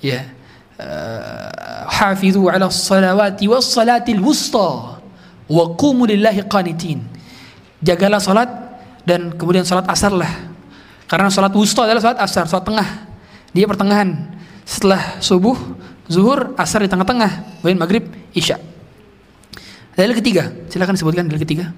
Ya. 0.01 0.25
Uh, 0.73 1.85
hafizu 1.93 2.49
ala 2.49 2.65
salawati 2.73 3.45
was 3.45 3.69
salatil 3.69 4.17
wusta 4.17 4.97
wa 5.45 5.63
qumu 5.77 6.09
qanitin. 6.49 7.05
Jagalah 7.85 8.17
salat 8.17 8.49
dan 9.05 9.37
kemudian 9.37 9.61
salat 9.61 9.85
asarlah 9.85 10.52
karena 11.13 11.29
sholat 11.29 11.53
wusta 11.53 11.85
adalah 11.85 12.01
sholat 12.01 12.19
asar, 12.25 12.49
sholat 12.49 12.65
tengah. 12.65 12.87
Dia 13.53 13.69
pertengahan. 13.69 14.33
Setelah 14.65 15.21
subuh, 15.21 15.53
zuhur, 16.09 16.57
asar 16.57 16.81
di 16.81 16.89
tengah-tengah. 16.89 17.61
Kemudian 17.61 17.77
maghrib, 17.77 18.09
isya. 18.33 18.57
Dalil 19.93 20.17
ketiga, 20.17 20.49
silakan 20.73 20.97
sebutkan 20.97 21.29
dalil 21.29 21.45
ketiga. 21.45 21.69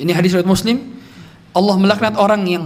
Ini 0.00 0.16
hadis 0.16 0.32
riwayat 0.32 0.48
Muslim. 0.48 0.96
Allah 1.52 1.76
melaknat 1.76 2.14
orang 2.16 2.46
yang 2.48 2.64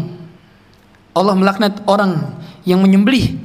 Allah 1.15 1.35
melaknat 1.35 1.83
orang 1.91 2.39
yang 2.63 2.79
menyembelih 2.85 3.39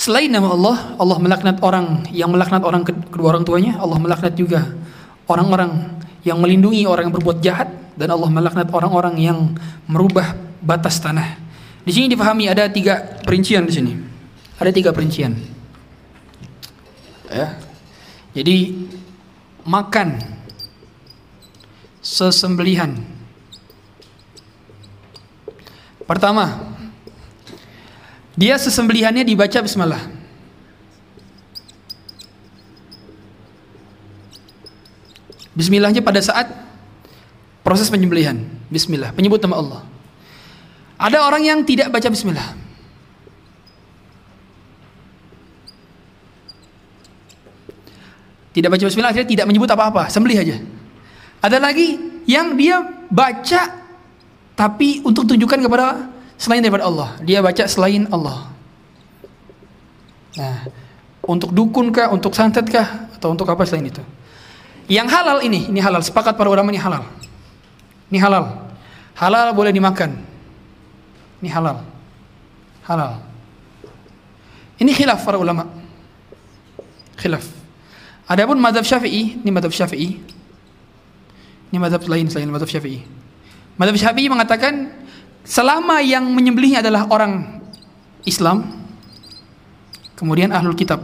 selain 0.00 0.32
nama 0.32 0.52
Allah, 0.52 0.76
Allah 0.96 1.18
melaknat 1.20 1.56
orang 1.60 2.08
yang 2.12 2.32
melaknat 2.32 2.64
orang 2.64 2.82
kedua 2.84 3.36
orang 3.36 3.44
tuanya, 3.44 3.76
Allah 3.76 4.00
melaknat 4.00 4.32
juga 4.36 4.64
orang-orang 5.28 6.00
yang 6.24 6.40
melindungi 6.40 6.84
orang 6.88 7.08
yang 7.08 7.14
berbuat 7.14 7.38
jahat 7.44 7.68
dan 7.96 8.08
Allah 8.12 8.32
melaknat 8.32 8.72
orang-orang 8.72 9.14
yang 9.20 9.38
merubah 9.84 10.32
batas 10.64 10.96
tanah. 11.00 11.36
Di 11.84 11.92
sini 11.92 12.12
dipahami 12.12 12.48
ada 12.48 12.68
tiga 12.68 13.20
perincian 13.24 13.64
di 13.64 13.72
sini. 13.72 13.92
Ada 14.60 14.72
tiga 14.72 14.92
perincian. 14.92 15.36
Ya. 17.28 17.56
Jadi 18.32 18.88
makan 19.64 20.20
sesembelihan. 22.00 23.19
Pertama, 26.10 26.74
dia 28.34 28.58
sesembelihannya 28.58 29.22
dibaca 29.22 29.62
bismillah. 29.62 30.10
Bismillahnya 35.54 36.02
pada 36.02 36.18
saat 36.18 36.50
proses 37.62 37.86
penyembelihan. 37.86 38.42
Bismillah, 38.66 39.14
penyebut 39.14 39.38
nama 39.38 39.62
Allah. 39.62 39.80
Ada 40.98 41.22
orang 41.22 41.46
yang 41.46 41.62
tidak 41.62 41.94
baca 41.94 42.10
bismillah. 42.10 42.58
Tidak 48.50 48.66
baca 48.66 48.82
bismillah 48.82 49.14
akhirnya 49.14 49.30
tidak 49.30 49.46
menyebut 49.46 49.70
apa-apa, 49.70 50.10
sembelih 50.10 50.42
aja. 50.42 50.58
Ada 51.38 51.62
lagi 51.62 52.02
yang 52.26 52.58
dia 52.58 52.82
baca 53.06 53.79
tapi 54.60 55.00
untuk 55.08 55.24
tunjukkan 55.24 55.56
kepada 55.64 56.12
selain 56.36 56.60
daripada 56.60 56.84
Allah. 56.84 57.16
Dia 57.24 57.40
baca 57.40 57.64
selain 57.64 58.04
Allah. 58.12 58.52
Nah, 60.36 60.68
untuk 61.24 61.56
dukun 61.56 61.88
kah, 61.88 62.12
untuk 62.12 62.36
santet 62.36 62.68
kah, 62.68 63.08
atau 63.16 63.32
untuk 63.32 63.48
apa 63.48 63.64
selain 63.64 63.88
itu? 63.88 64.04
Yang 64.84 65.16
halal 65.16 65.40
ini, 65.40 65.72
ini 65.72 65.80
halal. 65.80 66.04
Sepakat 66.04 66.36
para 66.36 66.52
ulama 66.52 66.68
ini 66.68 66.76
halal. 66.76 67.08
Ini 68.12 68.20
halal. 68.20 68.68
Halal 69.16 69.56
boleh 69.56 69.72
dimakan. 69.72 70.20
Ini 71.40 71.48
halal. 71.48 71.80
Halal. 72.84 73.16
Ini 74.76 74.92
khilaf 74.92 75.24
para 75.24 75.40
ulama. 75.40 75.72
Khilaf. 77.16 77.48
Adapun 78.28 78.60
mazhab 78.60 78.84
Syafi'i, 78.84 79.40
ini 79.40 79.48
mazhab 79.48 79.72
Syafi'i. 79.72 80.20
Ini 81.72 81.78
mazhab 81.80 82.04
lain 82.04 82.28
selain 82.28 82.52
mazhab 82.52 82.68
Syafi'i. 82.68 83.19
Mazhab 83.80 83.96
Syafi'i 83.96 84.28
mengatakan 84.28 84.92
selama 85.40 86.04
yang 86.04 86.28
menyembelihnya 86.28 86.84
adalah 86.84 87.08
orang 87.08 87.64
Islam, 88.28 88.76
kemudian 90.20 90.52
ahlul 90.52 90.76
kitab. 90.76 91.00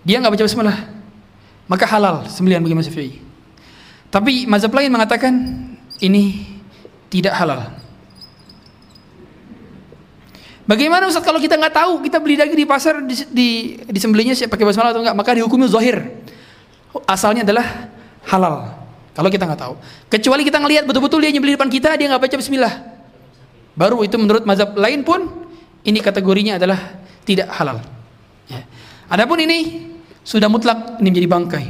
Dia 0.00 0.16
nggak 0.16 0.32
baca 0.32 0.44
bismillah, 0.48 0.78
maka 1.68 1.84
halal 1.84 2.24
sembelihan 2.24 2.64
bagi 2.64 2.72
mazhab 2.72 2.96
Syafi'i. 2.96 3.20
Tapi 4.08 4.48
mazhab 4.48 4.72
lain 4.72 4.88
mengatakan 4.88 5.32
ini 6.00 6.56
tidak 7.12 7.36
halal. 7.36 7.68
Bagaimana 10.64 11.04
Ustaz 11.04 11.20
kalau 11.20 11.36
kita 11.36 11.60
nggak 11.60 11.76
tahu 11.76 12.00
kita 12.00 12.16
beli 12.16 12.40
daging 12.40 12.64
di 12.64 12.64
pasar 12.64 13.04
di, 13.04 13.14
di 13.28 13.48
disembelihnya 13.92 14.40
pakai 14.48 14.64
basmalah 14.64 14.96
atau 14.96 15.04
enggak 15.04 15.18
maka 15.20 15.36
dihukumi 15.36 15.68
zahir. 15.68 16.00
Asalnya 17.04 17.44
adalah 17.44 17.92
halal. 18.24 18.79
Kalau 19.20 19.28
kita 19.28 19.44
nggak 19.44 19.60
tahu. 19.60 19.74
Kecuali 20.08 20.48
kita 20.48 20.56
ngelihat 20.56 20.88
betul-betul 20.88 21.20
dia 21.20 21.28
nyembelih 21.28 21.60
depan 21.60 21.68
kita 21.68 21.92
dia 21.92 22.08
nggak 22.08 22.24
baca 22.24 22.36
bismillah. 22.40 22.72
Baru 23.76 24.00
itu 24.00 24.16
menurut 24.16 24.48
mazhab 24.48 24.72
lain 24.80 25.04
pun 25.04 25.28
ini 25.84 26.00
kategorinya 26.00 26.56
adalah 26.56 26.96
tidak 27.28 27.52
halal. 27.52 27.84
Ya. 28.48 28.64
Adapun 29.12 29.44
ini 29.44 29.92
sudah 30.24 30.48
mutlak 30.48 30.96
ini 31.04 31.12
menjadi 31.12 31.28
bangkai. 31.36 31.64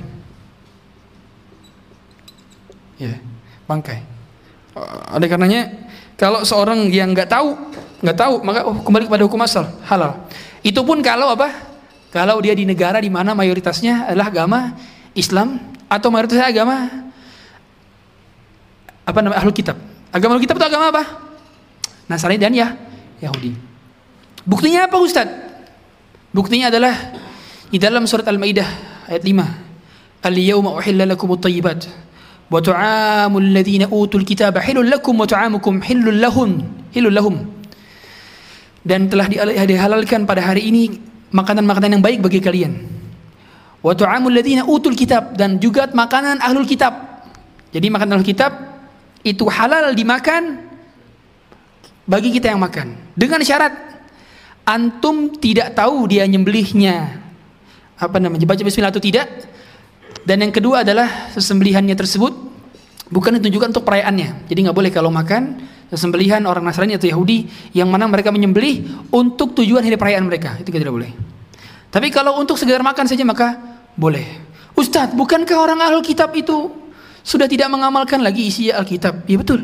Ya, 3.02 3.18
bangkai. 3.66 3.98
Uh, 4.78 5.18
oleh 5.18 5.26
karenanya 5.26 5.74
kalau 6.14 6.46
seorang 6.46 6.86
yang 6.94 7.10
nggak 7.10 7.34
tahu 7.34 7.58
nggak 7.98 8.14
tahu 8.14 8.46
maka 8.46 8.62
oh, 8.62 8.78
kembali 8.78 9.10
kepada 9.10 9.26
hukum 9.26 9.42
asal 9.42 9.66
halal. 9.90 10.22
Itu 10.62 10.86
pun 10.86 11.02
kalau 11.02 11.34
apa? 11.34 11.50
Kalau 12.14 12.38
dia 12.38 12.54
di 12.54 12.62
negara 12.62 13.02
di 13.02 13.10
mana 13.10 13.34
mayoritasnya 13.34 14.06
adalah 14.06 14.30
agama 14.30 14.78
Islam 15.18 15.58
atau 15.90 16.14
mayoritasnya 16.14 16.46
agama 16.46 17.09
apa 19.10 19.18
namanya 19.20 19.42
ahlul 19.42 19.54
kitab. 19.54 19.74
Agama 20.14 20.38
ahlul 20.38 20.44
kitab 20.46 20.62
itu 20.62 20.66
agama 20.70 20.94
apa? 20.94 21.02
Nasrani 22.06 22.38
dan 22.38 22.54
ya 22.54 22.74
Yahudi. 23.18 23.54
Buktinya 24.46 24.86
apa 24.86 24.96
Ustaz? 24.98 25.28
Buktinya 26.30 26.70
adalah 26.70 26.94
di 27.70 27.78
dalam 27.78 28.06
surat 28.06 28.26
Al-Maidah 28.26 28.66
ayat 29.10 29.22
5. 29.26 30.26
Al-yawma 30.26 30.78
uhilla 30.78 31.04
lakum 31.06 31.32
at-tayyibat 31.34 31.90
wa 32.50 32.58
tu'amul 32.58 33.46
ladzina 33.54 33.86
utul 33.90 34.26
kitaba 34.26 34.58
hilul 34.58 34.86
lakum 34.86 35.14
wa 35.18 35.26
tu'amukum 35.26 35.82
hilul 35.82 36.18
lahum 36.18 36.62
hilul 36.94 37.14
lahum. 37.14 37.36
Dan 38.80 39.12
telah 39.12 39.28
dihalalkan 39.68 40.24
pada 40.24 40.40
hari 40.40 40.72
ini 40.72 40.88
makanan-makanan 41.30 42.00
yang 42.00 42.04
baik 42.04 42.24
bagi 42.24 42.40
kalian. 42.40 42.72
Wa 43.80 43.92
tu'amul 43.96 44.34
ladzina 44.34 44.66
utul 44.66 44.96
kitab 44.96 45.36
dan 45.36 45.60
juga 45.62 45.88
makanan 45.92 46.40
ahlul 46.42 46.66
kitab. 46.66 47.22
Jadi 47.70 47.86
makanan 47.86 48.18
ahlul 48.18 48.28
kitab 48.28 48.50
itu 49.20 49.44
halal 49.48 49.92
dimakan 49.92 50.70
bagi 52.08 52.32
kita 52.34 52.50
yang 52.50 52.60
makan. 52.60 52.96
Dengan 53.14 53.44
syarat 53.44 53.72
antum 54.64 55.30
tidak 55.36 55.76
tahu 55.76 56.08
dia 56.10 56.24
nyembelihnya. 56.26 57.20
Apa 58.00 58.16
namanya? 58.16 58.48
Baca 58.48 58.62
bismillah 58.64 58.90
atau 58.90 59.02
tidak? 59.02 59.28
Dan 60.24 60.44
yang 60.44 60.52
kedua 60.52 60.82
adalah 60.82 61.32
sesembelihannya 61.32 61.96
tersebut 61.96 62.32
bukan 63.12 63.40
ditujukan 63.40 63.72
untuk 63.76 63.84
perayaannya. 63.84 64.48
Jadi 64.48 64.58
nggak 64.68 64.76
boleh 64.76 64.90
kalau 64.92 65.12
makan 65.12 65.60
sesembelihan 65.90 66.40
orang 66.46 66.62
Nasrani 66.64 66.96
atau 66.96 67.10
Yahudi 67.10 67.50
yang 67.74 67.90
mana 67.90 68.06
mereka 68.06 68.30
menyembelih 68.30 69.10
untuk 69.10 69.52
tujuan 69.58 69.82
hari 69.84 69.98
perayaan 69.98 70.24
mereka. 70.24 70.56
Itu 70.62 70.70
tidak 70.72 70.94
boleh. 70.94 71.12
Tapi 71.90 72.08
kalau 72.14 72.38
untuk 72.38 72.54
sekedar 72.54 72.80
makan 72.80 73.04
saja 73.10 73.26
maka 73.26 73.58
boleh. 73.98 74.24
Ustadz 74.78 75.18
bukankah 75.18 75.58
orang 75.58 75.82
ahli 75.82 76.00
kitab 76.06 76.30
itu 76.38 76.70
sudah 77.22 77.46
tidak 77.46 77.68
mengamalkan 77.68 78.20
lagi 78.20 78.48
isi 78.48 78.72
Alkitab 78.72 79.28
ya 79.28 79.36
betul 79.40 79.60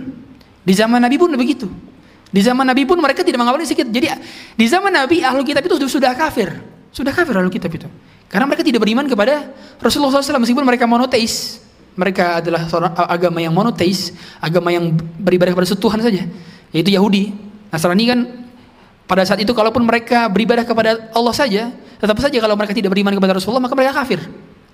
di 0.66 0.72
zaman 0.74 1.00
Nabi 1.00 1.16
pun 1.16 1.30
begitu 1.34 1.68
di 2.30 2.40
zaman 2.42 2.66
Nabi 2.66 2.84
pun 2.84 2.98
mereka 2.98 3.22
tidak 3.22 3.40
mengamalkan 3.40 3.68
kitab 3.68 3.92
jadi 3.92 4.18
di 4.54 4.66
zaman 4.66 4.92
Nabi 4.92 5.22
ahli 5.22 5.42
kitab 5.46 5.62
itu 5.64 5.88
sudah 5.88 6.12
kafir 6.12 6.52
sudah 6.90 7.12
kafir 7.14 7.34
ahli 7.38 7.48
kitab 7.48 7.72
itu 7.72 7.88
karena 8.26 8.44
mereka 8.46 8.66
tidak 8.66 8.82
beriman 8.82 9.06
kepada 9.06 9.54
Rasulullah 9.78 10.18
SAW 10.18 10.42
meskipun 10.42 10.66
mereka 10.66 10.84
monoteis. 10.88 11.62
Mereka 11.96 12.44
adalah 12.44 12.68
agama 13.08 13.40
yang 13.40 13.56
monoteis, 13.56 14.12
agama 14.36 14.68
yang 14.68 14.92
beribadah 15.16 15.56
kepada 15.56 15.64
satu 15.72 15.88
Tuhan 15.88 16.04
saja, 16.04 16.28
yaitu 16.68 16.92
Yahudi. 16.92 17.32
Nasrani 17.72 18.04
kan 18.04 18.20
pada 19.08 19.24
saat 19.24 19.40
itu 19.40 19.56
kalaupun 19.56 19.80
mereka 19.80 20.28
beribadah 20.28 20.68
kepada 20.68 21.08
Allah 21.16 21.32
saja, 21.32 21.72
tetap 21.72 22.20
saja 22.20 22.36
kalau 22.36 22.52
mereka 22.52 22.76
tidak 22.76 22.92
beriman 22.92 23.16
kepada 23.16 23.40
Rasulullah 23.40 23.64
maka 23.64 23.72
mereka 23.72 23.96
kafir. 23.96 24.20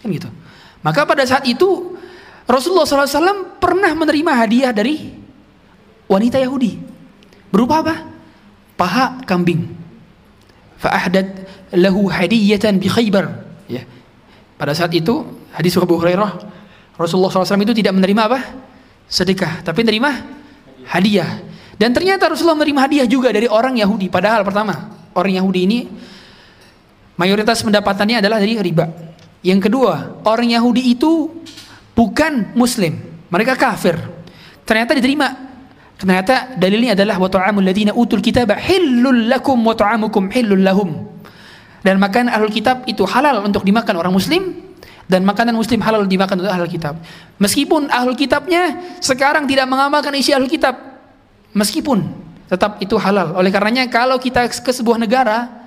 Kan 0.02 0.08
gitu. 0.10 0.26
Maka 0.82 1.06
pada 1.06 1.22
saat 1.22 1.46
itu 1.46 1.94
Rasulullah 2.46 2.84
SAW 2.84 3.58
pernah 3.62 3.92
menerima 3.94 4.32
hadiah 4.34 4.72
dari 4.74 5.14
wanita 6.10 6.42
Yahudi. 6.42 6.78
Berupa 7.52 7.80
apa? 7.84 7.94
Paha 8.76 9.22
kambing. 9.24 9.68
Fa'ahdat 10.82 11.28
lahu 11.78 12.10
hadiyatan 12.10 12.82
bi 12.82 12.90
Khaybar 12.90 13.30
ya. 13.70 13.86
Pada 14.58 14.74
saat 14.74 14.90
itu 14.94 15.22
hadis 15.54 15.78
Abu 15.78 15.94
Hurairah 15.94 16.42
Rasulullah 16.98 17.30
SAW 17.32 17.62
itu 17.62 17.74
tidak 17.74 17.94
menerima 17.96 18.22
apa? 18.28 18.40
Sedekah, 19.08 19.64
tapi 19.64 19.84
menerima 19.84 20.10
hadiah. 20.88 21.40
Dan 21.76 21.90
ternyata 21.90 22.30
Rasulullah 22.30 22.58
menerima 22.60 22.80
hadiah 22.88 23.06
juga 23.08 23.32
dari 23.32 23.48
orang 23.48 23.76
Yahudi. 23.80 24.06
Padahal 24.12 24.44
pertama, 24.44 24.92
orang 25.16 25.34
Yahudi 25.40 25.60
ini 25.66 25.78
mayoritas 27.16 27.64
pendapatannya 27.64 28.22
adalah 28.22 28.38
dari 28.38 28.60
riba. 28.60 28.86
Yang 29.42 29.68
kedua, 29.68 30.22
orang 30.22 30.54
Yahudi 30.54 30.94
itu 30.94 31.42
bukan 31.96 32.52
muslim. 32.56 32.98
Mereka 33.32 33.56
kafir. 33.56 33.96
Ternyata 34.68 34.92
diterima. 34.96 35.28
Ternyata 35.96 36.58
dalilnya 36.58 36.98
adalah 36.98 37.16
wa 37.16 37.30
ta'amul 37.30 37.62
ladina 37.62 37.94
utul 37.94 38.18
kitaba 38.18 38.58
hillul 38.58 39.30
lakum 39.30 39.62
wa 39.62 39.72
ta'amukum 39.72 40.28
lahum. 40.58 41.08
Dan 41.82 41.98
makanan 42.02 42.34
ahlul 42.34 42.50
kitab 42.50 42.82
itu 42.90 43.06
halal 43.06 43.42
untuk 43.46 43.62
dimakan 43.62 43.98
orang 43.98 44.14
muslim 44.14 44.54
dan 45.06 45.22
makanan 45.22 45.54
muslim 45.54 45.78
halal 45.82 46.06
dimakan 46.06 46.42
untuk 46.42 46.52
ahlul 46.52 46.70
kitab. 46.70 46.98
Meskipun 47.38 47.90
ahlul 47.90 48.18
kitabnya 48.18 48.82
sekarang 48.98 49.46
tidak 49.46 49.70
mengamalkan 49.70 50.14
isi 50.18 50.34
ahlul 50.34 50.50
kitab. 50.50 50.78
Meskipun 51.54 52.02
tetap 52.50 52.82
itu 52.82 52.98
halal. 52.98 53.38
Oleh 53.38 53.54
karenanya 53.54 53.86
kalau 53.86 54.18
kita 54.18 54.50
ke 54.50 54.72
sebuah 54.74 54.98
negara 54.98 55.61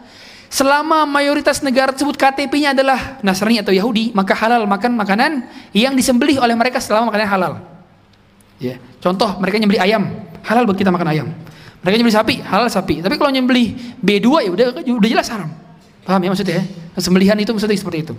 selama 0.50 1.04
mayoritas 1.10 1.60
negara 1.66 1.92
tersebut 1.92 2.16
KTP-nya 2.16 2.72
adalah 2.78 3.20
Nasrani 3.22 3.60
atau 3.60 3.74
Yahudi, 3.74 4.16
maka 4.16 4.34
halal 4.38 4.66
makan 4.66 4.96
makanan 4.96 5.46
yang 5.76 5.94
disembelih 5.94 6.40
oleh 6.42 6.56
mereka 6.56 6.80
selama 6.80 7.14
makanannya 7.14 7.32
halal. 7.32 7.54
Ya. 8.62 8.80
Contoh 9.04 9.38
mereka 9.38 9.60
nyembelih 9.60 9.82
ayam, 9.84 10.04
halal 10.46 10.64
buat 10.66 10.80
kita 10.80 10.90
makan 10.90 11.08
ayam. 11.12 11.28
Mereka 11.86 11.96
nyembelih 12.02 12.18
sapi, 12.18 12.36
halal 12.42 12.66
sapi. 12.72 13.06
Tapi 13.06 13.16
kalau 13.22 13.30
nyembelih 13.30 13.78
B2 14.02 14.28
ya 14.42 14.50
udah 14.50 14.66
udah 14.82 15.10
jelas 15.10 15.30
haram. 15.30 15.54
Paham 16.02 16.22
ya 16.22 16.30
maksudnya? 16.34 16.66
Sembelihan 16.98 17.38
itu 17.38 17.54
maksudnya 17.54 17.78
seperti 17.78 18.10
itu. 18.10 18.14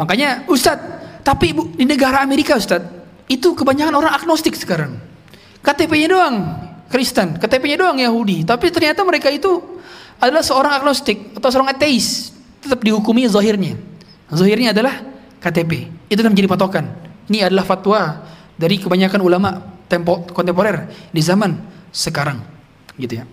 Makanya 0.00 0.48
Ustadz, 0.48 1.20
tapi 1.26 1.52
bu, 1.52 1.68
di 1.76 1.84
negara 1.84 2.24
Amerika 2.24 2.56
Ustadz, 2.56 2.88
itu 3.28 3.52
kebanyakan 3.52 3.92
orang 3.92 4.16
agnostik 4.16 4.56
sekarang. 4.56 4.96
KTP-nya 5.60 6.08
doang 6.08 6.36
Kristen, 6.88 7.36
KTP-nya 7.36 7.84
doang 7.84 8.00
Yahudi. 8.00 8.48
Tapi 8.48 8.72
ternyata 8.72 9.04
mereka 9.04 9.28
itu 9.28 9.60
adalah 10.18 10.42
seorang 10.42 10.72
agnostik 10.78 11.34
atau 11.38 11.48
seorang 11.50 11.70
ateis. 11.74 12.34
Tetap 12.58 12.82
dihukumi 12.82 13.26
zahirnya. 13.30 13.78
Zahirnya 14.28 14.74
adalah 14.74 15.00
KTP. 15.38 15.88
Itu 16.10 16.20
yang 16.20 16.34
menjadi 16.34 16.50
patokan. 16.50 16.84
Ini 17.30 17.46
adalah 17.48 17.64
fatwa 17.64 18.26
dari 18.58 18.82
kebanyakan 18.82 19.20
ulama 19.22 19.62
tempo 19.86 20.26
kontemporer 20.34 20.90
di 21.14 21.22
zaman 21.22 21.54
sekarang. 21.94 22.42
Gitu 22.98 23.22
ya. 23.22 23.24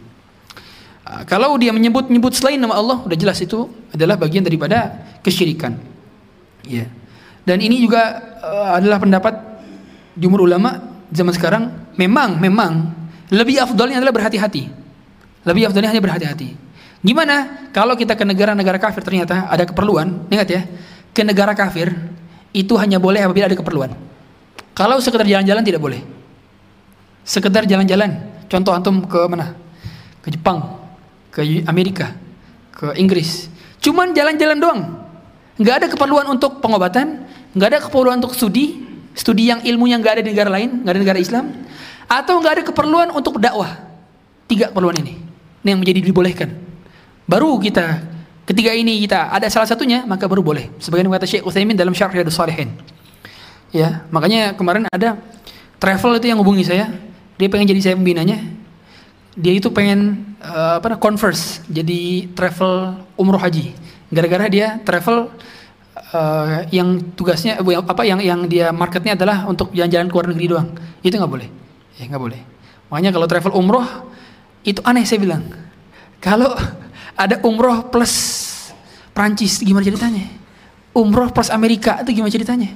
Ah, 1.06 1.22
kalau 1.26 1.58
dia 1.58 1.70
menyebut-nyebut 1.70 2.34
selain 2.34 2.58
nama 2.58 2.78
Allah, 2.78 2.98
udah 3.06 3.18
jelas 3.18 3.38
itu 3.42 3.70
adalah 3.94 4.18
bagian 4.18 4.42
daripada 4.42 5.06
kesyirikan. 5.22 5.78
Ya. 6.66 6.90
Dan 7.46 7.62
ini 7.62 7.78
juga 7.78 8.26
uh, 8.42 8.82
adalah 8.82 8.98
pendapat 8.98 9.38
jumhur 10.18 10.50
ulama 10.50 10.82
zaman 11.14 11.34
sekarang. 11.34 11.64
Memang, 11.94 12.42
memang 12.42 12.90
lebih 13.30 13.62
afdolnya 13.62 14.02
adalah 14.02 14.18
berhati-hati. 14.18 14.66
Lebih 15.46 15.70
afdolnya 15.70 15.94
hanya 15.94 16.02
berhati-hati. 16.02 16.65
Gimana 17.06 17.70
kalau 17.70 17.94
kita 17.94 18.18
ke 18.18 18.26
negara-negara 18.26 18.82
kafir 18.82 19.06
ternyata 19.06 19.46
ada 19.46 19.62
keperluan? 19.62 20.26
Ingat 20.34 20.48
ya, 20.50 20.66
ke 21.14 21.22
negara 21.22 21.54
kafir 21.54 21.94
itu 22.50 22.74
hanya 22.82 22.98
boleh 22.98 23.22
apabila 23.22 23.46
ada 23.46 23.54
keperluan. 23.54 23.94
Kalau 24.74 24.98
sekedar 24.98 25.30
jalan-jalan 25.30 25.62
tidak 25.62 25.86
boleh. 25.86 26.02
sekedar 27.26 27.66
jalan-jalan. 27.66 28.22
Contoh 28.46 28.72
antum 28.72 29.02
ke 29.10 29.18
mana? 29.26 29.58
Ke 30.22 30.30
Jepang, 30.30 30.78
ke 31.34 31.42
Amerika, 31.66 32.14
ke 32.70 32.94
Inggris. 33.02 33.50
Cuman 33.82 34.14
jalan-jalan 34.14 34.58
doang. 34.62 34.82
Nggak 35.58 35.76
ada 35.82 35.88
keperluan 35.90 36.30
untuk 36.30 36.62
pengobatan, 36.62 37.26
nggak 37.58 37.70
ada 37.74 37.80
keperluan 37.82 38.22
untuk 38.22 38.38
studi, 38.38 38.86
studi 39.18 39.50
yang 39.50 39.66
ilmunya 39.66 39.98
nggak 39.98 40.22
ada 40.22 40.24
di 40.26 40.30
negara 40.38 40.54
lain, 40.54 40.86
nggak 40.86 40.92
ada 40.94 41.00
di 41.02 41.04
negara 41.06 41.20
Islam, 41.20 41.46
atau 42.06 42.34
nggak 42.38 42.54
ada 42.62 42.64
keperluan 42.66 43.10
untuk 43.10 43.42
dakwah. 43.42 43.74
Tiga 44.46 44.70
keperluan 44.70 45.02
ini, 45.02 45.18
ini 45.66 45.68
yang 45.74 45.82
menjadi 45.82 46.00
dibolehkan. 46.06 46.65
Baru 47.26 47.58
kita 47.58 48.16
Ketika 48.46 48.70
ini 48.78 49.02
kita 49.02 49.34
ada 49.34 49.50
salah 49.50 49.66
satunya, 49.66 50.06
maka 50.06 50.30
baru 50.30 50.46
boleh. 50.46 50.70
Sebagaimana 50.78 51.18
kata 51.18 51.26
Syekh 51.26 51.50
Utsaimin 51.50 51.74
dalam 51.74 51.98
Syarh 51.98 52.14
Riyadhus 52.14 52.38
Shalihin. 52.38 52.78
Ya, 53.74 54.06
makanya 54.14 54.54
kemarin 54.54 54.86
ada 54.94 55.18
travel 55.82 56.22
itu 56.22 56.30
yang 56.30 56.38
hubungi 56.38 56.62
saya. 56.62 56.94
Dia 57.42 57.50
pengen 57.50 57.74
jadi 57.74 57.82
saya 57.82 57.96
pembinanya. 57.98 58.38
Dia 59.34 59.58
itu 59.58 59.74
pengen 59.74 60.30
uh, 60.46 60.78
apa 60.78 60.94
converse 61.02 61.66
jadi 61.66 62.30
travel 62.38 63.02
umroh 63.18 63.42
haji. 63.42 63.74
Gara-gara 64.14 64.46
dia 64.46 64.78
travel 64.86 65.34
uh, 66.14 66.70
yang 66.70 67.02
tugasnya 67.18 67.58
apa 67.66 68.06
yang 68.06 68.22
yang 68.22 68.46
dia 68.46 68.70
marketnya 68.70 69.18
adalah 69.18 69.50
untuk 69.50 69.74
jalan-jalan 69.74 70.06
ke 70.06 70.14
luar 70.14 70.28
negeri 70.30 70.48
doang. 70.54 70.70
Itu 71.02 71.18
nggak 71.18 71.34
boleh. 71.34 71.50
Ya 71.98 72.06
nggak 72.06 72.22
boleh. 72.22 72.42
Makanya 72.94 73.10
kalau 73.10 73.26
travel 73.26 73.58
umroh 73.58 73.88
itu 74.62 74.86
aneh 74.86 75.02
saya 75.02 75.18
bilang. 75.18 75.42
Kalau 76.22 76.54
ada 77.16 77.40
umroh 77.48 77.88
plus 77.88 78.14
Prancis 79.16 79.64
gimana 79.64 79.88
ceritanya? 79.88 80.28
Umroh 80.92 81.32
plus 81.32 81.48
Amerika 81.52 82.04
itu 82.04 82.20
gimana 82.20 82.32
ceritanya? 82.32 82.72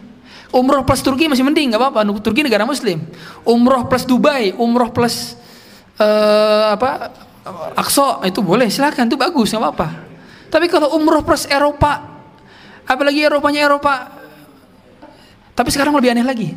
Umroh 0.49 0.81
plus 0.87 1.03
Turki 1.03 1.29
masih 1.29 1.45
mending 1.45 1.75
nggak 1.75 1.79
apa-apa. 1.79 2.07
Turki 2.23 2.41
negara 2.41 2.63
Muslim. 2.65 3.03
Umroh 3.43 3.85
plus 3.85 4.03
Dubai, 4.07 4.55
umroh 4.55 4.89
plus 4.89 5.37
uh, 5.99 6.73
apa 6.73 7.11
Akso 7.75 8.23
itu 8.25 8.39
boleh 8.43 8.67
silakan 8.71 9.07
itu 9.07 9.19
bagus 9.19 9.51
nggak 9.51 9.61
apa-apa. 9.61 9.87
Tapi 10.49 10.65
kalau 10.65 10.97
umroh 10.97 11.21
plus 11.21 11.45
Eropa, 11.45 12.01
apalagi 12.89 13.21
Eropanya 13.21 13.69
Eropa, 13.69 14.09
tapi 15.53 15.69
sekarang 15.69 15.93
lebih 15.93 16.15
aneh 16.15 16.25
lagi. 16.25 16.49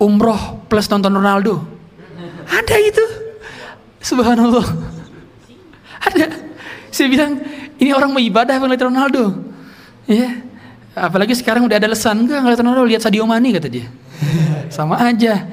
Umroh 0.00 0.66
plus 0.66 0.88
nonton 0.90 1.12
Ronaldo, 1.12 1.62
ada 2.50 2.76
itu. 2.80 3.04
Subhanallah, 4.00 4.64
ada. 6.02 6.49
Saya 6.90 7.06
bilang, 7.06 7.38
ini 7.78 7.90
orang 7.94 8.10
mau 8.10 8.22
ibadah 8.22 8.58
ngeliat 8.58 8.82
Ronaldo. 8.82 9.24
Ya. 10.10 10.42
Apalagi 10.90 11.38
sekarang 11.38 11.64
udah 11.70 11.78
ada 11.78 11.86
lesan, 11.86 12.26
enggak 12.26 12.42
ngeliat 12.42 12.60
Ronaldo, 12.60 12.82
lihat 12.82 13.02
Sadio 13.06 13.22
Mane 13.24 13.54
kata 13.54 13.70
dia. 13.70 13.86
Sama 14.74 14.98
aja. 14.98 15.46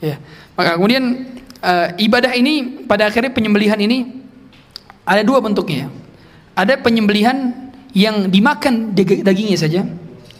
Ya. 0.00 0.16
Maka 0.56 0.80
kemudian 0.80 1.28
uh, 1.60 1.86
ibadah 2.00 2.32
ini 2.32 2.84
pada 2.88 3.12
akhirnya 3.12 3.30
penyembelihan 3.30 3.76
ini 3.76 4.24
ada 5.04 5.20
dua 5.20 5.44
bentuknya. 5.44 5.92
Ada 6.56 6.80
penyembelihan 6.80 7.52
yang 7.92 8.32
dimakan 8.32 8.96
dagingnya 8.96 9.58
saja. 9.60 9.84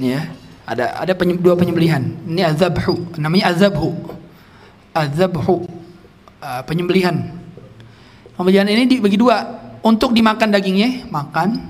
Ya. 0.01 0.21
Ada 0.65 1.05
ada 1.05 1.13
penyem, 1.13 1.37
dua 1.37 1.53
penyembelihan. 1.61 2.01
Ini 2.25 2.57
azabhu, 2.57 3.13
namanya 3.21 3.53
azabhu. 3.53 3.93
Azabhu. 4.97 5.69
Uh, 6.41 6.63
penyembelihan. 6.65 7.37
Penyembelihan 8.35 8.69
ini 8.73 8.85
dibagi 8.89 9.21
dua 9.21 9.64
untuk 9.85 10.17
dimakan 10.17 10.49
dagingnya 10.49 11.05
makan. 11.13 11.61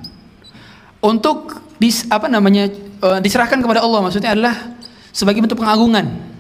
Untuk 1.03 1.61
dis, 1.83 2.07
apa 2.09 2.31
namanya 2.31 2.71
uh, 3.03 3.19
diserahkan 3.21 3.61
kepada 3.61 3.83
Allah 3.83 4.01
maksudnya 4.01 4.33
adalah 4.33 4.79
sebagai 5.11 5.43
bentuk 5.43 5.61
pengagungan. 5.61 6.33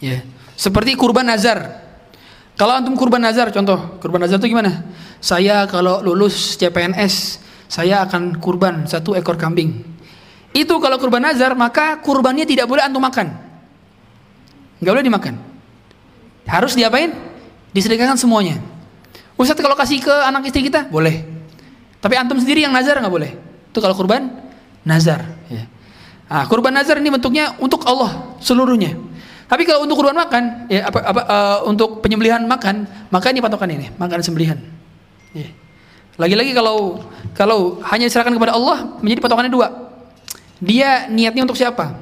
Ya 0.00 0.20
yeah. 0.20 0.20
seperti 0.56 0.96
kurban 0.96 1.28
nazar 1.28 1.76
kalau 2.56 2.72
antum 2.72 2.96
kurban 2.96 3.20
nazar 3.20 3.52
contoh 3.52 4.00
kurban 4.00 4.24
nazar 4.24 4.36
itu 4.40 4.52
gimana? 4.52 4.84
Saya 5.20 5.68
kalau 5.68 6.00
lulus 6.00 6.56
CPNS 6.56 7.40
saya 7.68 8.04
akan 8.04 8.36
kurban 8.40 8.84
satu 8.84 9.16
ekor 9.16 9.36
kambing. 9.40 9.80
Itu 10.52 10.76
kalau 10.80 10.96
kurban 10.96 11.24
nazar 11.24 11.52
maka 11.56 12.00
kurbannya 12.04 12.44
tidak 12.44 12.68
boleh 12.68 12.84
antum 12.84 13.00
makan. 13.00 13.32
Nggak 14.80 14.92
boleh 14.92 15.06
dimakan. 15.08 15.34
Harus 16.48 16.72
diapain 16.76 17.29
Disedekahkan 17.70 18.18
semuanya. 18.18 18.58
Ustaz 19.38 19.56
kalau 19.56 19.78
kasih 19.78 20.02
ke 20.04 20.12
anak 20.12 20.50
istri 20.50 20.66
kita 20.66 20.90
boleh. 20.90 21.24
Tapi 22.00 22.16
antum 22.16 22.36
sendiri 22.36 22.64
yang 22.64 22.72
nazar 22.72 22.98
nggak 22.98 23.12
boleh. 23.12 23.32
Itu 23.70 23.78
kalau 23.78 23.94
kurban 23.94 24.28
nazar. 24.84 25.24
Ya. 25.48 25.64
Nah, 26.30 26.44
kurban 26.46 26.74
nazar 26.74 26.98
ini 26.98 27.10
bentuknya 27.10 27.54
untuk 27.60 27.82
Allah 27.86 28.36
seluruhnya. 28.42 28.96
Tapi 29.50 29.66
kalau 29.66 29.82
untuk 29.82 29.98
kurban 29.98 30.14
makan, 30.14 30.70
ya 30.70 30.86
apa, 30.86 30.98
apa 31.02 31.20
uh, 31.26 31.58
untuk 31.66 31.98
penyembelihan 31.98 32.38
makan, 32.46 32.86
maka 33.10 33.34
ini 33.34 33.42
patokan 33.42 33.66
ini, 33.66 33.90
makan 33.98 34.22
sembelihan. 34.22 34.58
Ya. 35.34 35.50
Lagi-lagi 36.14 36.54
kalau 36.54 37.02
kalau 37.34 37.82
hanya 37.90 38.06
diserahkan 38.06 38.30
kepada 38.30 38.54
Allah, 38.54 38.94
menjadi 39.02 39.20
patokannya 39.26 39.50
dua. 39.50 39.90
Dia 40.62 41.10
niatnya 41.10 41.42
untuk 41.48 41.58
siapa? 41.58 41.98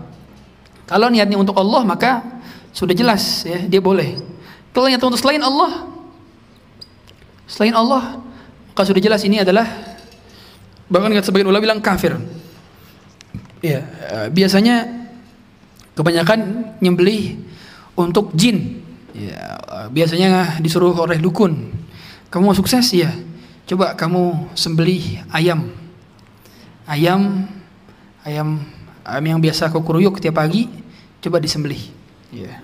Kalau 0.84 1.08
niatnya 1.08 1.40
untuk 1.40 1.56
Allah, 1.56 1.86
maka 1.88 2.20
sudah 2.76 2.92
jelas 2.92 3.48
ya, 3.48 3.64
dia 3.64 3.80
boleh. 3.80 4.20
Kalau 4.72 4.86
yang 4.86 5.02
untuk 5.02 5.18
selain 5.18 5.42
Allah, 5.42 5.90
selain 7.50 7.74
Allah, 7.74 8.22
maka 8.70 8.82
sudah 8.86 9.02
jelas 9.02 9.26
ini 9.26 9.42
adalah 9.42 9.66
bahkan 10.86 11.10
sebagian 11.18 11.50
ulama 11.50 11.64
bilang 11.64 11.82
kafir. 11.82 12.14
Ya, 13.58 13.82
biasanya 14.30 14.86
kebanyakan 15.98 16.72
nyembelih 16.78 17.42
untuk 17.98 18.30
jin. 18.38 18.86
Ya, 19.18 19.58
biasanya 19.90 20.62
disuruh 20.62 20.94
oleh 20.94 21.18
dukun. 21.18 21.74
Kamu 22.30 22.52
mau 22.52 22.54
sukses 22.54 22.86
ya? 22.94 23.10
Coba 23.66 23.98
kamu 23.98 24.54
sembelih 24.54 25.26
ayam. 25.34 25.74
Ayam 26.86 27.50
ayam 28.22 28.62
ayam 29.02 29.24
yang 29.24 29.40
biasa 29.42 29.72
kau 29.72 29.82
kuruyuk 29.82 30.22
tiap 30.22 30.38
pagi, 30.38 30.70
coba 31.18 31.42
disembelih. 31.42 31.80
Ya. 32.30 32.62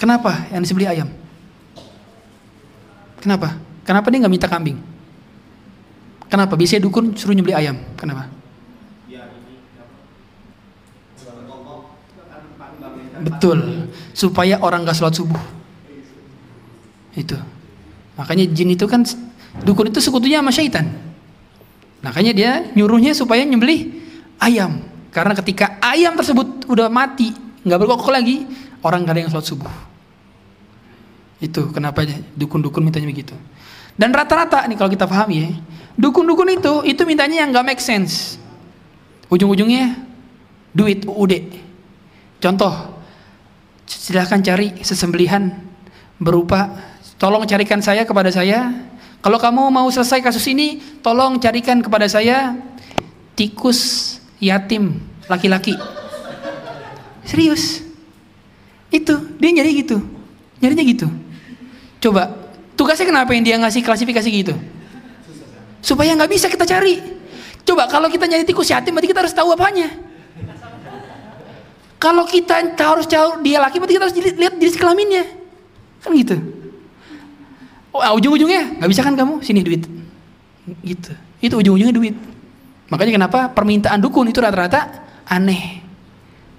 Kenapa 0.00 0.48
yang 0.48 0.64
disembelih 0.64 0.88
ayam? 0.88 1.08
Kenapa? 3.20 3.60
Kenapa 3.84 4.08
dia 4.08 4.24
nggak 4.24 4.32
minta 4.32 4.48
kambing? 4.48 4.80
Kenapa? 6.32 6.56
Biasanya 6.56 6.88
dukun 6.88 7.12
suruh 7.12 7.36
nyembelih 7.36 7.60
ayam. 7.60 7.76
Kenapa? 8.00 8.32
Betul. 13.20 13.58
Supaya 14.16 14.56
orang 14.64 14.88
gak 14.88 14.96
sholat 14.96 15.12
subuh. 15.12 15.42
Itu. 17.12 17.36
Makanya 18.16 18.48
jin 18.48 18.72
itu 18.72 18.88
kan 18.88 19.04
dukun 19.60 19.92
itu 19.92 20.00
sekutunya 20.00 20.40
sama 20.40 20.48
syaitan. 20.48 20.88
Makanya 22.00 22.32
dia 22.32 22.50
nyuruhnya 22.72 23.12
supaya 23.12 23.44
nyembelih 23.44 24.00
ayam. 24.40 24.80
Karena 25.12 25.36
ketika 25.36 25.76
ayam 25.84 26.16
tersebut 26.16 26.64
udah 26.70 26.88
mati, 26.88 27.34
nggak 27.66 27.78
berkokok 27.82 28.08
lagi, 28.14 28.46
orang 28.80 29.04
gak 29.04 29.12
ada 29.12 29.20
yang 29.26 29.30
sholat 29.34 29.44
subuh. 29.44 29.89
Itu 31.40 31.72
kenapa 31.72 32.04
dukun-dukun 32.36 32.84
mintanya 32.84 33.08
begitu. 33.08 33.32
Dan 33.96 34.12
rata-rata 34.12 34.68
nih 34.68 34.76
kalau 34.76 34.92
kita 34.92 35.08
pahami 35.08 35.36
ya, 35.40 35.50
dukun-dukun 35.96 36.56
itu 36.56 36.72
itu 36.84 37.02
mintanya 37.08 37.44
yang 37.44 37.50
nggak 37.50 37.66
make 37.66 37.82
sense. 37.82 38.36
Ujung-ujungnya 39.32 39.96
duit 40.76 41.04
UUD. 41.08 41.32
Contoh, 42.40 42.72
silahkan 43.84 44.40
cari 44.40 44.80
sesembelihan 44.80 45.52
berupa 46.20 46.72
tolong 47.20 47.44
carikan 47.48 47.80
saya 47.80 48.04
kepada 48.04 48.28
saya. 48.32 48.72
Kalau 49.20 49.36
kamu 49.36 49.68
mau 49.68 49.84
selesai 49.92 50.24
kasus 50.24 50.48
ini, 50.48 50.80
tolong 51.04 51.36
carikan 51.36 51.84
kepada 51.84 52.08
saya 52.08 52.56
tikus 53.36 54.16
yatim 54.40 54.96
laki-laki. 55.28 55.76
Serius. 57.28 57.84
Itu, 58.88 59.20
dia 59.36 59.50
nyari 59.52 59.84
gitu. 59.84 60.00
Nyarinya 60.64 60.84
gitu. 60.88 61.06
Coba, 62.00 62.32
tugasnya 62.74 63.12
kenapa 63.12 63.36
yang 63.36 63.44
dia 63.44 63.56
ngasih 63.60 63.84
klasifikasi 63.84 64.28
gitu? 64.32 64.56
Supaya 65.84 66.16
nggak 66.16 66.32
bisa 66.32 66.48
kita 66.48 66.64
cari. 66.64 66.96
Coba 67.64 67.84
kalau 67.86 68.08
kita 68.08 68.24
nyari 68.24 68.48
tikus 68.48 68.72
yatim, 68.72 68.96
berarti 68.96 69.12
kita 69.12 69.20
harus 69.20 69.36
tahu 69.36 69.52
apanya. 69.52 69.92
Kalau 72.00 72.24
kita 72.24 72.72
harus 72.80 73.04
tahu 73.04 73.44
dia 73.44 73.60
laki, 73.60 73.76
berarti 73.76 73.94
kita 74.00 74.04
harus 74.08 74.16
lihat 74.16 74.56
jenis 74.56 74.80
kelaminnya. 74.80 75.28
Kan 76.00 76.16
gitu. 76.16 76.40
Oh, 77.92 78.00
ah, 78.00 78.16
ujung-ujungnya 78.16 78.80
nggak 78.80 78.88
bisa 78.88 79.04
kan 79.04 79.12
kamu? 79.12 79.44
Sini 79.44 79.60
duit. 79.60 79.84
Gitu. 80.80 81.12
Itu 81.44 81.60
ujung-ujungnya 81.60 81.92
duit. 81.92 82.16
Makanya 82.88 83.20
kenapa 83.20 83.52
permintaan 83.52 84.00
dukun 84.00 84.32
itu 84.32 84.40
rata-rata 84.40 85.04
aneh. 85.28 85.84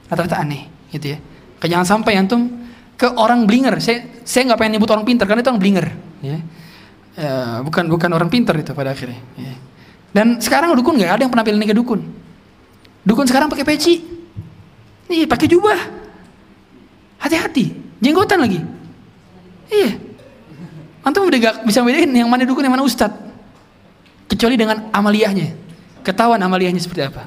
Rata-rata 0.05 0.45
aneh, 0.45 0.69
gitu 0.93 1.17
ya. 1.17 1.19
Jangan 1.65 1.97
sampai 1.97 2.21
antum 2.21 2.60
ke 3.01 3.09
orang 3.17 3.49
blinger. 3.49 3.81
Saya 3.81 4.05
saya 4.21 4.53
nggak 4.53 4.59
pengen 4.61 4.77
nyebut 4.77 4.93
orang 4.93 5.01
pintar 5.01 5.25
karena 5.25 5.41
itu 5.41 5.49
orang 5.49 5.61
blinger. 5.61 5.87
Ya. 6.21 6.37
Ya, 7.17 7.59
bukan 7.65 7.89
bukan 7.89 8.13
orang 8.13 8.29
pintar 8.29 8.53
itu 8.61 8.77
pada 8.77 8.93
akhirnya. 8.93 9.17
Ya. 9.33 9.57
Dan 10.13 10.37
sekarang 10.37 10.77
dukun 10.77 11.01
nggak 11.01 11.17
ada 11.17 11.21
yang 11.25 11.33
penampilan 11.33 11.65
ke 11.65 11.73
dukun. 11.73 12.05
Dukun 13.01 13.25
sekarang 13.25 13.49
pakai 13.49 13.65
peci. 13.65 14.05
Nih 15.09 15.25
pakai 15.25 15.49
jubah. 15.49 15.79
Hati-hati, 17.17 17.73
jenggotan 17.97 18.37
lagi. 18.45 18.61
Iya. 19.73 19.97
Antum 21.01 21.25
udah 21.25 21.39
gak 21.41 21.55
bisa 21.65 21.81
bedain 21.81 22.09
yang 22.13 22.29
mana 22.29 22.45
dukun 22.45 22.61
yang 22.61 22.73
mana 22.73 22.85
ustad. 22.85 23.09
Kecuali 24.29 24.53
dengan 24.53 24.93
amaliyahnya. 24.93 25.57
Ketahuan 26.05 26.37
amaliyahnya 26.37 26.81
seperti 26.81 27.01
apa. 27.01 27.25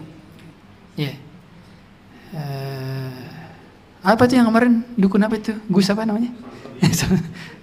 Iya. 0.95 1.15
Eh, 2.35 3.23
apa 4.05 4.29
itu 4.29 4.37
yang 4.37 4.53
kemarin 4.53 4.85
dukun 5.01 5.25
apa 5.25 5.41
itu? 5.41 5.57
Gus 5.73 5.89
apa 5.89 6.05
namanya? 6.05 6.29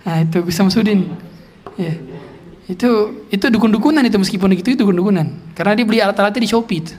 nah, 0.02 0.18
itu 0.26 0.42
Gus 0.42 0.58
Samsudin. 0.58 1.06
Iya. 1.78 1.94
Itu 2.66 2.90
itu 3.30 3.46
dukun-dukunan 3.46 4.02
itu 4.02 4.18
meskipun 4.18 4.50
gitu 4.58 4.74
itu 4.74 4.82
dukun-dukunan. 4.82 5.54
Karena 5.54 5.78
dia 5.78 5.86
beli 5.86 6.02
alat-alatnya 6.02 6.42
di 6.42 6.50
Shopee 6.50 6.80
itu. 6.82 6.94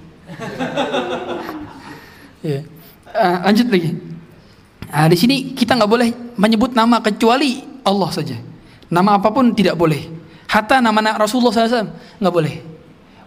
Iya. 2.47 2.63
Uh, 3.13 3.45
lanjut 3.45 3.69
lagi. 3.69 3.93
Nah, 4.89 5.05
di 5.05 5.21
sini 5.21 5.53
kita 5.53 5.77
nggak 5.77 5.91
boleh 5.93 6.09
menyebut 6.41 6.73
nama 6.73 6.97
kecuali 7.05 7.61
Allah 7.85 8.09
saja. 8.09 8.41
Nama 8.89 9.21
apa 9.21 9.29
pun 9.29 9.53
tidak 9.53 9.77
boleh. 9.77 10.09
Hatta 10.49 10.81
nama 10.81 11.21
Rasulullah 11.21 11.53
SAW 11.53 11.93
nggak 11.93 12.33
boleh. 12.33 12.55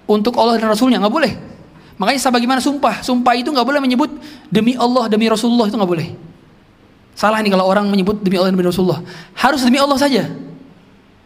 Untuk 0.09 0.33
Allah 0.41 0.57
dan 0.57 0.73
Rasulnya 0.73 0.97
nggak 0.97 1.13
boleh. 1.13 1.33
Makanya 1.95 2.19
bagaimana 2.27 2.59
sumpah? 2.59 2.99
Sumpah 2.99 3.33
itu 3.39 3.49
nggak 3.51 3.63
boleh 3.63 3.79
menyebut 3.79 4.11
demi 4.51 4.75
Allah 4.75 5.07
demi 5.07 5.31
Rasulullah 5.31 5.71
itu 5.71 5.79
nggak 5.79 5.91
boleh. 5.91 6.07
Salah 7.15 7.39
nih 7.39 7.55
kalau 7.55 7.63
orang 7.63 7.87
menyebut 7.87 8.19
demi 8.19 8.35
Allah 8.35 8.51
demi 8.51 8.67
Rasulullah. 8.67 8.99
Harus 9.39 9.63
demi 9.63 9.79
Allah 9.79 9.95
saja. 9.95 10.27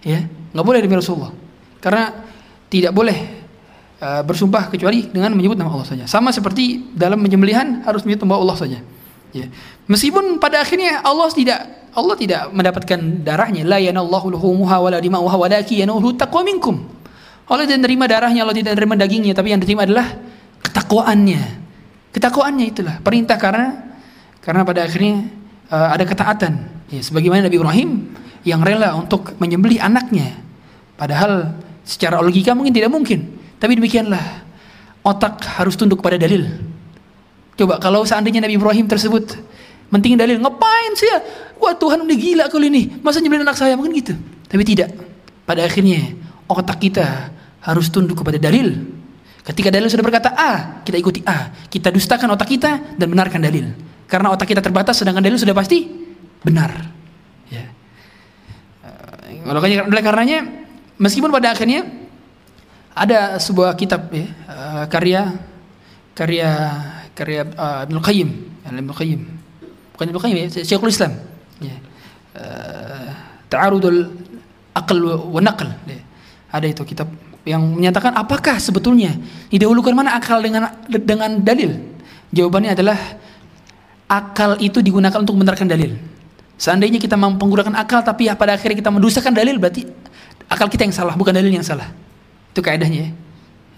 Ya, 0.06 0.20
nggak 0.54 0.66
boleh 0.66 0.80
demi 0.86 0.94
Rasulullah. 0.94 1.34
Karena 1.82 2.14
tidak 2.70 2.94
boleh 2.94 3.18
uh, 3.98 4.22
bersumpah 4.22 4.70
kecuali 4.70 5.10
dengan 5.10 5.34
menyebut 5.34 5.58
nama 5.58 5.74
Allah 5.74 5.90
saja. 5.90 6.06
Sama 6.06 6.30
seperti 6.30 6.94
dalam 6.94 7.18
penyembelihan 7.18 7.82
harus 7.82 8.06
menyebut 8.06 8.30
nama 8.30 8.38
Allah 8.38 8.58
saja. 8.62 8.80
Ya. 9.34 9.50
Meskipun 9.90 10.38
pada 10.38 10.62
akhirnya 10.62 11.02
Allah 11.02 11.34
tidak 11.34 11.60
Allah 11.98 12.14
tidak 12.14 12.54
mendapatkan 12.54 13.00
darahnya. 13.26 13.66
La 13.66 13.82
yanallahu 13.82 14.38
luhumuha 14.38 14.78
wala 14.78 14.98
dima'uha 15.02 15.36
taqwa 16.22 16.42
minkum. 16.46 16.86
Allah 17.50 17.66
tidak 17.66 17.82
menerima 17.82 18.06
darahnya, 18.06 18.46
Allah 18.46 18.54
tidak 18.54 18.78
menerima 18.78 18.96
dagingnya, 19.02 19.34
tapi 19.34 19.50
yang 19.50 19.58
diterima 19.58 19.90
adalah 19.90 20.06
ketakwaannya. 20.64 21.42
Ketakwaannya 22.10 22.66
itulah 22.66 22.96
perintah 23.00 23.38
karena 23.38 23.96
karena 24.40 24.62
pada 24.66 24.86
akhirnya 24.88 25.30
uh, 25.70 25.94
ada 25.94 26.04
ketaatan. 26.04 26.54
Ya, 26.90 27.02
sebagaimana 27.06 27.46
Nabi 27.46 27.58
Ibrahim 27.62 27.90
yang 28.48 28.66
rela 28.66 28.98
untuk 28.98 29.38
menyembelih 29.38 29.78
anaknya. 29.78 30.42
Padahal 30.98 31.54
secara 31.86 32.20
logika 32.20 32.58
mungkin 32.58 32.74
tidak 32.74 32.92
mungkin. 32.92 33.40
Tapi 33.60 33.78
demikianlah 33.78 34.46
otak 35.06 35.44
harus 35.60 35.78
tunduk 35.78 36.02
pada 36.02 36.18
dalil. 36.18 36.48
Coba 37.60 37.78
kalau 37.78 38.08
seandainya 38.08 38.40
Nabi 38.40 38.56
Ibrahim 38.56 38.88
tersebut 38.88 39.36
mentingin 39.92 40.16
dalil, 40.16 40.40
ngapain 40.40 40.92
sih 40.96 41.10
ya? 41.10 41.20
Wah 41.60 41.76
Tuhan 41.76 42.00
udah 42.00 42.18
gila 42.18 42.46
kali 42.48 42.72
ini, 42.72 42.84
masa 43.04 43.20
nyebelin 43.20 43.44
anak 43.44 43.60
saya 43.60 43.76
mungkin 43.76 44.00
gitu. 44.00 44.14
Tapi 44.48 44.64
tidak. 44.64 44.96
Pada 45.44 45.66
akhirnya 45.68 46.16
otak 46.48 46.80
kita 46.80 47.34
harus 47.60 47.92
tunduk 47.92 48.24
kepada 48.24 48.40
dalil. 48.40 48.99
Ketika 49.40 49.72
dalil 49.72 49.88
sudah 49.88 50.06
berkata 50.06 50.30
A, 50.36 50.84
kita 50.84 51.00
ikuti 51.00 51.24
A. 51.26 51.50
Kita 51.72 51.90
dustakan 51.90 52.36
otak 52.36 52.52
kita 52.52 53.00
dan 53.00 53.08
benarkan 53.10 53.40
dalil. 53.40 53.72
Karena 54.06 54.34
otak 54.34 54.52
kita 54.52 54.62
terbatas, 54.62 55.00
sedangkan 55.00 55.24
dalil 55.24 55.40
sudah 55.40 55.56
pasti 55.56 55.86
benar. 56.44 56.76
Ya. 57.48 57.66
Uh, 58.84 59.54
oleh 59.54 60.04
karenanya, 60.04 60.44
meskipun 61.00 61.32
pada 61.32 61.54
akhirnya 61.56 61.88
ada 62.94 63.40
sebuah 63.40 63.78
kitab 63.80 64.12
ya, 64.12 64.28
uh, 64.50 64.86
karya 64.92 65.40
karya 66.18 66.50
karya 67.16 67.42
uh, 67.56 67.86
Qayyim, 67.88 68.30
Ibnu 68.66 68.94
Qayyim. 68.98 69.22
Bukan 69.96 70.06
Ibnu 70.10 70.20
Qayyim 70.20 70.38
ya, 70.46 70.48
Syekhul 70.68 70.92
Islam. 70.92 71.16
Ya. 71.64 71.78
Uh, 72.36 73.10
Ta'arudul 73.50 74.10
Aql 74.76 75.00
wa 75.06 75.42
Naql. 75.42 75.70
Ya. 75.88 76.02
Ada 76.50 76.66
itu 76.66 76.82
kitab 76.82 77.08
yang 77.48 77.64
menyatakan 77.64 78.16
apakah 78.16 78.60
sebetulnya 78.60 79.16
didahulukan 79.48 79.96
mana 79.96 80.16
akal 80.16 80.44
dengan 80.44 80.70
dengan 80.88 81.40
dalil? 81.40 81.80
Jawabannya 82.30 82.76
adalah 82.76 83.00
akal 84.10 84.58
itu 84.60 84.82
digunakan 84.84 85.18
untuk 85.18 85.38
membenarkan 85.38 85.70
dalil. 85.70 85.98
Seandainya 86.60 87.00
kita 87.00 87.16
menggunakan 87.16 87.72
akal 87.80 88.04
tapi 88.04 88.28
ya 88.28 88.36
pada 88.36 88.60
akhirnya 88.60 88.84
kita 88.84 88.92
mendustakan 88.92 89.32
dalil 89.32 89.56
berarti 89.56 89.88
akal 90.52 90.68
kita 90.68 90.84
yang 90.84 90.96
salah 90.96 91.16
bukan 91.16 91.32
dalil 91.32 91.50
yang 91.50 91.64
salah. 91.64 91.88
Itu 92.52 92.60
kaidahnya 92.60 93.08
ya. 93.08 93.10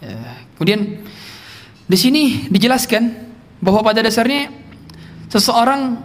ya. 0.10 0.18
Kemudian 0.58 1.06
di 1.86 1.98
sini 2.00 2.50
dijelaskan 2.50 3.30
bahwa 3.62 3.86
pada 3.86 4.02
dasarnya 4.02 4.50
seseorang 5.30 6.02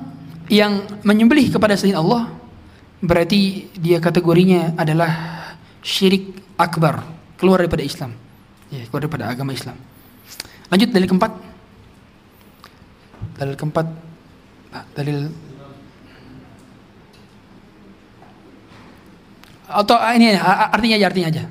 yang 0.53 0.85
menyembelih 1.03 1.51
kepada 1.51 1.75
selain 1.75 1.99
Allah 1.99 2.31
berarti 3.01 3.71
dia 3.79 3.99
kategorinya 3.99 4.77
adalah 4.79 5.11
syirik 5.81 6.35
akbar, 6.59 7.05
keluar 7.37 7.63
daripada 7.63 7.85
Islam. 7.85 8.17
Ya, 8.73 8.83
keluar 8.89 9.07
daripada 9.07 9.31
agama 9.31 9.53
Islam. 9.53 9.77
Lanjut 10.73 10.91
dari 10.91 11.07
keempat. 11.07 11.33
Dalil 13.37 13.53
keempat 13.53 13.87
dalil 14.97 15.29
atau 19.67 19.97
ini 20.15 20.37
artinya 20.37 20.97
aja 20.97 21.07
artinya 21.09 21.29
aja 21.29 21.45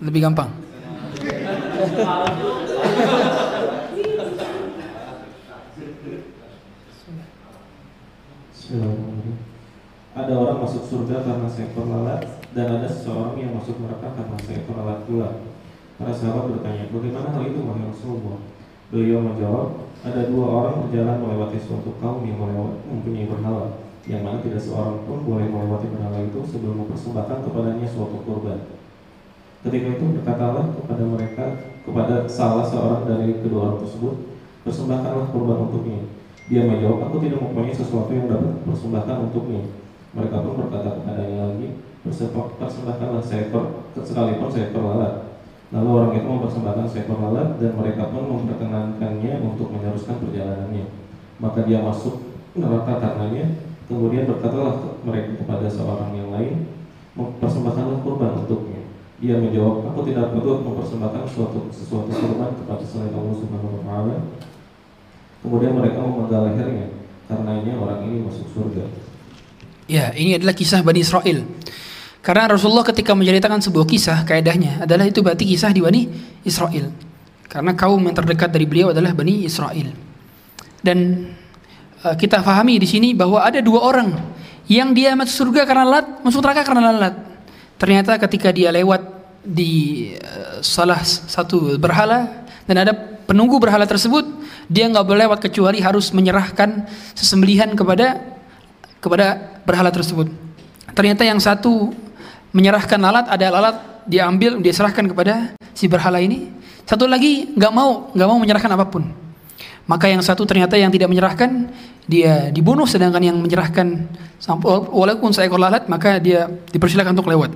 lebih 0.00 0.20
gampang. 0.24 0.48
Ada 10.10 10.32
orang 10.36 10.58
masuk 10.62 10.82
surga 10.86 11.26
karena 11.26 11.48
seekor 11.50 11.84
lalat 11.90 12.39
dan 12.50 12.66
ada 12.66 12.88
seseorang 12.90 13.38
yang 13.38 13.54
masuk 13.54 13.78
neraka 13.78 14.10
karena 14.10 14.36
seekor 14.42 14.74
lalat 14.82 15.06
pula. 15.06 15.28
Para 16.00 16.12
sahabat 16.16 16.56
bertanya, 16.56 16.88
bagaimana 16.88 17.28
hal 17.36 17.44
itu 17.44 17.60
wahai 17.60 17.84
Rasulullah? 17.86 18.40
Beliau 18.90 19.20
menjawab, 19.22 19.86
ada 20.00 20.20
dua 20.26 20.46
orang 20.48 20.74
berjalan 20.88 21.16
melewati 21.20 21.58
suatu 21.60 21.94
kaum 22.00 22.24
yang 22.24 22.40
melewat, 22.40 22.80
mempunyai 22.88 23.28
berhala, 23.28 23.78
yang 24.08 24.24
mana 24.24 24.40
tidak 24.40 24.58
seorang 24.58 25.04
pun 25.04 25.22
boleh 25.28 25.46
melewati 25.46 25.92
berhala 25.92 26.24
itu 26.24 26.40
sebelum 26.48 26.82
mempersembahkan 26.82 27.38
kepadanya 27.46 27.86
suatu 27.86 28.18
kurban. 28.24 28.58
Ketika 29.60 29.86
itu 29.92 30.04
berkatalah 30.16 30.72
kepada 30.72 31.04
mereka 31.04 31.44
kepada 31.84 32.24
salah 32.24 32.64
seorang 32.64 33.04
dari 33.04 33.44
kedua 33.44 33.60
orang 33.70 33.80
tersebut, 33.84 34.14
persembahkanlah 34.64 35.28
kurban 35.30 35.68
untuknya. 35.68 36.00
Dia 36.48 36.66
menjawab, 36.66 37.12
aku 37.12 37.22
tidak 37.22 37.38
mempunyai 37.44 37.76
sesuatu 37.76 38.10
yang 38.10 38.26
dapat 38.26 38.64
persembahkan 38.66 39.16
untuknya. 39.30 39.62
Mereka 40.16 40.36
pun 40.42 40.54
berkata 40.66 40.98
kepadanya 40.98 41.38
lagi, 41.46 41.68
persembahkanlah 42.02 43.20
seekor, 43.20 43.88
sekalipun 43.96 44.48
seekor 44.48 44.82
lalat. 44.84 45.14
Lalu 45.70 45.88
orang 45.92 46.12
itu 46.18 46.26
mempersembahkan 46.26 46.86
seekor 46.88 47.18
lalat 47.20 47.60
dan 47.62 47.76
mereka 47.78 48.10
pun 48.10 48.26
memperkenankannya 48.26 49.38
untuk 49.44 49.70
meneruskan 49.70 50.18
perjalanannya. 50.18 50.84
Maka 51.38 51.62
dia 51.68 51.84
masuk 51.84 52.20
neraka 52.56 52.98
karenanya. 52.98 53.68
Kemudian 53.90 54.22
berkatalah 54.26 55.02
mereka 55.02 55.42
kepada 55.42 55.66
seorang 55.66 56.14
yang 56.14 56.30
lain, 56.30 56.70
persembahkanlah 57.18 58.00
kurban 58.06 58.38
untuknya. 58.46 58.86
Ia 59.20 59.36
menjawab, 59.36 59.92
aku 59.92 60.00
tidak 60.08 60.32
perlu 60.32 60.64
mempersembahkan 60.64 61.26
suatu 61.28 61.68
sesuatu 61.68 62.08
kurban 62.08 62.54
kepada 62.54 62.80
selain 62.86 63.12
Allah 63.12 63.34
Subhanahu 63.36 63.76
wa 63.76 63.82
taala. 63.84 64.16
Kemudian 65.42 65.72
mereka 65.76 65.98
memenggal 66.00 66.48
lehernya, 66.48 66.86
karenanya 67.28 67.72
orang 67.76 68.00
ini 68.08 68.24
masuk 68.24 68.46
surga. 68.54 68.84
Ya, 69.90 70.14
ini 70.14 70.38
adalah 70.38 70.54
kisah 70.54 70.86
Bani 70.86 71.02
Israel. 71.02 71.42
Karena 72.20 72.52
Rasulullah 72.52 72.84
ketika 72.84 73.16
menceritakan 73.16 73.64
sebuah 73.64 73.88
kisah, 73.88 74.28
kaidahnya 74.28 74.84
adalah 74.84 75.08
itu 75.08 75.24
berarti 75.24 75.48
kisah 75.48 75.72
di 75.72 75.80
Bani 75.80 76.04
Israel. 76.44 76.92
Karena 77.48 77.72
kaum 77.72 77.98
yang 78.04 78.12
terdekat 78.12 78.52
dari 78.52 78.68
beliau 78.68 78.92
adalah 78.92 79.16
Bani 79.16 79.48
Israel. 79.48 79.88
Dan 80.84 81.28
uh, 82.04 82.16
kita 82.16 82.44
fahami 82.44 82.76
di 82.76 82.88
sini 82.88 83.16
bahwa 83.16 83.40
ada 83.40 83.64
dua 83.64 83.88
orang 83.88 84.12
yang 84.68 84.92
dia 84.92 85.16
masuk 85.16 85.48
surga 85.48 85.64
karena 85.64 85.84
lalat, 85.88 86.06
masuk 86.20 86.44
neraka 86.44 86.62
karena 86.62 86.92
lalat. 86.92 87.14
Ternyata 87.80 88.20
ketika 88.20 88.52
dia 88.52 88.68
lewat 88.68 89.00
di 89.40 90.12
uh, 90.20 90.60
salah 90.60 91.00
satu 91.04 91.80
berhala 91.80 92.44
dan 92.68 92.84
ada 92.84 92.92
penunggu 93.24 93.56
berhala 93.56 93.88
tersebut, 93.88 94.28
dia 94.68 94.84
nggak 94.92 95.08
boleh 95.08 95.24
lewat 95.24 95.40
kecuali 95.40 95.80
harus 95.80 96.12
menyerahkan 96.12 96.84
sesembelihan 97.16 97.72
kepada 97.72 98.20
kepada 99.00 99.56
berhala 99.64 99.88
tersebut. 99.88 100.28
Ternyata 100.92 101.24
yang 101.24 101.40
satu 101.40 101.90
menyerahkan 102.50 102.98
lalat, 102.98 103.26
ada 103.30 103.46
lalat 103.50 103.76
dia 104.06 104.26
ambil, 104.26 104.58
dia 104.58 104.74
serahkan 104.74 105.06
kepada 105.06 105.54
si 105.74 105.86
berhala 105.86 106.18
ini. 106.18 106.50
Satu 106.86 107.06
lagi 107.06 107.54
nggak 107.54 107.72
mau, 107.72 108.10
nggak 108.14 108.28
mau 108.28 108.38
menyerahkan 108.38 108.70
apa 108.74 108.86
pun. 108.90 109.06
Maka 109.86 110.06
yang 110.06 110.22
satu 110.22 110.46
ternyata 110.46 110.78
yang 110.78 110.90
tidak 110.90 111.10
menyerahkan 111.10 111.70
dia 112.06 112.50
dibunuh, 112.50 112.86
sedangkan 112.86 113.22
yang 113.22 113.36
menyerahkan 113.38 114.06
walaupun 114.90 115.30
seekor 115.34 115.58
lalat 115.58 115.86
maka 115.86 116.18
dia 116.18 116.46
dipersilakan 116.70 117.14
untuk 117.14 117.30
lewat. 117.30 117.54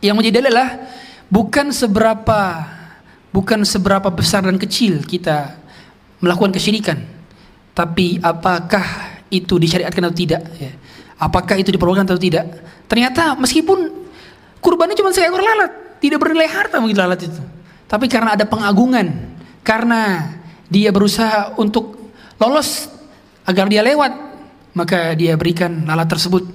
Yang 0.00 0.16
menjadi 0.16 0.48
adalah 0.48 0.68
bukan 1.28 1.72
seberapa 1.72 2.40
bukan 3.30 3.62
seberapa 3.62 4.08
besar 4.10 4.44
dan 4.44 4.56
kecil 4.56 5.04
kita 5.04 5.56
melakukan 6.20 6.56
kesyirikan. 6.56 6.98
Tapi 7.76 8.20
apakah 8.20 9.16
itu 9.32 9.56
disyariatkan 9.56 10.02
atau 10.08 10.16
tidak? 10.16 10.42
Ya. 10.58 10.72
Apakah 11.20 11.60
itu 11.60 11.68
diperbolehkan 11.68 12.08
atau 12.08 12.16
tidak? 12.16 12.48
Ternyata 12.88 13.36
meskipun 13.36 13.92
kurbannya 14.64 14.96
cuma 14.96 15.12
seekor 15.12 15.44
lalat, 15.44 16.00
tidak 16.00 16.16
bernilai 16.16 16.48
harta 16.48 16.80
mungkin 16.80 16.96
lalat 16.96 17.28
itu. 17.28 17.40
Tapi 17.84 18.08
karena 18.08 18.40
ada 18.40 18.48
pengagungan, 18.48 19.36
karena 19.60 20.32
dia 20.72 20.88
berusaha 20.88 21.52
untuk 21.60 22.10
lolos 22.40 22.88
agar 23.44 23.68
dia 23.68 23.84
lewat, 23.84 24.16
maka 24.72 25.12
dia 25.12 25.36
berikan 25.36 25.84
lalat 25.84 26.08
tersebut 26.08 26.48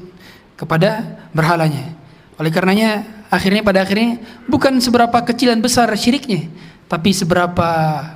kepada 0.57 1.22
berhalanya. 1.30 1.93
Oleh 2.41 2.49
karenanya 2.49 3.05
akhirnya 3.30 3.61
pada 3.61 3.86
akhirnya 3.86 4.18
bukan 4.49 4.82
seberapa 4.82 5.22
kecil 5.30 5.53
dan 5.53 5.61
besar 5.61 5.88
syiriknya, 5.93 6.49
tapi 6.89 7.13
seberapa 7.13 7.70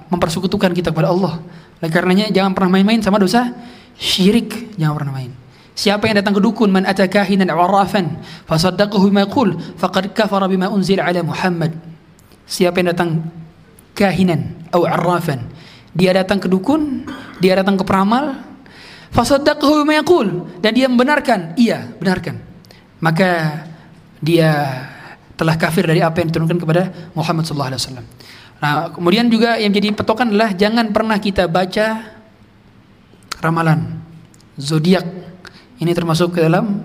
mempersekutukan 0.10 0.74
kita 0.74 0.90
kepada 0.90 1.14
Allah. 1.14 1.40
Oleh 1.80 1.92
karenanya 1.94 2.28
jangan 2.34 2.58
pernah 2.58 2.80
main-main 2.80 3.00
sama 3.00 3.22
dosa 3.22 3.54
syirik, 3.96 4.76
jangan 4.76 4.96
pernah 4.98 5.14
main. 5.16 5.39
Siapa 5.80 6.12
yang 6.12 6.20
datang 6.20 6.36
ke 6.36 6.44
dukun 6.44 6.76
man 6.76 6.84
ata 6.84 7.08
kahinan 7.08 7.48
aw 7.56 7.64
arrafan 7.64 8.20
fasaddaqahu 8.52 9.08
bima 9.08 9.24
yaqul 9.24 9.56
faqad 9.80 10.12
kafara 10.12 10.52
bima 10.52 10.68
unzila 10.68 11.08
ala 11.08 11.24
Muhammad. 11.24 11.72
Siapa 12.44 12.84
yang 12.84 12.92
datang 12.92 13.24
kahinan 13.96 14.60
atau 14.68 14.84
arrafan, 14.84 15.40
dia 15.96 16.12
datang 16.12 16.44
ke 16.44 16.52
dukun, 16.52 17.08
dia 17.40 17.56
datang 17.56 17.80
ke 17.80 17.88
peramal, 17.88 18.36
fasaddaqahu 19.16 19.88
bima 19.88 20.04
yaqul 20.04 20.52
dan 20.60 20.76
dia 20.76 20.92
membenarkan, 20.92 21.56
iya, 21.56 21.88
benarkan. 21.96 22.44
Maka 23.00 23.64
dia 24.20 24.84
telah 25.40 25.56
kafir 25.56 25.88
dari 25.88 26.04
apa 26.04 26.20
yang 26.20 26.28
diturunkan 26.28 26.60
kepada 26.60 26.92
Muhammad 27.16 27.48
sallallahu 27.48 27.72
alaihi 27.72 27.82
wasallam. 27.88 28.06
Nah, 28.60 28.92
kemudian 28.92 29.32
juga 29.32 29.56
yang 29.56 29.72
jadi 29.72 29.96
petokan 29.96 30.28
adalah 30.28 30.52
jangan 30.52 30.92
pernah 30.92 31.16
kita 31.24 31.48
baca 31.48 32.20
ramalan 33.40 33.96
zodiak. 34.60 35.29
Ini 35.80 35.92
termasuk 35.96 36.36
ke 36.36 36.44
dalam 36.44 36.84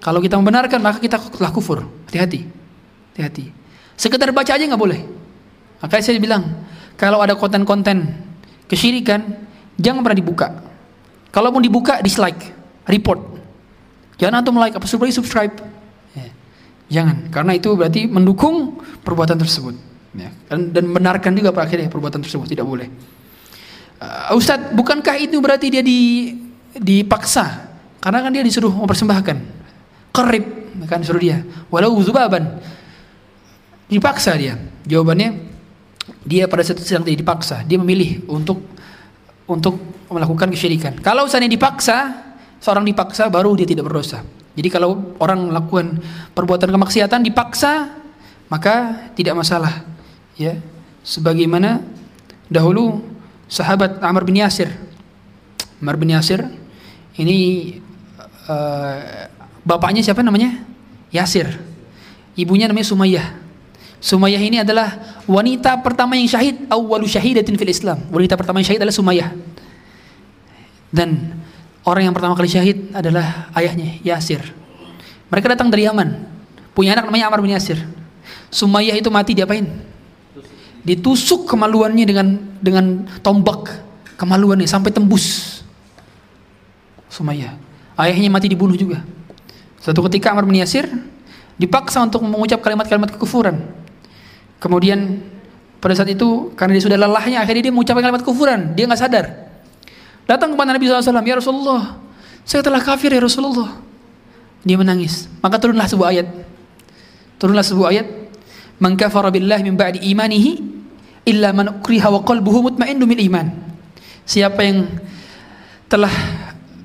kalau 0.00 0.20
kita 0.20 0.36
membenarkan 0.36 0.80
maka 0.80 1.00
kita 1.00 1.16
telah 1.32 1.52
kufur. 1.52 1.84
Hati-hati. 2.08 2.44
Hati-hati. 3.12 3.52
Sekedar 3.96 4.32
baca 4.32 4.52
aja 4.52 4.64
nggak 4.64 4.80
boleh. 4.80 5.00
Makanya 5.80 6.02
saya 6.04 6.16
bilang, 6.20 6.64
kalau 6.96 7.20
ada 7.20 7.36
konten-konten 7.36 8.16
kesyirikan, 8.68 9.44
jangan 9.76 10.00
pernah 10.00 10.18
dibuka. 10.18 10.48
Kalaupun 11.28 11.60
dibuka, 11.60 12.00
dislike, 12.00 12.52
report. 12.88 13.20
Jangan 14.16 14.40
antum 14.40 14.56
like, 14.56 14.72
apa 14.72 14.86
subscribe, 14.86 15.12
subscribe. 15.12 15.54
Ya. 16.14 16.30
Jangan, 16.88 17.28
karena 17.28 17.52
itu 17.58 17.74
berarti 17.74 18.06
mendukung 18.06 18.80
perbuatan 19.02 19.36
tersebut. 19.36 19.74
Ya. 20.14 20.30
Dan, 20.46 20.70
dan 20.70 20.84
benarkan 20.94 21.34
juga 21.34 21.50
pada 21.50 21.66
akhirnya 21.66 21.90
perbuatan 21.90 22.22
tersebut 22.22 22.46
tidak 22.46 22.64
boleh. 22.64 22.86
Uh, 23.98 24.38
Ustadz, 24.38 24.72
bukankah 24.72 25.18
itu 25.18 25.36
berarti 25.42 25.74
dia 25.74 25.82
di, 25.82 26.32
dipaksa? 26.78 27.73
Karena 28.04 28.20
kan 28.20 28.36
dia 28.36 28.44
disuruh 28.44 28.68
mempersembahkan. 28.68 29.36
Kerip, 30.12 30.44
kan 30.84 31.00
disuruh 31.00 31.24
dia. 31.24 31.40
Walau 31.72 31.96
zubaban. 32.04 32.60
Dipaksa 33.88 34.36
dia. 34.36 34.60
Jawabannya, 34.84 35.40
dia 36.20 36.44
pada 36.44 36.60
saat 36.60 36.84
sedang 36.84 37.08
dipaksa, 37.08 37.64
dia 37.64 37.80
memilih 37.80 38.20
untuk 38.28 38.60
untuk 39.48 39.80
melakukan 40.12 40.52
kesyirikan. 40.52 41.00
Kalau 41.00 41.24
seandainya 41.24 41.56
dipaksa, 41.56 42.12
seorang 42.60 42.84
dipaksa 42.84 43.32
baru 43.32 43.56
dia 43.56 43.64
tidak 43.64 43.88
berdosa. 43.88 44.20
Jadi 44.54 44.68
kalau 44.68 45.16
orang 45.16 45.48
melakukan 45.48 45.98
perbuatan 46.36 46.68
kemaksiatan 46.70 47.24
dipaksa, 47.24 47.88
maka 48.52 49.08
tidak 49.16 49.34
masalah. 49.34 49.84
Ya, 50.36 50.60
sebagaimana 51.00 51.80
dahulu 52.52 53.00
sahabat 53.48 54.00
Amr 54.04 54.28
bin 54.28 54.44
Yasir. 54.44 54.68
Amr 55.80 55.96
bin 55.96 56.12
Yasir 56.12 56.44
ini 57.18 57.38
uh, 58.48 59.28
bapaknya 59.64 60.04
siapa 60.04 60.20
namanya? 60.20 60.64
Yasir. 61.14 61.48
Ibunya 62.34 62.66
namanya 62.66 62.88
Sumayyah. 62.90 63.26
Sumayyah 64.04 64.42
ini 64.42 64.56
adalah 64.60 65.20
wanita 65.24 65.80
pertama 65.80 66.18
yang 66.18 66.28
syahid, 66.28 66.68
awwalu 66.68 67.08
syahidatin 67.08 67.56
fil 67.56 67.72
Islam. 67.72 68.04
Wanita 68.12 68.36
pertama 68.36 68.60
yang 68.60 68.68
syahid 68.68 68.80
adalah 68.84 68.96
Sumayyah. 68.96 69.30
Dan 70.92 71.40
orang 71.88 72.10
yang 72.10 72.14
pertama 72.14 72.36
kali 72.36 72.50
syahid 72.50 72.92
adalah 72.92 73.48
ayahnya, 73.56 73.96
Yasir. 74.04 74.44
Mereka 75.32 75.56
datang 75.56 75.72
dari 75.72 75.88
Yaman. 75.88 76.20
Punya 76.76 76.98
anak 76.98 77.08
namanya 77.08 77.32
Amr 77.32 77.40
bin 77.40 77.54
Yasir. 77.54 77.80
Sumayyah 78.52 78.98
itu 78.98 79.08
mati 79.08 79.32
diapain? 79.32 79.66
Ditusuk 80.84 81.48
kemaluannya 81.48 82.04
dengan 82.04 82.26
dengan 82.60 83.08
tombak 83.24 83.80
kemaluannya 84.20 84.68
sampai 84.68 84.92
tembus. 84.92 85.58
Sumayyah. 87.08 87.56
Ayahnya 87.94 88.30
mati 88.30 88.50
dibunuh 88.50 88.74
juga. 88.74 89.02
Suatu 89.78 90.00
ketika 90.10 90.34
Amr 90.34 90.48
bin 90.48 90.58
Yasir 90.58 90.88
dipaksa 91.60 92.02
untuk 92.02 92.24
mengucap 92.26 92.58
kalimat-kalimat 92.64 93.14
kekufuran. 93.14 93.62
Kemudian 94.58 95.22
pada 95.78 95.94
saat 95.94 96.10
itu 96.10 96.50
karena 96.56 96.80
dia 96.80 96.84
sudah 96.88 96.98
lelahnya 96.98 97.44
akhirnya 97.44 97.68
dia 97.68 97.72
mengucapkan 97.74 98.02
kalimat 98.02 98.22
kekufuran, 98.24 98.72
dia 98.72 98.88
nggak 98.88 99.00
sadar. 99.00 99.26
Datang 100.24 100.56
kepada 100.56 100.72
Nabi 100.72 100.88
SAW, 100.88 101.20
ya 101.20 101.36
Rasulullah, 101.36 102.00
saya 102.48 102.64
telah 102.64 102.80
kafir 102.80 103.12
ya 103.12 103.20
Rasulullah. 103.20 103.76
Dia 104.64 104.80
menangis. 104.80 105.28
Maka 105.44 105.60
turunlah 105.60 105.84
sebuah 105.84 106.08
ayat. 106.16 106.28
Turunlah 107.36 107.60
sebuah 107.60 107.88
ayat. 107.92 108.06
Man 108.80 108.96
kafara 108.96 109.28
billahi 109.28 109.62
min 109.68 109.76
ba'di 109.76 110.00
imanihi 110.00 110.52
illa 111.28 111.52
man 111.52 111.76
ukriha 111.80 112.08
wa 112.08 112.24
qalbuhu 112.24 112.72
mutmainnu 112.72 113.04
bil 113.04 113.20
iman. 113.28 113.52
Siapa 114.24 114.64
yang 114.64 114.88
telah 115.92 116.12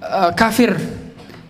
uh, 0.04 0.32
kafir 0.36 0.76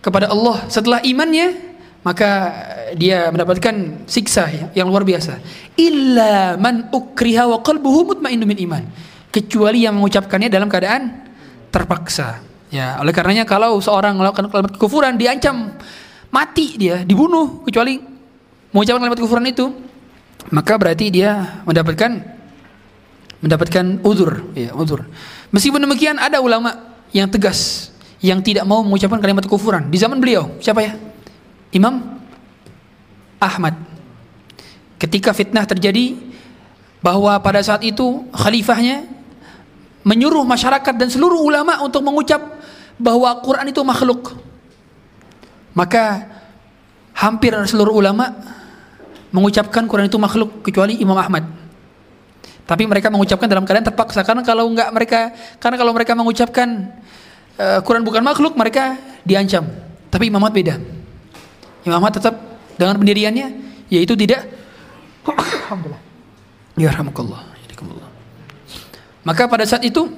kepada 0.00 0.32
Allah 0.32 0.64
setelah 0.72 1.00
imannya, 1.04 1.56
maka 2.00 2.52
dia 2.96 3.28
mendapatkan 3.28 4.04
siksa 4.08 4.72
yang 4.72 4.88
luar 4.88 5.04
biasa. 5.04 5.40
Illa 5.76 6.56
man 6.56 6.88
ukriha 6.88 7.44
wa 7.44 7.60
qalbuhu 7.60 8.16
mutmainnu 8.16 8.44
bil 8.48 8.60
iman. 8.64 8.84
Kecuali 9.30 9.86
yang 9.86 9.94
mengucapkannya 10.00 10.50
dalam 10.50 10.66
keadaan 10.66 11.30
terpaksa. 11.70 12.42
Ya, 12.70 12.98
oleh 12.98 13.14
karenanya 13.14 13.46
kalau 13.46 13.78
seorang 13.78 14.18
melakukan 14.18 14.50
kalimat 14.50 14.72
kekufuran 14.74 15.14
diancam 15.18 15.74
mati 16.30 16.78
dia, 16.78 17.02
dibunuh 17.02 17.62
kecuali 17.66 17.98
mengucapkan 18.70 19.02
kalimat 19.06 19.18
kekufuran 19.18 19.46
itu, 19.50 19.66
maka 20.54 20.78
berarti 20.78 21.10
dia 21.10 21.62
mendapatkan 21.66 22.40
mendapatkan 23.40 24.04
uzur, 24.04 24.52
ya, 24.52 24.70
uzur. 24.76 25.04
Meskipun 25.50 25.82
demikian 25.82 26.20
ada 26.20 26.38
ulama 26.38 26.94
yang 27.10 27.26
tegas 27.26 27.90
yang 28.20 28.44
tidak 28.44 28.68
mau 28.68 28.84
mengucapkan 28.84 29.20
kalimat 29.20 29.44
kekufuran 29.44 29.88
di 29.88 29.96
zaman 29.96 30.20
beliau. 30.20 30.52
Siapa 30.60 30.80
ya? 30.84 30.92
Imam 31.72 32.20
Ahmad. 33.40 33.74
Ketika 35.00 35.32
fitnah 35.32 35.64
terjadi 35.64 36.20
bahwa 37.00 37.40
pada 37.40 37.64
saat 37.64 37.80
itu 37.80 38.28
khalifahnya 38.36 39.08
menyuruh 40.04 40.44
masyarakat 40.44 40.94
dan 40.96 41.08
seluruh 41.08 41.40
ulama 41.40 41.80
untuk 41.80 42.04
mengucap 42.04 42.40
bahwa 43.00 43.40
Quran 43.40 43.72
itu 43.72 43.80
makhluk. 43.80 44.36
Maka 45.72 46.28
hampir 47.16 47.56
seluruh 47.64 47.96
ulama 47.96 48.36
mengucapkan 49.32 49.88
Quran 49.88 50.12
itu 50.12 50.20
makhluk 50.20 50.60
kecuali 50.60 51.00
Imam 51.00 51.16
Ahmad. 51.16 51.48
Tapi 52.68 52.86
mereka 52.86 53.08
mengucapkan 53.08 53.48
dalam 53.50 53.64
keadaan 53.66 53.88
terpaksa 53.88 54.20
karena 54.22 54.44
kalau 54.44 54.68
enggak 54.68 54.92
mereka 54.94 55.32
karena 55.58 55.76
kalau 55.80 55.92
mereka 55.96 56.12
mengucapkan 56.14 56.92
uh, 57.60 57.78
Quran 57.84 58.00
bukan 58.00 58.24
makhluk 58.24 58.56
mereka 58.56 58.96
diancam. 59.28 59.68
Tapi 60.08 60.32
Imam 60.32 60.40
Ahmad 60.40 60.56
beda. 60.56 60.80
Imam 61.84 62.00
Ahmad 62.00 62.16
tetap 62.16 62.34
dengan 62.80 62.96
pendiriannya 62.96 63.46
yaitu 63.92 64.16
tidak 64.16 64.48
Alhamdulillah. 65.28 66.00
Ya. 66.80 66.96
Maka 69.20 69.44
pada 69.44 69.68
saat 69.68 69.84
itu 69.84 70.08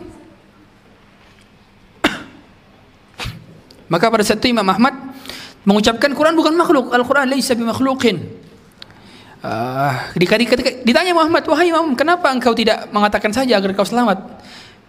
Maka 3.91 4.09
pada 4.09 4.25
saat 4.25 4.41
itu 4.41 4.49
Imam 4.49 4.65
Ahmad 4.65 4.97
mengucapkan 5.69 6.09
Quran 6.17 6.33
bukan 6.33 6.57
makhluk, 6.57 6.97
Al-Quran 6.97 7.29
laisa 7.29 7.53
bimakhluqin. 7.53 8.25
Uh, 9.45 9.93
ketika, 10.17 10.57
ketika 10.57 10.71
ditanya 10.81 11.13
Muhammad, 11.13 11.45
wahai 11.45 11.69
Imam, 11.69 11.93
kenapa 11.93 12.33
engkau 12.33 12.57
tidak 12.57 12.89
mengatakan 12.89 13.37
saja 13.37 13.61
agar 13.61 13.77
kau 13.77 13.85
selamat? 13.85 14.41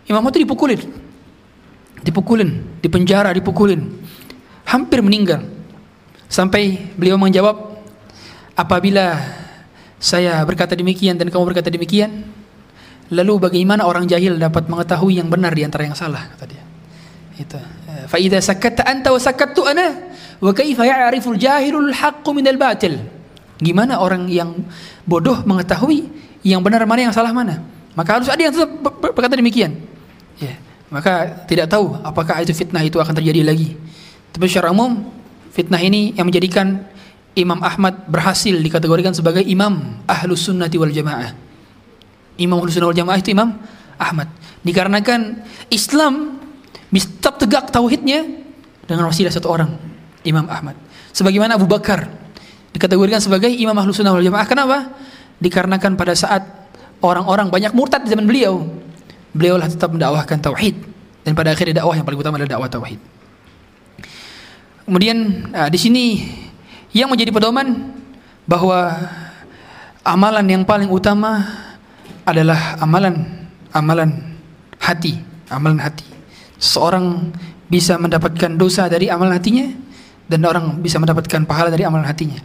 Imam 0.08 0.24
Ahmad 0.24 0.32
itu 0.32 0.48
dipukulin, 0.48 0.80
dipukulin, 2.04 2.80
dipenjara, 2.84 3.32
dipukulin, 3.32 3.88
hampir 4.68 5.00
meninggal. 5.00 5.48
Sampai 6.28 6.92
beliau 7.00 7.16
menjawab, 7.16 7.80
apabila 8.54 9.22
saya 9.98 10.44
berkata 10.44 10.76
demikian 10.76 11.16
dan 11.16 11.32
kamu 11.32 11.56
berkata 11.56 11.72
demikian, 11.72 12.28
lalu 13.14 13.50
bagaimana 13.50 13.88
orang 13.88 14.04
jahil 14.10 14.36
dapat 14.36 14.68
mengetahui 14.68 15.22
yang 15.22 15.32
benar 15.32 15.56
di 15.56 15.64
antara 15.64 15.88
yang 15.88 15.96
salah? 15.96 16.28
Kata 16.36 16.46
dia. 16.50 16.64
Itu. 17.40 17.58
Fa 18.10 18.18
idza 18.20 18.44
sakatta 18.44 18.86
anta 18.86 19.10
wa 19.10 19.22
sakattu 19.22 19.66
ana 19.66 20.12
wa 20.38 20.52
kaifa 20.54 20.86
ya'rifu 20.86 21.34
al-jahilul 21.34 21.94
haqqu 21.94 22.30
min 22.36 22.46
al-batil? 22.46 23.00
Gimana 23.62 24.02
orang 24.02 24.28
yang 24.28 24.66
bodoh 25.08 25.46
mengetahui 25.46 26.10
yang 26.44 26.60
benar 26.60 26.84
mana 26.84 27.08
yang 27.08 27.16
salah 27.16 27.32
mana? 27.32 27.64
Maka 27.94 28.20
harus 28.20 28.28
ada 28.28 28.42
yang 28.42 28.52
tetap 28.52 28.74
berkata 29.00 29.38
demikian. 29.38 29.78
Ya. 30.42 30.58
Maka 30.94 31.42
tidak 31.50 31.74
tahu 31.74 31.98
apakah 32.06 32.46
itu 32.46 32.54
fitnah 32.54 32.86
itu 32.86 33.02
akan 33.02 33.18
terjadi 33.18 33.42
lagi. 33.42 33.74
Tapi 34.30 34.46
secara 34.46 34.70
umum 34.70 35.10
fitnah 35.50 35.82
ini 35.82 36.14
yang 36.14 36.30
menjadikan 36.30 36.86
Imam 37.34 37.58
Ahmad 37.66 38.06
berhasil 38.06 38.54
dikategorikan 38.54 39.10
sebagai 39.10 39.42
imam 39.42 39.98
ahlus 40.06 40.46
sunnati 40.46 40.78
wal 40.78 40.94
jamaah. 40.94 41.34
Imam 42.38 42.62
ahlus 42.62 42.78
sunnah 42.78 42.94
wal 42.94 42.98
jamaah 42.98 43.18
itu 43.18 43.34
Imam 43.34 43.58
Ahmad. 43.98 44.30
Dikarenakan 44.62 45.42
Islam 45.74 46.38
tetap 46.94 47.42
tegak 47.42 47.74
tauhidnya 47.74 48.46
dengan 48.86 49.10
wasilah 49.10 49.34
satu 49.34 49.50
orang, 49.50 49.74
Imam 50.22 50.46
Ahmad. 50.46 50.78
Sebagaimana 51.10 51.58
Abu 51.58 51.66
Bakar 51.66 52.06
dikategorikan 52.70 53.18
sebagai 53.18 53.50
imam 53.50 53.74
ahlus 53.74 53.98
sunnah 53.98 54.14
wal 54.14 54.22
jamaah. 54.22 54.46
Kenapa? 54.46 54.94
Dikarenakan 55.42 55.98
pada 55.98 56.14
saat 56.14 56.46
orang-orang 57.02 57.50
banyak 57.50 57.74
murtad 57.74 58.06
di 58.06 58.14
zaman 58.14 58.30
beliau, 58.30 58.62
beliau 59.34 59.58
lah 59.58 59.68
tetap 59.68 59.90
mendakwahkan 59.90 60.40
tauhid 60.40 60.78
dan 61.26 61.34
pada 61.34 61.52
akhirnya 61.52 61.82
dakwah 61.82 61.98
yang 61.98 62.06
paling 62.06 62.22
utama 62.22 62.38
adalah 62.38 62.52
dakwah 62.58 62.70
tauhid. 62.70 63.00
Kemudian 64.84 65.18
uh, 65.52 65.70
di 65.72 65.80
sini 65.80 66.06
yang 66.94 67.10
menjadi 67.10 67.34
pedoman 67.34 67.98
bahwa 68.46 68.94
amalan 70.06 70.46
yang 70.46 70.64
paling 70.64 70.92
utama 70.92 71.42
adalah 72.28 72.78
amalan 72.80 73.48
amalan 73.74 74.38
hati, 74.78 75.18
amalan 75.50 75.80
hati. 75.82 76.06
Seorang 76.60 77.34
bisa 77.68 77.98
mendapatkan 77.98 78.54
dosa 78.54 78.86
dari 78.88 79.10
amalan 79.10 79.34
hatinya 79.36 79.68
dan 80.30 80.46
orang 80.46 80.80
bisa 80.80 81.02
mendapatkan 81.02 81.44
pahala 81.48 81.74
dari 81.74 81.84
amalan 81.88 82.06
hatinya. 82.06 82.40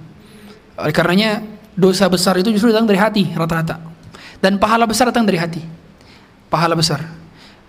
Oleh 0.78 0.94
karenanya 0.94 1.42
dosa 1.74 2.06
besar 2.06 2.38
itu 2.38 2.50
justru 2.54 2.70
datang 2.70 2.86
dari 2.86 2.98
hati 2.98 3.34
rata-rata 3.34 3.78
dan 4.38 4.58
pahala 4.58 4.86
besar 4.86 5.10
datang 5.10 5.26
dari 5.26 5.38
hati. 5.38 5.62
Pahala 6.48 6.74
besar. 6.74 7.04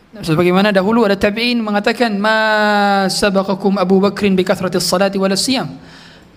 Sebagaimana 0.10 0.74
dahulu 0.74 1.06
ada 1.06 1.14
tabi'in 1.14 1.62
mengatakan 1.62 2.18
ma 2.18 3.06
sabaqakum 3.06 3.78
Abu 3.78 4.02
Bakrin 4.02 4.34
bi 4.34 4.42
kathratis 4.42 4.88
salati 4.88 5.22
wal 5.22 5.36
siyam. 5.38 5.70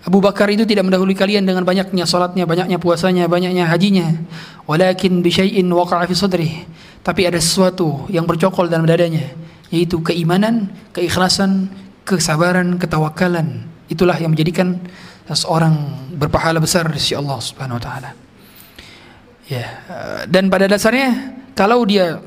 Abu 0.03 0.19
Bakar 0.19 0.51
itu 0.51 0.67
tidak 0.67 0.83
mendahului 0.83 1.15
kalian 1.15 1.47
dengan 1.47 1.63
banyaknya 1.63 2.03
salatnya, 2.03 2.43
banyaknya 2.43 2.75
puasanya, 2.75 3.23
banyaknya 3.31 3.71
hajinya. 3.71 4.11
Walakin 4.67 5.23
bi 5.23 5.31
syai'in 5.31 5.71
waqa'a 5.71 6.03
fi 6.05 6.13
sadri. 6.13 6.51
Tapi 6.99 7.23
ada 7.23 7.39
sesuatu 7.39 8.03
yang 8.11 8.27
bercokol 8.27 8.67
dalam 8.67 8.83
dadanya, 8.83 9.23
yaitu 9.71 10.03
keimanan, 10.03 10.67
keikhlasan, 10.91 11.71
kesabaran, 12.03 12.75
ketawakalan. 12.75 13.63
Itulah 13.87 14.19
yang 14.19 14.35
menjadikan 14.35 14.75
seorang 15.31 15.75
berpahala 16.19 16.59
besar 16.59 16.91
di 16.91 16.99
sisi 16.99 17.15
Allah 17.15 17.39
Subhanahu 17.39 17.79
wa 17.79 17.83
taala. 17.83 18.11
Ya, 19.47 19.65
dan 20.27 20.51
pada 20.51 20.67
dasarnya 20.67 21.35
kalau 21.55 21.87
dia 21.87 22.19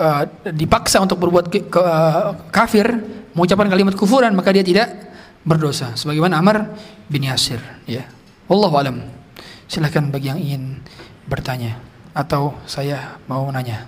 uh, 0.00 0.24
dipaksa 0.48 1.04
untuk 1.04 1.20
berbuat 1.20 1.52
ke, 1.52 1.68
ke, 1.68 1.80
uh, 1.80 2.32
kafir, 2.48 2.88
mengucapkan 3.36 3.68
kalimat 3.68 3.92
kufuran, 3.92 4.32
maka 4.32 4.50
dia 4.50 4.64
tidak 4.64 4.88
berdosa. 5.44 5.92
Sebagaimana 5.94 6.40
Amr 6.40 6.72
bin 7.12 7.28
Yasir. 7.28 7.60
Ya, 7.84 8.08
Allah 8.48 8.72
alam. 8.72 8.96
Silahkan 9.68 10.08
bagi 10.08 10.32
yang 10.32 10.40
ingin 10.40 10.82
bertanya 11.28 11.78
atau 12.10 12.58
saya 12.66 13.20
mau 13.30 13.46
nanya. 13.54 13.86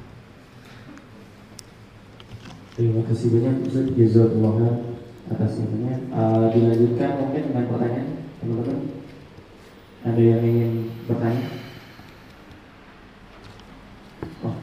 Terima 2.72 3.04
kasih 3.04 3.28
banyak 3.36 3.68
Ustaz 3.68 3.86
Jazakallah 3.92 4.80
atas 5.28 5.60
infonya. 5.60 5.96
Uh, 6.08 6.48
dilanjutkan 6.54 7.10
mungkin 7.20 7.42
dengan 7.52 7.64
pertanyaan 7.68 8.08
teman-teman. 8.40 8.78
Ada 10.02 10.22
yang 10.22 10.42
ingin 10.42 10.70
bertanya? 11.04 11.46
Oh, 14.42 14.56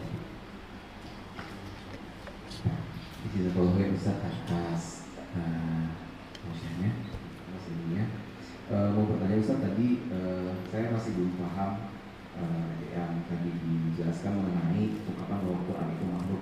Jazakallah 3.29 3.73
khair 3.77 3.93
Ustaz 3.93 4.17
atas 4.25 5.05
uh, 5.37 5.85
maksudnya 6.49 6.89
maksudnya 7.53 8.03
uh, 8.73 8.89
mau 8.97 9.05
bertanya 9.05 9.37
Ustaz 9.37 9.61
tadi 9.61 10.01
uh, 10.09 10.57
saya 10.73 10.89
masih 10.89 11.13
belum 11.13 11.37
paham 11.37 11.93
uh, 12.41 12.69
yang 12.89 13.21
tadi 13.29 13.51
dijelaskan 13.53 14.33
mengenai 14.33 14.97
ungkapan 15.05 15.37
bahwa 15.45 15.59
Quran 15.69 15.87
itu 15.93 16.05
makhluk. 16.09 16.41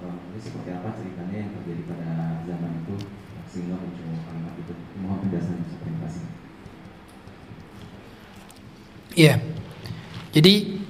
Uh, 0.00 0.16
ini 0.32 0.40
seperti 0.40 0.70
apa 0.74 0.88
ceritanya 0.96 1.36
yang 1.44 1.50
terjadi 1.60 1.82
pada 1.86 2.10
zaman 2.48 2.72
itu 2.82 2.96
sehingga 3.52 3.76
muncul 3.78 4.08
kalimat 4.24 4.54
itu? 4.58 4.74
Mohon 5.04 5.18
penjelasan 5.28 5.60
terima 5.60 5.98
kasih. 6.08 6.24
Iya. 9.14 9.34
Jadi 10.34 10.82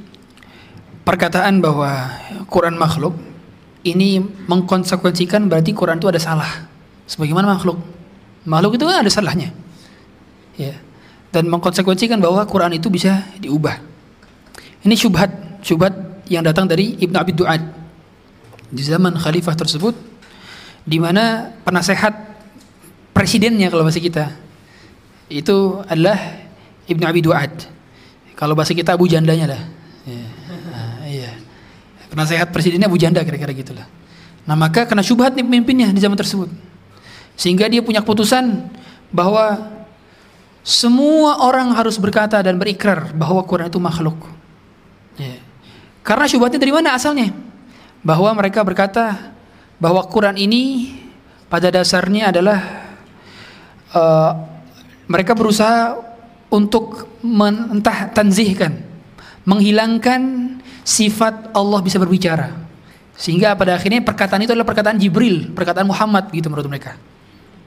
perkataan 1.05 1.61
bahwa 1.61 2.17
Quran 2.49 2.81
makhluk 2.81 3.13
ini 3.85 4.19
mengkonsekuensikan 4.49 5.45
berarti 5.47 5.77
Quran 5.77 6.01
itu 6.01 6.09
ada 6.09 6.19
salah. 6.19 6.49
Sebagaimana 7.05 7.53
makhluk. 7.53 7.77
Makhluk 8.49 8.81
itu 8.81 8.85
kan 8.89 9.05
ada 9.05 9.13
salahnya. 9.13 9.53
Ya. 10.57 10.81
Dan 11.29 11.53
mengkonsekuensikan 11.53 12.17
bahwa 12.17 12.41
Quran 12.49 12.73
itu 12.73 12.89
bisa 12.89 13.29
diubah. 13.37 13.77
Ini 14.85 14.95
syubhat, 14.97 15.61
syubhat 15.61 15.93
yang 16.33 16.41
datang 16.41 16.65
dari 16.65 16.97
Ibnu 16.97 17.17
Abi 17.17 17.37
Duad. 17.37 17.61
Di 18.73 18.83
zaman 18.83 19.21
khalifah 19.21 19.53
tersebut 19.53 19.93
di 20.85 21.01
mana 21.01 21.53
penasehat 21.65 22.13
presidennya 23.17 23.73
kalau 23.73 23.85
bahasa 23.89 24.01
kita 24.01 24.33
itu 25.29 25.81
adalah 25.89 26.17
Ibnu 26.89 27.05
Abi 27.05 27.21
Duad. 27.25 27.53
Kalau 28.37 28.57
bahasa 28.57 28.73
kita 28.73 28.97
Abu 28.97 29.09
Jandanya 29.09 29.47
lah. 29.57 29.63
Penasehat 32.15 32.55
presidennya 32.55 32.87
Abu 32.87 32.95
Janda 32.95 33.27
kira-kira 33.27 33.51
gitulah. 33.51 33.91
Nah 34.47 34.55
maka 34.55 34.87
kena 34.87 35.03
syubhat 35.03 35.35
nih 35.35 35.43
pemimpinnya 35.43 35.91
di 35.91 35.99
zaman 35.99 36.15
tersebut. 36.15 36.47
Sehingga 37.35 37.67
dia 37.67 37.83
punya 37.83 38.07
keputusan 38.07 38.71
bahwa 39.11 39.75
semua 40.63 41.43
orang 41.43 41.75
harus 41.75 41.99
berkata 41.99 42.39
dan 42.39 42.55
berikrar 42.55 43.11
bahwa 43.19 43.43
Quran 43.43 43.67
itu 43.67 43.83
makhluk. 43.83 44.15
Ya. 45.19 45.43
Karena 46.07 46.31
syubhatnya 46.31 46.63
dari 46.63 46.71
mana 46.71 46.95
asalnya? 46.95 47.35
Bahwa 48.07 48.31
mereka 48.31 48.63
berkata 48.63 49.35
bahwa 49.83 50.07
Quran 50.07 50.39
ini 50.39 50.95
pada 51.51 51.75
dasarnya 51.75 52.31
adalah 52.31 52.63
uh, 53.91 54.33
mereka 55.11 55.35
berusaha 55.35 55.99
untuk 56.47 57.11
men, 57.27 57.81
entah 57.81 58.07
tanzihkan, 58.15 58.79
menghilangkan 59.43 60.23
sifat 60.85 61.51
Allah 61.57 61.81
bisa 61.81 61.97
berbicara. 61.99 62.53
Sehingga 63.17 63.57
pada 63.57 63.75
akhirnya 63.75 64.05
perkataan 64.05 64.43
itu 64.45 64.53
adalah 64.53 64.69
perkataan 64.69 65.01
Jibril, 65.01 65.51
perkataan 65.57 65.89
Muhammad 65.89 66.29
gitu 66.31 66.53
menurut 66.53 66.69
mereka. 66.69 67.01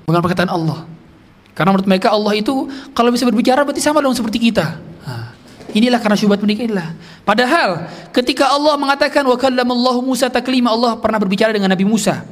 Bukan 0.06 0.22
perkataan 0.22 0.52
Allah. 0.54 0.86
Karena 1.58 1.74
menurut 1.74 1.90
mereka 1.90 2.14
Allah 2.14 2.38
itu 2.38 2.70
kalau 2.94 3.10
bisa 3.10 3.26
berbicara 3.26 3.66
berarti 3.66 3.82
sama 3.82 4.00
dong 4.00 4.14
seperti 4.14 4.38
kita. 4.52 4.78
Inilah 5.76 6.00
karena 6.00 6.16
syubhat 6.16 6.40
mereka 6.40 6.64
inilah. 6.64 6.96
Padahal 7.28 7.92
ketika 8.16 8.48
Allah 8.48 8.80
mengatakan 8.80 9.26
wa 9.28 9.36
kallamallahu 9.36 10.00
Musa 10.00 10.32
taklima 10.32 10.72
Allah 10.72 10.96
pernah 10.96 11.20
berbicara 11.20 11.52
dengan 11.52 11.68
Nabi 11.68 11.84
Musa. 11.84 12.24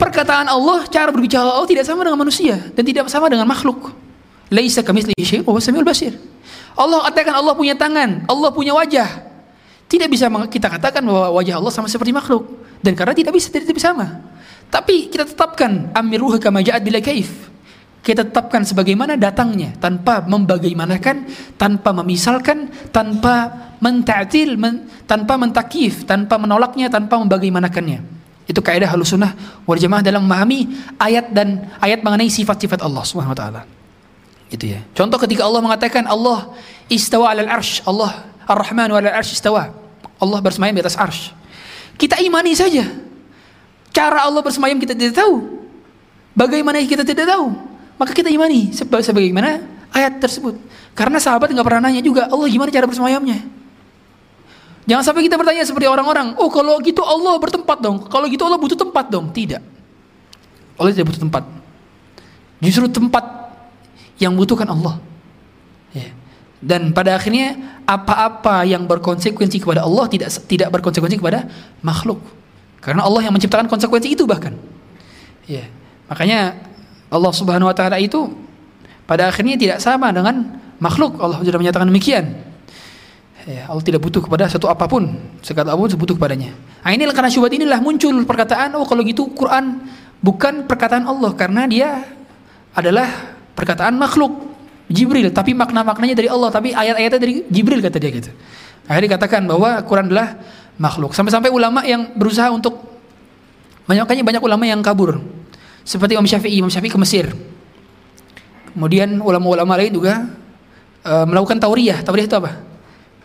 Perkataan 0.00 0.50
Allah, 0.50 0.82
cara 0.90 1.14
berbicara 1.14 1.46
Allah 1.46 1.68
tidak 1.68 1.86
sama 1.86 2.02
dengan 2.02 2.18
manusia 2.18 2.58
dan 2.74 2.82
tidak 2.82 3.06
sama 3.06 3.30
dengan 3.30 3.46
makhluk. 3.46 3.94
Laisa 4.50 4.82
kamitslihi 4.82 5.22
syai'un 5.22 5.46
wa 5.46 5.86
basir. 5.86 6.18
Allah 6.74 7.06
katakan 7.06 7.38
Allah 7.38 7.54
punya 7.54 7.78
tangan, 7.78 8.26
Allah 8.26 8.50
punya 8.50 8.74
wajah. 8.74 9.31
Tidak 9.92 10.08
bisa 10.08 10.32
kita 10.48 10.72
katakan 10.72 11.04
bahwa 11.04 11.36
wajah 11.36 11.60
Allah 11.60 11.68
sama 11.68 11.84
seperti 11.84 12.16
makhluk 12.16 12.48
dan 12.80 12.96
karena 12.96 13.12
tidak 13.12 13.36
bisa 13.36 13.52
tidak, 13.52 13.76
sama. 13.76 14.24
Tapi 14.72 15.12
kita 15.12 15.28
tetapkan 15.28 15.92
amiruhu 15.92 16.40
kama 16.40 16.64
ja'at 16.64 16.80
bila 16.80 16.96
kaif. 17.04 17.52
Kita 18.00 18.24
tetapkan 18.24 18.64
sebagaimana 18.64 19.20
datangnya 19.20 19.76
tanpa 19.76 20.24
membagaimanakan, 20.24 21.28
tanpa 21.60 21.92
memisalkan, 21.92 22.72
tanpa 22.88 23.52
menta'til, 23.84 24.56
men, 24.56 24.88
tanpa 25.04 25.36
mentakif, 25.36 26.08
tanpa 26.08 26.40
menolaknya, 26.40 26.88
tanpa 26.88 27.20
membagaimanakannya. 27.20 28.00
Itu 28.48 28.64
kaidah 28.64 28.88
halus 28.88 29.12
sunnah 29.12 29.36
wal 29.68 29.76
jamaah 29.76 30.00
dalam 30.00 30.24
memahami 30.24 30.72
ayat 30.96 31.36
dan 31.36 31.68
ayat 31.84 32.00
mengenai 32.00 32.32
sifat-sifat 32.32 32.80
Allah 32.80 33.04
Subhanahu 33.04 33.36
wa 33.36 33.38
taala. 33.38 33.62
Itu 34.48 34.72
ya. 34.72 34.80
Contoh 34.96 35.20
ketika 35.20 35.44
Allah 35.44 35.60
mengatakan 35.60 36.08
Allah 36.08 36.48
istawa 36.88 37.36
'alal 37.36 37.60
arsh, 37.60 37.84
Allah 37.84 38.24
Ar-Rahman 38.48 38.88
'alal 38.88 39.20
arsh 39.20 39.36
istawa. 39.36 39.81
Allah 40.22 40.38
bersemayam 40.38 40.78
di 40.78 40.82
atas 40.86 40.94
arsh. 40.94 41.34
Kita 41.98 42.22
imani 42.22 42.54
saja. 42.54 42.86
Cara 43.90 44.22
Allah 44.22 44.38
bersemayam 44.38 44.78
kita 44.78 44.94
tidak 44.94 45.18
tahu. 45.18 45.66
Bagaimana 46.38 46.78
kita 46.86 47.02
tidak 47.02 47.26
tahu. 47.26 47.50
Maka 47.98 48.14
kita 48.14 48.30
imani 48.30 48.70
sebagaimana 48.70 49.66
ayat 49.90 50.22
tersebut. 50.22 50.56
Karena 50.94 51.18
sahabat 51.18 51.50
nggak 51.50 51.66
pernah 51.66 51.90
nanya 51.90 52.00
juga 52.00 52.30
Allah 52.30 52.46
gimana 52.46 52.70
cara 52.70 52.86
bersemayamnya. 52.86 53.42
Jangan 54.82 55.04
sampai 55.06 55.22
kita 55.30 55.38
bertanya 55.38 55.62
seperti 55.62 55.86
orang-orang, 55.86 56.34
oh 56.42 56.50
kalau 56.50 56.74
gitu 56.82 57.06
Allah 57.06 57.38
bertempat 57.38 57.78
dong, 57.78 58.02
kalau 58.10 58.26
gitu 58.26 58.42
Allah 58.42 58.58
butuh 58.58 58.74
tempat 58.74 59.06
dong. 59.06 59.30
Tidak. 59.30 59.62
Allah 60.74 60.90
tidak 60.90 61.14
butuh 61.14 61.22
tempat. 61.22 61.44
Justru 62.58 62.90
tempat 62.90 63.22
yang 64.18 64.34
butuhkan 64.34 64.66
Allah. 64.66 64.98
Dan 66.62 66.94
pada 66.94 67.18
akhirnya 67.18 67.58
apa-apa 67.82 68.62
yang 68.62 68.86
berkonsekuensi 68.86 69.58
kepada 69.58 69.82
Allah 69.82 70.06
tidak 70.06 70.30
tidak 70.46 70.70
berkonsekuensi 70.70 71.18
kepada 71.18 71.50
makhluk. 71.82 72.22
Karena 72.78 73.02
Allah 73.02 73.26
yang 73.26 73.34
menciptakan 73.34 73.66
konsekuensi 73.66 74.14
itu 74.14 74.22
bahkan. 74.30 74.54
Ya. 75.50 75.66
Makanya 76.06 76.54
Allah 77.10 77.32
Subhanahu 77.34 77.66
wa 77.66 77.74
taala 77.74 77.98
itu 77.98 78.30
pada 79.10 79.26
akhirnya 79.26 79.58
tidak 79.58 79.78
sama 79.82 80.14
dengan 80.14 80.62
makhluk. 80.78 81.18
Allah 81.18 81.42
sudah 81.42 81.58
menyatakan 81.58 81.90
demikian. 81.90 82.30
Ya, 83.42 83.66
Allah 83.66 83.82
tidak 83.82 84.06
butuh 84.06 84.22
kepada 84.22 84.46
satu 84.46 84.70
apa 84.70 84.86
pun, 84.86 85.18
sekat 85.42 85.66
apa 85.66 85.74
pun 85.74 85.90
butuh 85.90 86.14
kepadanya. 86.14 86.54
Nah, 86.54 86.94
inilah 86.94 87.10
karena 87.10 87.26
syubhat 87.26 87.50
inilah 87.50 87.82
muncul 87.82 88.14
perkataan, 88.22 88.70
oh 88.78 88.86
kalau 88.86 89.02
gitu 89.02 89.34
Quran 89.34 89.82
bukan 90.22 90.70
perkataan 90.70 91.10
Allah 91.10 91.34
karena 91.34 91.66
dia 91.66 92.06
adalah 92.70 93.34
perkataan 93.58 93.98
makhluk 93.98 94.51
Jibril, 94.92 95.32
tapi 95.32 95.56
makna-maknanya 95.56 96.14
dari 96.14 96.28
Allah, 96.28 96.52
tapi 96.52 96.76
ayat-ayatnya 96.76 97.20
dari 97.20 97.34
Jibril 97.48 97.80
kata 97.80 97.96
dia 97.96 98.10
gitu. 98.12 98.30
Akhirnya 98.86 99.16
dikatakan 99.16 99.48
bahwa 99.48 99.80
Quran 99.88 100.12
adalah 100.12 100.36
makhluk. 100.76 101.16
Sampai-sampai 101.16 101.48
ulama 101.48 101.80
yang 101.82 102.12
berusaha 102.12 102.52
untuk 102.52 102.78
makanya 103.88 104.22
banyak 104.22 104.42
ulama 104.42 104.64
yang 104.68 104.80
kabur. 104.84 105.18
Seperti 105.82 106.14
Imam 106.14 106.28
Syafi'i, 106.28 106.60
Imam 106.60 106.70
Syafi'i 106.70 106.92
ke 106.92 106.98
Mesir. 107.00 107.26
Kemudian 108.72 109.18
ulama-ulama 109.20 109.76
lain 109.76 109.92
juga 109.92 110.28
uh, 111.04 111.24
melakukan 111.26 111.58
tauriyah. 111.58 112.00
Tauriyah 112.06 112.26
itu 112.30 112.36
apa? 112.38 112.50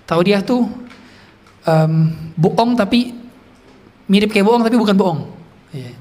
Tauriyah 0.08 0.42
itu 0.42 0.66
um, 1.68 1.94
bohong 2.36 2.76
tapi 2.76 3.16
mirip 4.08 4.32
kayak 4.32 4.48
bohong 4.48 4.64
tapi 4.64 4.76
bukan 4.80 4.96
bohong. 4.96 5.20
Yeah. 5.72 5.96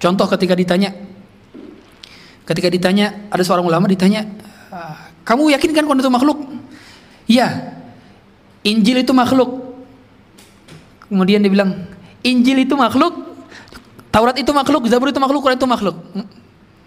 Contoh 0.00 0.28
ketika 0.36 0.52
ditanya, 0.52 0.92
ketika 2.44 2.68
ditanya 2.68 3.28
ada 3.32 3.40
seorang 3.40 3.64
ulama 3.64 3.88
ditanya, 3.88 4.28
kamu 5.22 5.54
yakin 5.54 5.70
kan 5.72 5.84
Quran 5.86 6.02
itu 6.02 6.12
makhluk? 6.12 6.38
Iya. 7.30 7.48
Injil 8.64 9.04
itu 9.04 9.12
makhluk. 9.12 9.62
Kemudian 11.06 11.44
dia 11.44 11.52
bilang, 11.52 11.84
Injil 12.24 12.64
itu 12.64 12.74
makhluk, 12.74 13.34
Taurat 14.14 14.38
itu 14.38 14.50
makhluk, 14.54 14.86
Zabur 14.86 15.10
itu 15.10 15.18
makhluk, 15.18 15.42
Quran 15.42 15.58
itu 15.58 15.66
makhluk. 15.66 15.96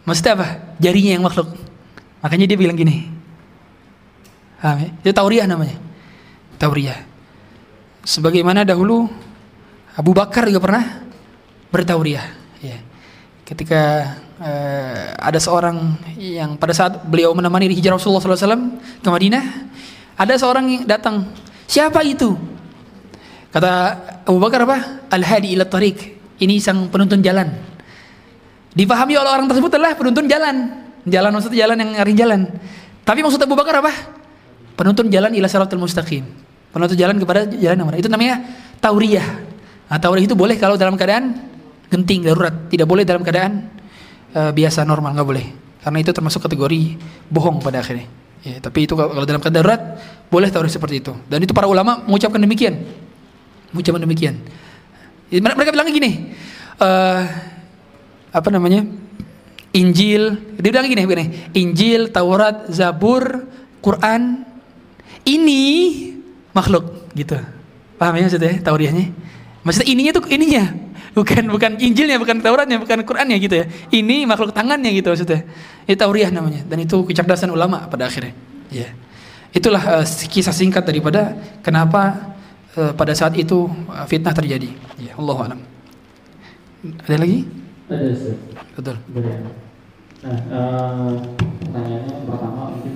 Maksudnya 0.08 0.40
apa? 0.40 0.48
Jarinya 0.80 1.12
yang 1.20 1.24
makhluk. 1.28 1.52
Makanya 2.24 2.48
dia 2.48 2.56
bilang 2.56 2.80
gini. 2.80 3.04
Paham 4.58 4.80
ya? 4.82 4.90
Itu 5.04 5.12
tauriah 5.12 5.46
namanya. 5.46 5.76
Tauriah. 6.56 6.98
Sebagaimana 8.08 8.64
dahulu 8.64 9.12
Abu 10.00 10.16
Bakar 10.16 10.48
juga 10.48 10.64
pernah 10.64 11.04
bertauriah. 11.70 12.26
Ya. 12.64 12.80
Ketika 13.44 14.16
uh, 14.42 15.06
ada 15.18 15.40
seorang 15.42 15.98
yang 16.18 16.58
pada 16.58 16.74
saat 16.74 17.06
beliau 17.06 17.34
menemani 17.34 17.70
hijrah 17.74 17.98
Rasulullah 17.98 18.22
SAW 18.22 18.78
ke 19.02 19.10
Madinah, 19.10 19.44
ada 20.18 20.34
seorang 20.38 20.66
yang 20.70 20.84
datang. 20.86 21.30
Siapa 21.68 22.02
itu? 22.06 22.34
Kata 23.52 23.72
Abu 24.24 24.40
Bakar 24.40 24.64
apa? 24.64 25.08
Al-Hadi 25.10 25.58
ila 25.58 25.66
Tariq. 25.66 26.18
Ini 26.38 26.62
sang 26.62 26.88
penuntun 26.94 27.20
jalan. 27.26 27.50
Dipahami 28.78 29.18
oleh 29.18 29.32
orang 29.34 29.50
tersebut 29.50 29.74
adalah 29.74 29.98
penuntun 29.98 30.30
jalan. 30.30 30.86
Jalan 31.08 31.32
maksudnya 31.34 31.66
jalan 31.66 31.78
yang 31.82 31.90
ngari 31.98 32.14
jalan. 32.14 32.42
Tapi 33.02 33.20
maksud 33.26 33.42
Abu 33.42 33.58
Bakar 33.58 33.82
apa? 33.82 33.94
Penuntun 34.78 35.10
jalan 35.10 35.34
ila 35.34 35.50
siratal 35.50 35.82
mustaqim. 35.82 36.22
Penuntun 36.70 36.94
jalan 36.94 37.18
kepada 37.18 37.50
jalan 37.50 37.76
yang 37.82 37.88
mana? 37.90 37.98
Itu 37.98 38.12
namanya 38.12 38.44
tauriyah. 38.78 39.28
Nah, 39.88 39.98
tauriyah 39.98 40.28
itu 40.30 40.38
boleh 40.38 40.60
kalau 40.60 40.78
dalam 40.78 40.94
keadaan 40.94 41.34
genting 41.88 42.28
darurat, 42.28 42.68
tidak 42.68 42.86
boleh 42.86 43.08
dalam 43.08 43.24
keadaan 43.24 43.77
uh, 44.34 44.52
biasa 44.52 44.84
normal 44.84 45.14
nggak 45.16 45.28
boleh. 45.28 45.46
Karena 45.84 45.98
itu 46.04 46.12
termasuk 46.12 46.44
kategori 46.44 47.00
bohong 47.32 47.64
pada 47.64 47.80
akhirnya. 47.80 48.08
Ya, 48.44 48.60
tapi 48.64 48.88
itu 48.88 48.96
kalau 48.96 49.24
dalam 49.28 49.40
keadaan 49.44 49.60
darurat 49.60 49.82
boleh 50.28 50.48
tauriyah 50.52 50.74
seperti 50.74 51.04
itu. 51.04 51.14
Dan 51.28 51.44
itu 51.44 51.52
para 51.52 51.68
ulama 51.68 52.04
mengucapkan 52.04 52.40
demikian. 52.40 52.80
Mengucapkan 53.72 54.04
demikian. 54.04 54.36
Mereka 55.28 55.76
bilang 55.76 55.88
gini, 55.92 56.32
uh, 56.80 57.22
apa 58.32 58.50
namanya? 58.52 58.88
Injil, 59.76 60.40
dia 60.58 60.72
bilang 60.72 60.88
gini, 60.88 61.04
begini, 61.04 61.28
Injil, 61.54 62.10
Taurat, 62.10 62.72
Zabur, 62.72 63.46
Quran, 63.84 64.42
ini 65.28 65.64
makhluk, 66.56 67.12
gitu. 67.14 67.38
Paham 68.00 68.16
ya 68.18 68.26
maksudnya, 68.26 68.58
tauriahnya? 68.64 69.12
Maksudnya 69.62 69.88
ininya 69.92 70.12
tuh 70.16 70.24
ininya, 70.32 70.64
bukan 71.18 71.50
bukan 71.50 71.72
Injilnya, 71.82 72.22
bukan 72.22 72.38
Tauratnya, 72.46 72.78
bukan 72.78 73.02
Qurannya 73.02 73.42
gitu 73.42 73.58
ya. 73.58 73.66
Ini 73.90 74.30
makhluk 74.30 74.54
tangannya 74.54 74.94
gitu 74.94 75.10
maksudnya. 75.10 75.42
Itu 75.90 75.98
tauriah 75.98 76.30
namanya, 76.30 76.62
dan 76.70 76.78
itu 76.86 77.02
kecerdasan 77.02 77.50
ulama 77.50 77.90
pada 77.90 78.06
akhirnya. 78.06 78.38
Ya, 78.70 78.94
itulah 79.56 79.82
uh, 79.82 80.06
kisah 80.06 80.54
singkat 80.54 80.86
daripada 80.86 81.34
kenapa 81.66 82.36
uh, 82.78 82.94
pada 82.94 83.18
saat 83.18 83.34
itu 83.40 83.66
uh, 83.90 84.06
fitnah 84.06 84.36
terjadi. 84.36 84.70
Ya, 85.02 85.18
Allah 85.18 85.38
alam. 85.50 85.60
Ada 87.08 87.18
lagi? 87.18 87.48
Ada 87.90 88.06
Ustaz. 88.14 88.38
Betul. 88.78 88.96
Nah, 90.22 90.40
uh, 90.52 91.12
pertanyaannya 91.64 92.16
pertama 92.28 92.62
mungkin 92.76 92.96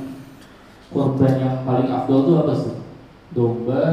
korban 0.91 1.33
yang 1.39 1.55
paling 1.63 1.89
afdol 1.89 2.19
itu 2.27 2.33
apa 2.37 2.53
sih? 2.59 2.75
Domba, 3.31 3.83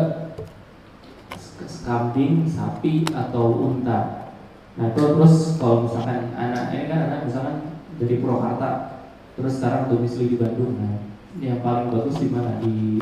kambing, 1.89 2.45
sapi 2.45 3.09
atau 3.09 3.72
unta. 3.72 4.28
Nah 4.76 4.93
itu 4.93 5.01
terus 5.01 5.57
kalau 5.57 5.89
misalkan 5.89 6.36
anak 6.36 6.68
ini 6.76 6.84
kan 6.93 7.01
anak 7.09 7.24
misalkan 7.24 7.57
dari 7.97 8.20
Purwakarta, 8.20 9.01
terus 9.34 9.57
sekarang 9.57 9.89
domisili 9.89 10.36
di 10.36 10.39
Bandung. 10.39 10.76
Nah, 10.76 11.01
yang 11.41 11.64
paling 11.64 11.89
bagus 11.89 12.20
di 12.20 12.28
mana? 12.28 12.61
Di 12.61 13.01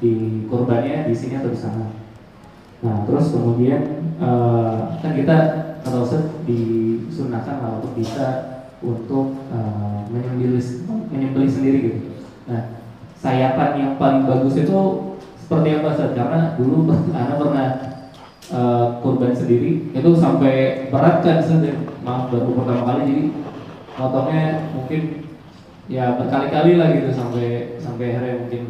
di 0.00 0.12
korbannya 0.48 1.04
di 1.04 1.14
sini 1.14 1.36
atau 1.36 1.52
di 1.52 1.60
sana? 1.60 1.92
Nah 2.80 3.04
terus 3.04 3.36
kemudian 3.36 4.16
uh, 4.16 4.96
kan 5.04 5.12
kita 5.12 5.36
kalau 5.84 6.08
disunahkan 6.48 7.60
lah 7.60 7.70
untuk 7.80 7.92
bisa 7.92 8.26
untuk 8.80 9.36
uh, 9.52 10.08
menyembelih 10.08 10.64
menyembelih 11.12 11.50
sendiri 11.52 11.78
gitu. 11.84 12.00
Nah, 12.48 12.80
sayapan 13.20 13.70
yang 13.76 13.92
paling 14.00 14.24
bagus 14.24 14.56
itu 14.56 14.80
seperti 15.50 15.82
apa 15.82 15.88
Ustaz? 15.90 16.14
Karena 16.14 16.40
dulu 16.54 16.94
anak 17.18 17.36
pernah 17.42 17.68
uh, 18.54 18.86
kurban 19.02 19.34
sendiri 19.34 19.90
itu 19.90 20.10
sampai 20.14 20.86
berat 20.94 21.26
kan 21.26 21.42
Ustaz. 21.42 21.74
Maaf 22.06 22.30
baru 22.30 22.54
pertama 22.54 22.86
kali 22.86 23.02
jadi 23.10 23.24
motongnya 23.98 24.70
mungkin 24.70 25.26
ya 25.90 26.14
berkali-kali 26.14 26.78
lah 26.78 26.94
gitu 26.94 27.10
sampai 27.10 27.74
sampai 27.82 28.14
akhirnya 28.14 28.46
mungkin 28.46 28.62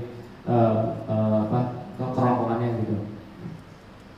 uh, 0.49 1.05
uh, 1.05 1.45
apa 1.45 1.61
kerongkongannya 2.01 2.81
gitu. 2.81 2.97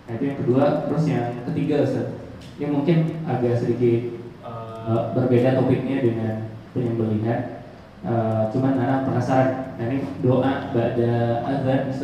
Nah 0.07 0.13
itu 0.15 0.25
yang 0.31 0.39
kedua, 0.39 0.87
terus 0.87 1.05
yang 1.11 1.43
ketiga 1.51 1.83
Ustaz, 1.83 2.15
ini 2.63 2.71
mungkin 2.71 3.27
agak 3.27 3.59
sedikit 3.59 4.23
uh, 4.47 5.11
berbeda 5.19 5.59
topiknya 5.59 5.99
dengan 5.99 6.35
penyembelihan. 6.71 7.62
Uh, 8.03 8.51
cuman 8.51 8.83
anak 8.83 9.07
penasaran, 9.07 9.79
nah, 9.79 9.87
ini 9.87 10.03
doa 10.27 10.75
pada 10.75 11.13
azan, 11.47 11.95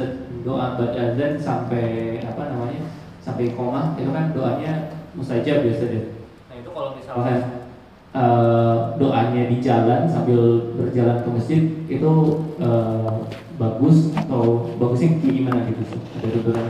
doa 0.47 0.79
pada 0.79 0.95
azan 0.95 1.35
sampai 1.35 2.23
apa 2.23 2.55
namanya 2.55 2.87
sampai 3.19 3.51
koma 3.59 3.99
itu 3.99 4.15
kan 4.15 4.31
doanya 4.31 4.95
mustajab 5.19 5.67
biasa 5.67 5.85
deh. 5.91 6.05
Nah 6.47 6.55
itu 6.63 6.71
kalau 6.71 6.95
misalnya 6.95 7.67
uh, 8.15 8.95
doanya 8.95 9.51
di 9.51 9.59
jalan 9.59 10.07
sambil 10.07 10.71
berjalan 10.79 11.19
ke 11.19 11.29
masjid 11.35 11.63
itu 11.91 12.13
uh, 12.63 13.27
bagus 13.59 14.15
atau 14.15 14.71
bagusnya 14.79 15.19
gimana 15.19 15.67
gitu? 15.67 15.83
Ada 16.23 16.27
tuturan? 16.31 16.67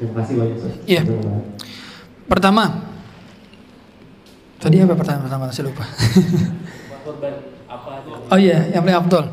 Terima 0.00 0.14
kasih 0.16 0.34
banyak. 0.40 0.58
Iya. 0.88 1.02
Pertama, 2.24 2.88
Tadi 4.62 4.78
apa 4.78 4.94
pertanyaan 4.94 5.26
pertama? 5.26 5.50
Saya 5.50 5.74
lupa. 5.74 5.82
Oh 8.32 8.38
iya, 8.38 8.68
yang 8.72 8.82
paling 8.84 8.98
abdul. 8.98 9.24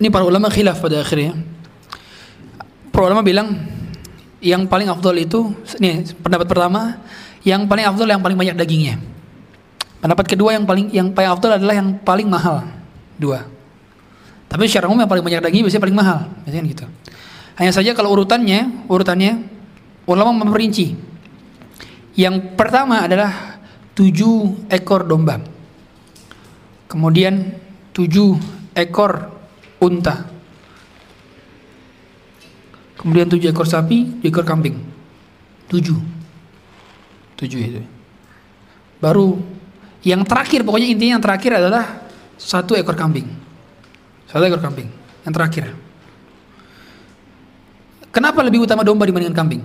Ini 0.00 0.08
para 0.08 0.24
ulama 0.24 0.48
khilaf 0.48 0.80
pada 0.80 1.04
akhirnya. 1.04 1.36
Para 2.92 3.08
ulama 3.08 3.20
bilang 3.20 3.56
yang 4.40 4.64
paling 4.64 4.88
abdul 4.88 5.16
itu, 5.20 5.52
ini 5.80 6.08
pendapat 6.20 6.48
pertama, 6.48 7.00
yang 7.44 7.68
paling 7.68 7.84
abdul 7.84 8.08
yang 8.08 8.20
paling 8.20 8.36
banyak 8.36 8.56
dagingnya. 8.56 8.96
Pendapat 10.00 10.24
kedua 10.32 10.56
yang 10.56 10.64
paling 10.64 10.88
yang 10.92 11.12
paling 11.12 11.28
abdul 11.28 11.52
adalah 11.52 11.76
yang 11.76 12.00
paling 12.00 12.28
mahal. 12.28 12.64
Dua. 13.20 13.44
Tapi 14.48 14.64
secara 14.66 14.88
umum 14.88 15.04
yang 15.04 15.10
paling 15.12 15.22
banyak 15.22 15.40
daging 15.44 15.62
biasanya 15.68 15.84
paling 15.84 15.98
mahal, 16.00 16.18
biasanya 16.42 16.64
gitu. 16.66 16.84
Hanya 17.60 17.72
saja 17.76 17.92
kalau 17.92 18.16
urutannya, 18.16 18.88
urutannya 18.88 19.44
ulama 20.08 20.32
memperinci. 20.32 20.96
Yang 22.16 22.56
pertama 22.56 23.04
adalah 23.04 23.60
tujuh 23.92 24.66
ekor 24.72 25.04
domba. 25.04 25.59
Kemudian 26.90 27.54
tujuh 27.94 28.34
ekor 28.74 29.30
unta. 29.78 30.26
Kemudian 32.98 33.30
tujuh 33.30 33.54
ekor 33.54 33.64
sapi, 33.64 34.18
tujuh 34.18 34.26
ekor 34.26 34.42
kambing. 34.42 34.74
Tujuh. 35.70 35.98
Tujuh 37.38 37.58
itu. 37.62 37.80
Baru 38.98 39.38
yang 40.02 40.26
terakhir, 40.26 40.66
pokoknya 40.66 40.90
intinya 40.90 41.16
yang 41.16 41.24
terakhir 41.24 41.62
adalah 41.62 42.10
satu 42.34 42.74
ekor 42.74 42.98
kambing. 42.98 43.30
Satu 44.26 44.42
ekor 44.42 44.58
kambing. 44.58 44.90
Yang 45.22 45.34
terakhir. 45.38 45.64
Kenapa 48.10 48.42
lebih 48.42 48.66
utama 48.66 48.82
domba 48.82 49.06
dibandingkan 49.06 49.38
kambing? 49.38 49.62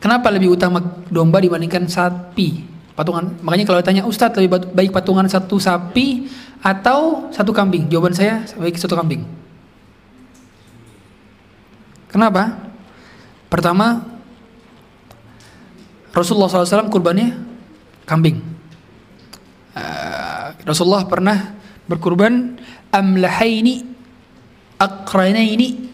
Kenapa 0.00 0.32
lebih 0.32 0.56
utama 0.56 0.80
domba 1.12 1.44
dibandingkan 1.44 1.84
sapi? 1.84 2.69
Patungan. 3.00 3.32
Makanya 3.40 3.64
kalau 3.64 3.80
ditanya 3.80 4.04
Ustadz 4.04 4.36
lebih 4.36 4.76
baik 4.76 4.92
patungan 4.92 5.24
satu 5.24 5.56
sapi 5.56 6.28
atau 6.60 7.32
satu 7.32 7.48
kambing? 7.48 7.88
Jawaban 7.88 8.12
saya 8.12 8.44
baik 8.60 8.76
satu 8.76 8.92
kambing. 8.92 9.24
Kenapa? 12.12 12.60
Pertama, 13.48 14.04
Rasulullah 16.12 16.52
SAW 16.52 16.92
kurbannya 16.92 17.40
kambing. 18.04 18.44
Eh, 19.72 20.46
Rasulullah 20.68 21.08
pernah 21.08 21.56
berkurban 21.88 22.60
amlahaini 22.92 23.88
akranaini 24.76 25.88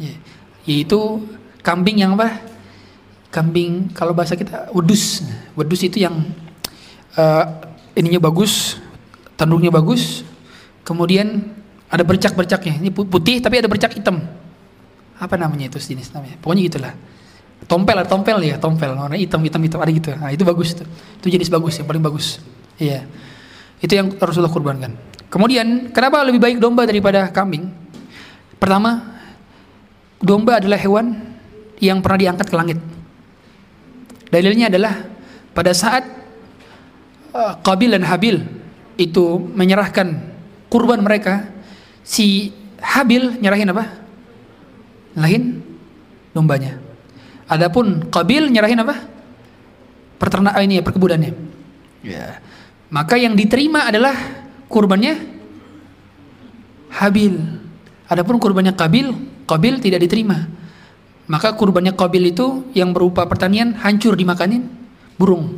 Ya, 0.00 0.16
yaitu 0.64 1.20
kambing 1.60 2.00
yang 2.00 2.16
apa? 2.16 2.40
Kambing 3.32 3.96
kalau 3.96 4.12
bahasa 4.12 4.36
kita 4.36 4.68
wedus. 4.76 5.24
Wedus 5.56 5.80
itu 5.80 6.04
yang 6.04 6.20
eh, 7.16 7.44
ininya 7.96 8.20
bagus, 8.20 8.76
tanduknya 9.40 9.72
bagus, 9.72 10.20
kemudian 10.84 11.48
ada 11.88 12.04
bercak-bercaknya. 12.04 12.76
Ini 12.76 12.92
pu- 12.92 13.08
putih 13.08 13.40
tapi 13.40 13.64
ada 13.64 13.72
bercak 13.72 13.96
hitam. 13.96 14.20
Apa 15.16 15.40
namanya 15.40 15.72
itu 15.72 15.80
jenis 15.80 16.12
namanya? 16.12 16.36
Pokoknya 16.44 16.62
gitulah. 16.68 16.94
Tompel, 17.62 17.94
ada 17.94 18.08
tompel 18.10 18.42
ya, 18.42 18.58
tompel. 18.58 18.90
Warna 18.90 19.14
hitam, 19.14 19.38
hitam, 19.40 19.62
hitam 19.62 19.78
ada 19.78 19.92
gitu. 19.94 20.10
Nah, 20.18 20.34
itu 20.34 20.42
bagus 20.42 20.74
itu. 20.74 20.84
Itu 21.22 21.26
jenis 21.30 21.46
bagus 21.46 21.78
yang 21.78 21.86
paling 21.86 22.02
bagus. 22.02 22.42
Iya. 22.74 23.06
Itu 23.78 23.92
yang 23.94 24.18
Rasulullah 24.18 24.50
kurbankan. 24.50 24.98
Kemudian, 25.30 25.94
kenapa 25.94 26.26
lebih 26.26 26.42
baik 26.42 26.56
domba 26.58 26.82
daripada 26.84 27.30
kambing? 27.30 27.70
Pertama, 28.58 29.14
domba 30.18 30.58
adalah 30.58 30.74
hewan 30.76 31.14
yang 31.78 32.02
pernah 32.02 32.18
diangkat 32.18 32.46
ke 32.50 32.56
langit. 32.58 32.78
Dalilnya 34.32 34.72
adalah 34.72 35.04
pada 35.52 35.76
saat 35.76 36.08
uh, 37.36 37.52
Qabil 37.60 37.92
dan 37.92 38.00
Habil 38.08 38.40
itu 38.96 39.36
menyerahkan 39.52 40.32
kurban 40.72 41.04
mereka, 41.04 41.52
si 42.00 42.48
Habil 42.80 43.36
nyerahin 43.44 43.68
apa? 43.68 43.84
Nyerahin 45.12 45.60
dombanya. 46.32 46.80
Adapun 47.44 48.08
Qabil 48.08 48.48
nyerahin 48.48 48.80
apa? 48.80 49.04
Peternak 50.16 50.56
ini 50.64 50.80
ya 50.80 50.82
perkebunannya. 50.82 51.32
Ya. 52.00 52.40
Maka 52.88 53.20
yang 53.20 53.36
diterima 53.36 53.84
adalah 53.84 54.16
kurbannya 54.72 55.20
Habil. 56.88 57.36
Adapun 58.08 58.40
kurbannya 58.40 58.72
Qabil, 58.72 59.12
Qabil 59.44 59.74
tidak 59.84 60.08
diterima. 60.08 60.61
Maka 61.32 61.56
kurbannya 61.56 61.96
Qabil 61.96 62.36
itu 62.36 62.68
yang 62.76 62.92
berupa 62.92 63.24
pertanian 63.24 63.72
hancur 63.80 64.12
dimakanin 64.12 64.68
burung. 65.16 65.56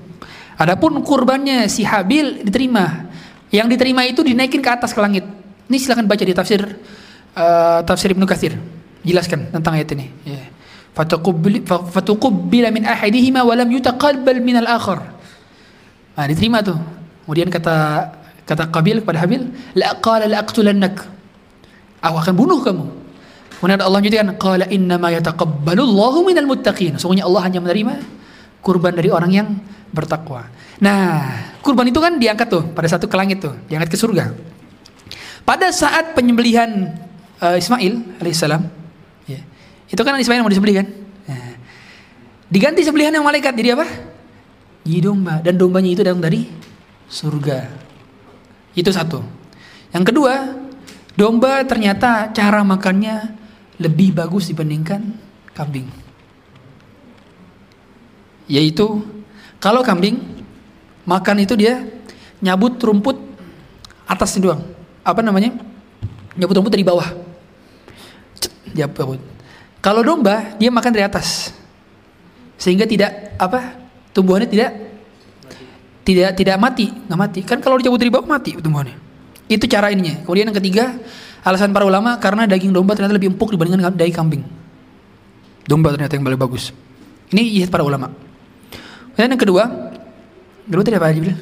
Adapun 0.54 1.02
kurbannya 1.02 1.66
si 1.66 1.82
Habil 1.82 2.46
diterima. 2.46 3.10
Yang 3.50 3.74
diterima 3.74 4.06
itu 4.06 4.22
dinaikin 4.22 4.62
ke 4.62 4.70
atas 4.70 4.94
ke 4.94 5.02
langit. 5.02 5.26
Ini 5.66 5.74
silakan 5.74 6.06
baca 6.06 6.22
di 6.22 6.30
tafsir 6.30 6.62
uh, 7.34 7.82
tafsir 7.82 8.14
Ibnu 8.14 8.22
Katsir. 8.22 8.54
Jelaskan 9.02 9.50
tentang 9.50 9.74
ayat 9.74 9.90
ini. 9.98 10.14
Fatuqubbila 10.94 12.70
min 12.70 12.86
ahadihima 12.86 13.42
wa 13.42 13.58
lam 13.58 13.66
yutaqabbal 13.66 14.38
min 14.38 14.62
al-akhar. 14.62 15.02
Nah, 16.14 16.24
diterima 16.30 16.62
tuh. 16.62 16.78
Kemudian 17.26 17.50
kata 17.50 17.74
kata 18.46 18.70
Qabil 18.70 19.02
kepada 19.02 19.26
Habil, 19.26 19.50
la 19.74 19.98
qala 19.98 20.30
la 20.30 20.38
aqtulannak. 20.38 21.02
Aku 21.98 22.16
akan 22.22 22.34
bunuh 22.38 22.62
kamu. 22.62 23.03
Kemudian 23.64 23.80
Allah 23.80 24.00
menyatakan, 24.04 24.28
qala 24.36 24.68
inna 24.68 25.00
ma 25.00 25.08
yataqabbalullahu 25.08 26.20
minal 26.28 26.44
muttaqin. 26.44 27.00
Sungguhnya 27.00 27.24
Allah 27.24 27.48
hanya 27.48 27.64
menerima 27.64 27.96
kurban 28.60 28.92
dari 28.92 29.08
orang 29.08 29.32
yang 29.32 29.48
bertakwa. 29.88 30.52
Nah, 30.84 31.32
kurban 31.64 31.88
itu 31.88 31.96
kan 31.96 32.20
diangkat 32.20 32.44
tuh 32.52 32.60
pada 32.76 32.84
satu 32.92 33.08
ke 33.08 33.16
langit 33.16 33.40
tuh, 33.40 33.56
diangkat 33.64 33.88
ke 33.88 33.96
surga. 33.96 34.36
Pada 35.48 35.72
saat 35.72 36.12
penyembelihan 36.12 36.92
eh, 37.40 37.56
Ismail 37.56 38.20
alaihissalam, 38.20 38.68
ya, 39.24 39.40
itu 39.88 40.02
kan 40.04 40.12
Ismail 40.12 40.44
yang 40.44 40.44
mau 40.44 40.52
disembelih 40.52 40.84
kan? 40.84 40.86
Nah, 41.24 41.56
diganti 42.52 42.84
sembelihan 42.84 43.16
yang 43.16 43.24
malaikat 43.24 43.56
jadi 43.56 43.80
apa? 43.80 43.88
Jadi 44.84 45.00
domba 45.00 45.40
dan 45.40 45.56
dombanya 45.56 45.88
itu 45.88 46.04
datang 46.04 46.20
dari 46.20 46.52
surga. 47.08 47.64
Itu 48.76 48.92
satu. 48.92 49.24
Yang 49.88 50.12
kedua, 50.12 50.52
domba 51.16 51.64
ternyata 51.64 52.28
cara 52.28 52.60
makannya 52.60 53.40
lebih 53.78 54.14
bagus 54.14 54.50
dibandingkan 54.50 55.14
kambing. 55.54 55.88
Yaitu 58.46 59.02
kalau 59.58 59.80
kambing 59.80 60.20
makan 61.08 61.42
itu 61.42 61.56
dia 61.56 61.80
nyabut 62.44 62.76
rumput 62.78 63.16
atas 64.04 64.36
doang. 64.36 64.60
Apa 65.00 65.24
namanya? 65.24 65.56
Nyabut 66.36 66.60
rumput 66.60 66.72
dari 66.72 66.84
bawah. 66.84 67.08
Nyabut. 68.76 69.20
Kalau 69.80 70.00
domba 70.04 70.56
dia 70.60 70.68
makan 70.68 70.92
dari 70.92 71.04
atas. 71.04 71.52
Sehingga 72.60 72.84
tidak 72.84 73.36
apa? 73.40 73.80
Tumbuhannya 74.14 74.46
tidak 74.46 74.70
tidak 76.04 76.36
tidak 76.36 76.56
mati, 76.60 76.92
nggak 76.92 77.18
mati. 77.18 77.40
Kan 77.42 77.58
kalau 77.64 77.80
dicabut 77.80 77.98
dari 77.98 78.12
bawah 78.12 78.28
mati 78.28 78.54
tumbuhannya. 78.60 78.96
Itu 79.48 79.64
cara 79.68 79.92
ininya. 79.92 80.24
Kemudian 80.24 80.48
yang 80.52 80.56
ketiga, 80.56 80.84
alasan 81.44 81.70
para 81.76 81.84
ulama 81.84 82.16
karena 82.16 82.48
daging 82.48 82.72
domba 82.72 82.96
ternyata 82.96 83.14
lebih 83.14 83.36
empuk 83.36 83.52
dibandingkan 83.52 83.92
daging 83.92 84.16
kambing. 84.16 84.42
Domba 85.68 85.92
ternyata 85.92 86.16
yang 86.16 86.24
paling 86.24 86.40
bagus. 86.40 86.72
Ini 87.30 87.40
ijtihad 87.40 87.70
para 87.72 87.84
ulama. 87.84 88.08
Kemudian 89.14 89.30
yang 89.30 89.42
kedua, 89.42 89.62
dulu 90.66 90.80
tadi 90.80 90.96
apa 90.96 91.12
aja 91.12 91.20
bilang? 91.20 91.40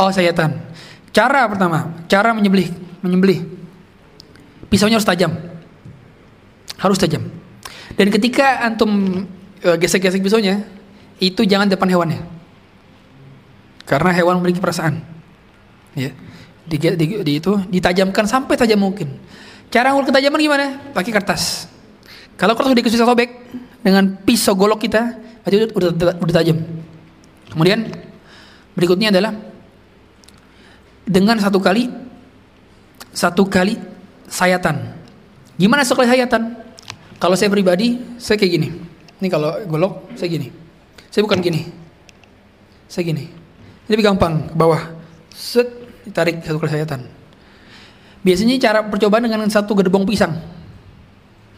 Oh 0.00 0.08
sayatan. 0.08 0.50
Cara 1.12 1.44
pertama, 1.50 1.92
cara 2.08 2.32
menyembelih, 2.32 2.72
menyembelih. 3.04 3.44
Pisaunya 4.70 4.96
harus 4.96 5.06
tajam, 5.06 5.34
harus 6.78 6.98
tajam. 6.98 7.26
Dan 7.98 8.06
ketika 8.14 8.62
antum 8.62 9.22
eh, 9.60 9.76
gesek-gesek 9.76 10.22
pisaunya, 10.22 10.62
itu 11.18 11.42
jangan 11.42 11.66
depan 11.66 11.90
hewannya, 11.90 12.22
karena 13.84 14.14
hewan 14.14 14.38
memiliki 14.38 14.62
perasaan. 14.62 15.02
Ya, 15.98 16.14
di, 16.70 16.76
di, 16.78 17.06
di 17.26 17.32
itu 17.42 17.58
ditajamkan 17.66 18.30
sampai 18.30 18.54
tajam 18.54 18.78
mungkin. 18.78 19.10
Cara 19.70 19.90
ngukur 19.90 20.14
ketajaman 20.14 20.38
gimana? 20.38 20.66
Pakai 20.94 21.10
kertas. 21.10 21.66
Kalau 22.38 22.54
kertas 22.54 22.70
udah 22.70 22.84
susah 22.86 23.08
sobek 23.10 23.30
dengan 23.82 24.14
pisau 24.22 24.54
golok 24.54 24.86
kita, 24.86 25.18
berarti 25.42 25.56
udah, 25.58 25.68
udah, 25.74 26.14
udah 26.22 26.34
tajam. 26.34 26.58
Kemudian 27.50 27.90
berikutnya 28.78 29.10
adalah 29.10 29.34
dengan 31.02 31.42
satu 31.42 31.58
kali 31.58 31.90
satu 33.10 33.42
kali 33.46 33.74
sayatan. 34.30 34.94
Gimana 35.58 35.82
sekali 35.82 36.06
sayatan? 36.06 36.56
Kalau 37.20 37.36
saya 37.36 37.52
pribadi, 37.52 38.00
saya 38.16 38.40
kayak 38.40 38.52
gini. 38.56 38.68
Ini 39.20 39.28
kalau 39.28 39.52
golok, 39.68 40.16
saya 40.16 40.30
gini. 40.32 40.48
Saya 41.12 41.26
bukan 41.26 41.42
gini. 41.44 41.68
Saya 42.88 43.04
gini. 43.04 43.28
Ini 43.28 43.90
lebih 43.92 44.08
gampang 44.08 44.48
ke 44.48 44.54
bawah. 44.56 44.80
Set, 45.34 45.68
ditarik 46.10 46.42
satu 46.42 46.58
kali 46.58 46.70
sayatan. 46.74 47.00
Biasanya 48.20 48.60
cara 48.60 48.78
percobaan 48.84 49.24
dengan 49.24 49.46
satu 49.48 49.72
gerbong 49.72 50.04
pisang. 50.04 50.36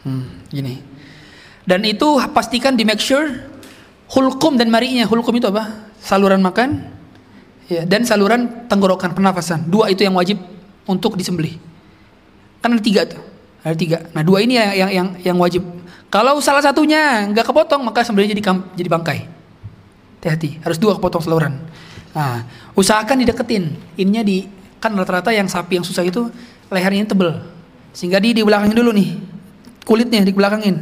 Hmm, 0.05 0.47
gini. 0.47 0.79
Dan 1.67 1.83
itu 1.83 2.19
pastikan 2.31 2.77
di 2.77 2.87
make 2.87 3.03
sure 3.03 3.27
hulkum 4.13 4.55
dan 4.55 4.71
marinya. 4.71 5.03
Hulkum 5.09 5.35
itu 5.35 5.49
apa? 5.51 5.91
Saluran 5.99 6.39
makan 6.39 6.83
ya, 7.67 7.83
dan 7.83 8.07
saluran 8.07 8.67
tenggorokan 8.71 9.11
pernafasan. 9.11 9.67
Dua 9.67 9.91
itu 9.91 10.03
yang 10.07 10.15
wajib 10.15 10.39
untuk 10.87 11.15
disembelih. 11.19 11.59
Kan 12.63 12.75
ada 12.75 12.83
tiga 12.83 13.07
tuh. 13.07 13.19
Ada 13.63 13.75
tiga. 13.75 13.97
Nah 14.11 14.23
dua 14.23 14.43
ini 14.43 14.59
yang 14.59 14.71
yang 14.75 14.91
yang, 14.91 15.07
yang 15.33 15.37
wajib. 15.39 15.63
Kalau 16.11 16.37
salah 16.43 16.61
satunya 16.61 17.27
nggak 17.31 17.47
kepotong 17.47 17.81
maka 17.83 18.03
sembelihnya 18.03 18.39
jadi 18.39 18.43
jadi 18.75 18.89
bangkai. 18.91 19.19
Hati-hati. 20.19 20.63
Harus 20.63 20.79
dua 20.79 20.95
kepotong 20.95 21.23
saluran. 21.23 21.59
Nah 22.13 22.45
usahakan 22.77 23.21
dideketin. 23.25 23.73
Ininya 23.97 24.23
di 24.25 24.45
kan 24.77 24.93
rata-rata 24.93 25.33
yang 25.33 25.49
sapi 25.49 25.81
yang 25.81 25.85
susah 25.85 26.05
itu 26.05 26.29
lehernya 26.69 27.09
tebel. 27.09 27.41
Sehingga 27.93 28.17
di 28.17 28.33
di 28.37 28.41
belakangin 28.41 28.77
dulu 28.77 28.91
nih 28.93 29.09
kulitnya 29.83 30.23
di 30.23 30.33
belakangin. 30.33 30.77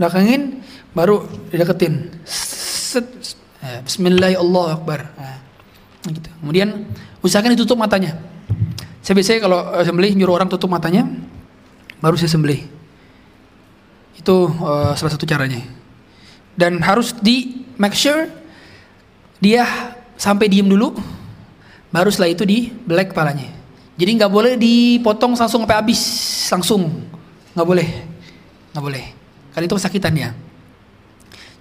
Belakangin 0.00 0.60
baru 0.96 1.24
dideketin. 1.52 2.10
Set. 2.26 3.36
Eh, 3.66 3.80
Bismillahirrahmanirrahim. 3.82 5.16
Nah, 5.16 5.38
gitu. 6.06 6.28
Kemudian 6.40 6.68
usahakan 7.24 7.56
ditutup 7.56 7.76
matanya. 7.80 8.14
Saya 9.02 9.14
biasanya 9.16 9.40
kalau 9.42 9.60
eh, 9.74 9.84
sembelih 9.84 10.12
nyuruh 10.14 10.34
orang 10.38 10.48
tutup 10.50 10.70
matanya, 10.70 11.08
baru 11.98 12.14
saya 12.14 12.30
sembelih. 12.30 12.62
Itu 14.16 14.50
eh, 14.50 14.92
salah 14.94 15.12
satu 15.12 15.24
caranya. 15.24 15.60
Dan 16.56 16.80
harus 16.80 17.12
di 17.18 17.66
make 17.76 17.96
sure 17.96 18.28
dia 19.40 19.95
sampai 20.16 20.50
diem 20.50 20.66
dulu, 20.66 20.96
baru 21.92 22.08
setelah 22.10 22.32
itu 22.32 22.42
di 22.42 22.68
black 22.72 23.12
kepalanya. 23.12 23.52
Jadi 23.96 24.10
nggak 24.20 24.32
boleh 24.32 24.52
dipotong 24.60 25.32
langsung 25.36 25.64
sampai 25.64 25.76
habis, 25.80 26.00
langsung 26.52 26.88
nggak 27.56 27.66
boleh, 27.66 27.88
nggak 28.76 28.84
boleh. 28.84 29.04
Karena 29.56 29.64
itu 29.64 29.76
kesakitan 29.80 30.12
ya. 30.12 30.30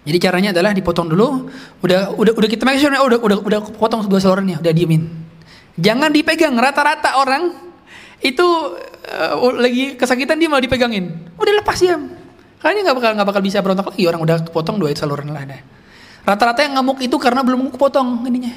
Jadi 0.06 0.18
caranya 0.22 0.50
adalah 0.52 0.76
dipotong 0.76 1.08
dulu, 1.10 1.50
udah 1.82 2.14
udah 2.14 2.34
udah 2.36 2.50
kita 2.52 2.68
make 2.68 2.78
sure 2.78 2.92
oh, 2.94 3.08
udah 3.08 3.20
udah 3.24 3.38
udah 3.40 3.60
potong 3.80 4.04
dua 4.06 4.20
salurannya, 4.20 4.60
udah 4.60 4.74
diemin. 4.76 5.08
Jangan 5.80 6.12
dipegang 6.12 6.54
rata-rata 6.56 7.20
orang 7.20 7.52
itu 8.22 8.46
uh, 9.12 9.36
lagi 9.56 9.98
kesakitan 9.98 10.38
dia 10.38 10.52
malah 10.52 10.62
dipegangin. 10.62 11.10
Udah 11.40 11.54
lepas 11.58 11.80
diam. 11.82 12.12
Kayaknya 12.62 12.82
nggak 12.92 12.98
bakal 12.98 13.12
nggak 13.18 13.28
bakal 13.28 13.42
bisa 13.42 13.58
berontak 13.66 13.88
lagi 13.94 14.04
orang 14.06 14.22
udah 14.22 14.38
kepotong 14.46 14.78
dua 14.78 14.94
saluran 14.94 15.32
lah 15.34 15.44
ada. 15.44 15.58
Rata-rata 16.26 16.66
yang 16.66 16.82
ngamuk 16.82 17.06
itu 17.06 17.16
karena 17.22 17.46
belum 17.46 17.70
kepotong 17.70 18.26
ininya. 18.26 18.54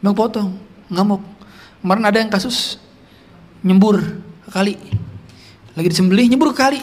Belum 0.00 0.16
potong, 0.16 0.56
ngamuk. 0.88 1.20
Kemarin 1.84 2.04
ada 2.08 2.18
yang 2.18 2.32
kasus 2.32 2.80
nyembur 3.60 4.00
ke 4.48 4.50
kali. 4.50 4.74
Lagi 5.76 5.88
disembelih 5.92 6.26
nyembur 6.26 6.56
ke 6.56 6.58
kali. 6.64 6.80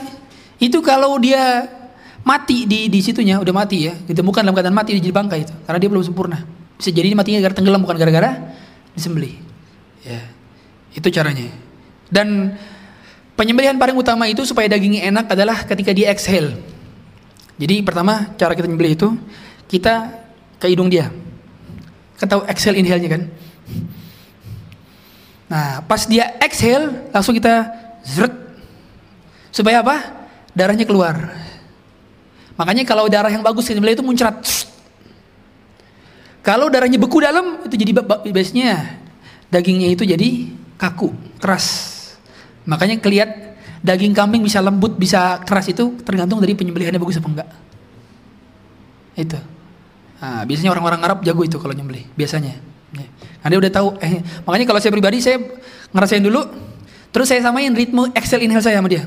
Itu 0.61 0.79
kalau 0.85 1.17
dia 1.17 1.65
mati 2.25 2.65
di 2.65 2.89
di 2.89 2.99
situnya 3.05 3.37
udah 3.37 3.53
mati 3.53 3.85
ya 3.85 3.93
ditemukan 3.93 4.41
dalam 4.41 4.57
keadaan 4.57 4.73
mati 4.73 4.97
di 4.97 5.13
bangkai 5.13 5.45
itu 5.45 5.53
karena 5.69 5.77
dia 5.77 5.89
belum 5.93 6.01
sempurna 6.01 6.41
bisa 6.73 6.89
jadi 6.89 7.13
matinya 7.13 7.37
gara 7.37 7.53
tenggelam 7.53 7.85
bukan 7.85 8.01
gara-gara 8.01 8.49
disembelih 8.97 9.37
ya 10.01 10.25
itu 10.97 11.05
caranya 11.13 11.53
dan 12.09 12.57
penyembelihan 13.37 13.77
paling 13.77 13.93
utama 13.93 14.25
itu 14.25 14.41
supaya 14.41 14.65
dagingnya 14.65 15.05
enak 15.05 15.37
adalah 15.37 15.69
ketika 15.69 15.93
dia 15.93 16.09
exhale 16.09 16.57
jadi 17.61 17.85
pertama 17.85 18.33
cara 18.41 18.57
kita 18.57 18.65
menyembelih 18.65 18.97
itu 18.97 19.13
kita 19.71 20.13
ke 20.61 20.71
hidung 20.71 20.89
dia 20.89 21.11
kan 22.19 22.27
tahu 22.29 22.41
exhale 22.47 22.79
inhale 22.79 23.01
nya 23.01 23.09
kan 23.11 23.21
nah 25.45 25.69
pas 25.85 26.05
dia 26.09 26.35
exhale 26.41 27.11
langsung 27.13 27.35
kita 27.37 27.69
zret 28.01 28.33
supaya 29.53 29.79
apa 29.85 30.27
darahnya 30.55 30.87
keluar 30.87 31.45
Makanya 32.55 32.83
kalau 32.87 33.11
darah 33.11 33.27
yang 33.27 33.43
bagus 33.43 33.67
disembelih 33.67 33.99
itu 33.99 34.03
muncrat. 34.03 34.39
Kalau 36.39 36.71
darahnya 36.71 36.95
beku 36.95 37.19
dalam 37.19 37.67
itu 37.67 37.75
jadi 37.75 37.91
biasanya 38.31 39.01
dagingnya 39.51 39.91
itu 39.91 40.07
jadi 40.07 40.55
kaku, 40.79 41.11
keras. 41.41 41.91
Makanya 42.63 43.01
kelihat 43.03 43.59
daging 43.83 44.15
kambing 44.15 44.39
bisa 44.45 44.63
lembut, 44.63 44.95
bisa 44.95 45.43
keras 45.43 45.67
itu 45.67 45.99
tergantung 46.07 46.39
dari 46.39 46.55
penyembelihannya 46.55 47.01
bagus 47.01 47.19
apa 47.19 47.27
enggak. 47.27 47.49
Itu. 49.19 49.39
Nah, 50.25 50.41
biasanya 50.41 50.73
orang-orang 50.73 51.05
Arab 51.05 51.21
jago 51.21 51.45
itu 51.45 51.61
kalau 51.61 51.77
nyembelih, 51.77 52.01
biasanya. 52.17 52.57
Nah, 52.97 53.45
dia 53.45 53.61
udah 53.61 53.69
tahu. 53.69 53.93
Eh, 54.01 54.25
makanya 54.41 54.65
kalau 54.65 54.81
saya 54.81 54.89
pribadi 54.89 55.21
saya 55.21 55.37
ngerasain 55.93 56.25
dulu, 56.25 56.49
terus 57.13 57.29
saya 57.29 57.45
samain 57.45 57.69
ritme 57.77 58.09
exhale 58.17 58.41
inhale 58.41 58.65
saya 58.65 58.81
sama 58.81 58.89
dia. 58.89 59.05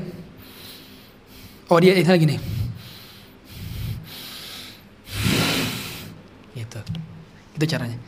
Oh 1.67 1.75
dia 1.75 1.99
inhale 1.99 2.23
gini. 2.23 2.39
Itu 7.59 7.67
caranya. 7.67 7.99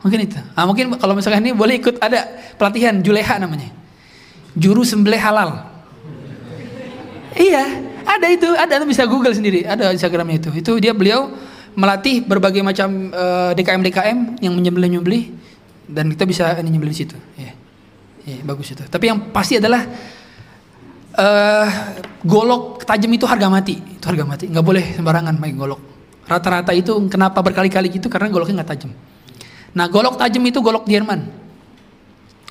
Mungkin 0.00 0.24
itu. 0.24 0.40
Nah, 0.40 0.64
mungkin 0.64 0.96
kalau 0.96 1.12
misalkan 1.12 1.44
ini 1.44 1.52
boleh 1.52 1.76
ikut 1.76 2.00
ada 2.00 2.24
pelatihan 2.56 2.96
Juleha 3.04 3.36
namanya. 3.36 3.68
Juru 4.56 4.80
sembelih 4.80 5.20
halal. 5.20 5.68
iya, 7.36 7.84
ada 8.08 8.26
itu, 8.32 8.48
ada 8.56 8.80
bisa 8.88 9.04
Google 9.04 9.36
sendiri, 9.36 9.68
ada 9.68 9.92
Instagramnya 9.92 10.40
itu. 10.40 10.50
Itu 10.56 10.72
dia 10.80 10.96
beliau 10.96 11.28
melatih 11.76 12.24
berbagai 12.24 12.64
macam 12.64 13.12
eh, 13.12 13.52
DKM 13.52 13.80
DKM 13.84 14.18
yang 14.40 14.52
menyembelih 14.56 14.90
nyembelih 14.96 15.24
dan 15.86 16.10
kita 16.10 16.24
bisa 16.26 16.44
ini 16.58 16.74
nyembelih 16.74 16.96
situ. 16.96 17.14
Ya. 17.38 17.54
ya, 18.26 18.42
bagus 18.42 18.74
itu. 18.74 18.82
Tapi 18.82 19.04
yang 19.06 19.30
pasti 19.30 19.62
adalah 19.62 19.86
uh, 21.14 21.68
golok 22.26 22.82
tajam 22.82 23.10
itu 23.14 23.22
harga 23.22 23.46
mati, 23.46 23.78
itu 23.78 24.02
harga 24.02 24.26
mati. 24.26 24.50
Nggak 24.50 24.66
boleh 24.66 24.84
sembarangan 24.98 25.34
main 25.38 25.54
golok. 25.54 25.80
Rata-rata 26.26 26.74
itu 26.74 26.90
kenapa 27.06 27.38
berkali-kali 27.38 27.86
gitu 27.86 28.10
karena 28.10 28.26
goloknya 28.34 28.62
nggak 28.62 28.70
tajam. 28.74 28.90
Nah 29.78 29.86
golok 29.86 30.18
tajam 30.18 30.42
itu 30.42 30.58
golok 30.58 30.90
Jerman. 30.90 31.20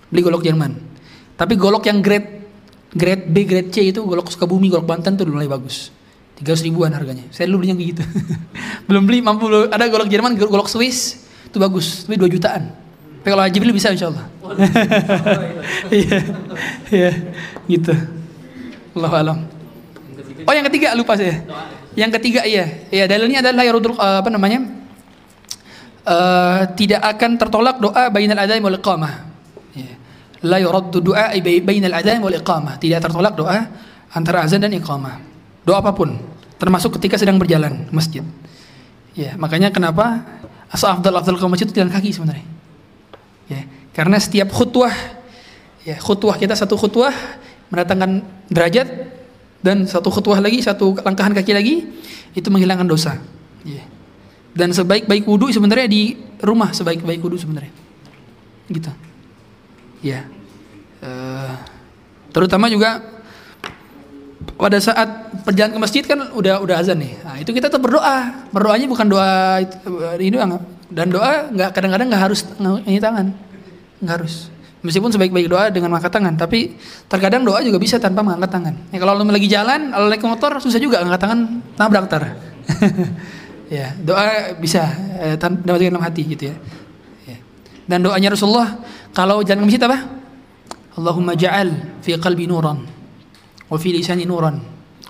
Beli 0.08 0.22
golok 0.24 0.42
Jerman. 0.48 0.72
Tapi 1.36 1.54
golok 1.60 1.92
yang 1.92 2.00
grade 2.00 2.48
grade 2.96 3.28
B, 3.28 3.44
grade 3.44 3.70
C 3.76 3.92
itu 3.92 4.00
golok 4.08 4.32
Sukabumi, 4.32 4.72
golok 4.72 4.88
Banten 4.88 5.20
tuh 5.20 5.28
mulai 5.28 5.52
bagus. 5.52 5.92
300 6.44 6.68
ribuan 6.68 6.92
harganya. 6.92 7.24
Saya 7.32 7.48
dulu 7.48 7.64
belinya 7.64 7.80
gitu. 7.80 8.04
Belum 8.92 9.08
beli 9.08 9.24
mampu 9.24 9.48
ada 9.48 9.88
golok 9.88 10.12
Jerman, 10.12 10.36
golok 10.36 10.68
Swiss 10.68 11.24
itu 11.48 11.56
bagus, 11.56 12.04
tapi 12.04 12.20
2 12.20 12.28
jutaan. 12.28 12.76
Tapi 13.24 13.34
kalau 13.34 13.42
beli 13.48 13.74
bisa 13.74 13.90
insya 13.90 14.12
Allah. 14.12 14.26
Iya, 15.90 16.18
iya, 16.94 17.12
gitu. 17.66 17.94
Allah 18.94 19.12
alam. 19.18 19.38
Oh 20.46 20.54
yang 20.54 20.68
ketiga 20.70 20.94
lupa 20.94 21.18
saya. 21.18 21.42
Yang 21.98 22.22
ketiga 22.22 22.46
iya, 22.46 22.86
ya 22.94 23.10
dalilnya 23.10 23.42
adalah 23.42 23.66
yarudul 23.66 23.98
uh, 23.98 24.22
apa 24.22 24.30
namanya? 24.30 24.62
Uh, 26.06 26.70
tidak 26.78 27.02
akan 27.02 27.40
tertolak 27.42 27.82
doa 27.82 28.14
bainal 28.14 28.38
adzan 28.38 28.62
wal 28.62 28.78
iqamah. 28.78 29.14
Ya. 29.74 29.96
La 30.46 30.62
yuraddu 30.62 31.02
du'a 31.02 31.34
bainal 31.42 31.98
adzan 31.98 32.22
wal 32.22 32.38
iqamah. 32.38 32.78
Tidak 32.78 33.02
tertolak 33.02 33.34
doa 33.34 33.66
antara 34.14 34.46
azan 34.46 34.62
dan 34.62 34.76
iqamah. 34.76 35.35
Doa 35.66 35.82
apa 35.82 35.92
pun, 35.98 36.14
termasuk 36.62 36.96
ketika 37.02 37.18
sedang 37.18 37.42
berjalan 37.42 37.90
masjid. 37.90 38.22
Ya, 39.18 39.34
makanya 39.36 39.74
kenapa 39.74 40.22
asa 40.70 40.94
afdal 40.94 41.18
afdal 41.18 41.42
ke 41.42 41.46
masjid 41.50 41.66
itu 41.66 41.76
jalan 41.82 41.90
kaki 41.90 42.14
sebenarnya. 42.14 42.46
Ya, 43.50 43.66
karena 43.98 44.22
setiap 44.22 44.54
khutwah 44.54 44.94
ya 45.86 45.98
khutwah 45.98 46.38
kita 46.38 46.54
satu 46.54 46.78
khutwah 46.78 47.14
mendatangkan 47.74 48.22
derajat 48.50 48.88
dan 49.66 49.90
satu 49.90 50.14
khutwah 50.14 50.38
lagi, 50.38 50.62
satu 50.62 50.94
langkahan 51.02 51.34
kaki 51.34 51.52
lagi 51.58 51.76
itu 52.38 52.48
menghilangkan 52.54 52.86
dosa. 52.86 53.18
Yeah. 53.66 53.90
Dan 54.54 54.72
sebaik-baik 54.72 55.26
wudhu 55.26 55.50
sebenarnya 55.50 55.90
di 55.90 56.16
rumah 56.46 56.70
sebaik-baik 56.70 57.20
wudhu 57.26 57.42
sebenarnya. 57.42 57.74
Gitu. 58.70 58.92
Ya. 60.06 60.30
Uh, 61.02 61.58
terutama 62.30 62.70
juga 62.70 63.02
pada 64.56 64.78
saat 64.80 65.08
perjalanan 65.44 65.76
ke 65.76 65.82
masjid 65.82 66.04
kan 66.06 66.32
udah 66.32 66.64
udah 66.64 66.76
azan 66.80 67.02
nih. 67.02 67.14
Nah, 67.22 67.36
itu 67.42 67.52
kita 67.52 67.68
tetap 67.68 67.82
berdoa. 67.84 68.48
Berdoanya 68.54 68.88
bukan 68.88 69.08
doa 69.10 69.62
ini 70.16 70.32
doang. 70.32 70.62
Dan 70.88 71.12
doa 71.12 71.50
nggak 71.52 71.70
kadang-kadang 71.76 72.08
nggak 72.08 72.24
harus 72.24 72.48
ini 72.88 73.02
tangan. 73.02 73.36
Nggak 74.00 74.16
harus. 74.22 74.54
Meskipun 74.86 75.10
sebaik-baik 75.10 75.50
doa 75.50 75.74
dengan 75.74 75.90
mengangkat 75.90 76.14
tangan, 76.14 76.38
tapi 76.38 76.78
terkadang 77.10 77.42
doa 77.42 77.58
juga 77.66 77.82
bisa 77.82 77.98
tanpa 77.98 78.22
mengangkat 78.22 78.54
tangan. 78.54 78.74
Ya, 78.94 79.02
kalau 79.02 79.18
lo 79.18 79.26
lagi 79.26 79.50
jalan, 79.50 79.90
kalau 79.90 80.08
naik 80.14 80.22
motor 80.22 80.52
susah 80.62 80.78
juga 80.78 81.02
angkat 81.02 81.20
tangan 81.26 81.40
nabrak 81.74 82.06
tar. 82.06 82.38
ya, 83.76 83.98
doa 83.98 84.54
bisa 84.62 84.86
eh, 85.26 85.36
dalam 85.42 86.02
hati 86.06 86.22
gitu 86.38 86.54
ya. 86.54 86.56
ya. 87.26 87.38
Dan 87.90 88.06
doanya 88.06 88.38
Rasulullah 88.38 88.78
kalau 89.10 89.42
jalan 89.42 89.66
ke 89.66 89.74
masjid 89.74 89.84
apa? 89.90 90.00
Allahumma 90.96 91.34
ja'al 91.34 92.00
fi 92.06 92.14
qalbi 92.22 92.46
nuran 92.46 92.95
wa 93.70 93.78
fi 93.78 93.90
lisani 93.94 94.26
nuran 94.26 94.62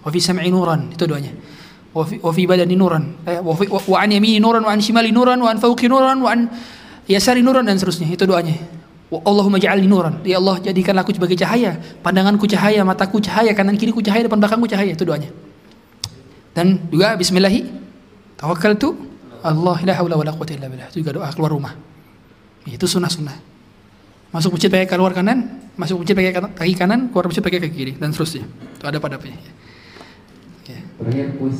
wa 0.05 0.09
fi 0.11 0.19
sam'i 0.21 0.51
nuran 0.51 0.93
itu 0.93 1.03
doanya. 1.09 1.33
Wa 1.95 2.03
fi, 2.03 2.19
wa 2.19 2.31
fi 2.35 2.43
badani 2.43 2.75
nuran 2.75 3.23
eh, 3.23 3.39
wa, 3.39 4.03
yamini 4.05 4.39
nuran 4.39 4.63
wa 4.63 4.75
shimali 4.75 5.15
nuran 5.15 5.39
wa 5.39 5.49
an 5.49 5.57
nuran 5.63 6.17
wa 6.19 6.29
an 6.29 6.39
yasari 7.07 7.41
nuran 7.41 7.63
dan 7.65 7.79
seterusnya 7.79 8.11
itu 8.11 8.27
doanya. 8.27 8.55
Allahumma 9.15 9.61
ja'alni 9.61 9.87
nuran. 9.87 10.19
Ya 10.25 10.41
Allah, 10.41 10.59
jadikanlah 10.59 11.05
aku 11.05 11.13
sebagai 11.15 11.37
cahaya. 11.39 11.77
Pandanganku 12.01 12.49
cahaya, 12.49 12.81
mataku 12.83 13.21
cahaya, 13.21 13.53
kanan 13.53 13.77
kiriku 13.77 14.01
cahaya, 14.01 14.27
depan 14.27 14.41
belakangku 14.41 14.67
cahaya. 14.67 14.91
Itu 14.91 15.05
doanya. 15.07 15.29
Dan 16.51 16.89
juga 16.89 17.15
bismillahi 17.15 17.63
tawakkaltu 18.35 18.97
Allah 19.45 19.77
la 19.85 19.93
haula 19.93 20.15
wala 20.19 20.31
quwwata 20.33 20.57
illa. 20.57 20.67
Itu 20.89 21.05
juga 21.05 21.21
doa 21.21 21.29
keluar 21.31 21.53
rumah. 21.53 21.73
Itu 22.65 22.89
sunnah-sunnah. 22.89 23.54
Masuk 24.35 24.59
masjid 24.59 24.67
pakai 24.67 24.83
keluar 24.83 25.15
kanan, 25.15 25.63
masuk 25.79 26.03
masjid 26.03 26.11
pakai 26.11 26.35
kaki 26.35 26.75
kanan, 26.75 27.07
keluar 27.07 27.31
masjid 27.31 27.39
pakai 27.39 27.63
kaki 27.63 27.71
kiri 27.71 27.93
dan 27.95 28.11
seterusnya. 28.11 28.43
Itu 28.75 28.83
ada 28.83 28.99
pada 28.99 29.15
Ya. 30.65 30.81
Terakhir 30.99 31.39
kuis. 31.39 31.57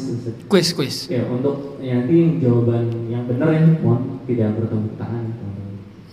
Kuis, 0.52 0.68
kuis. 0.76 0.95
Ya, 1.07 1.23
untuk 1.30 1.80
nanti 1.80 2.41
jawaban 2.43 3.07
yang 3.07 3.23
benar 3.31 3.53
ya, 3.56 3.64
mohon 3.80 4.19
tidak 4.27 4.60
bertepuk 4.60 4.97
tangan. 4.99 5.23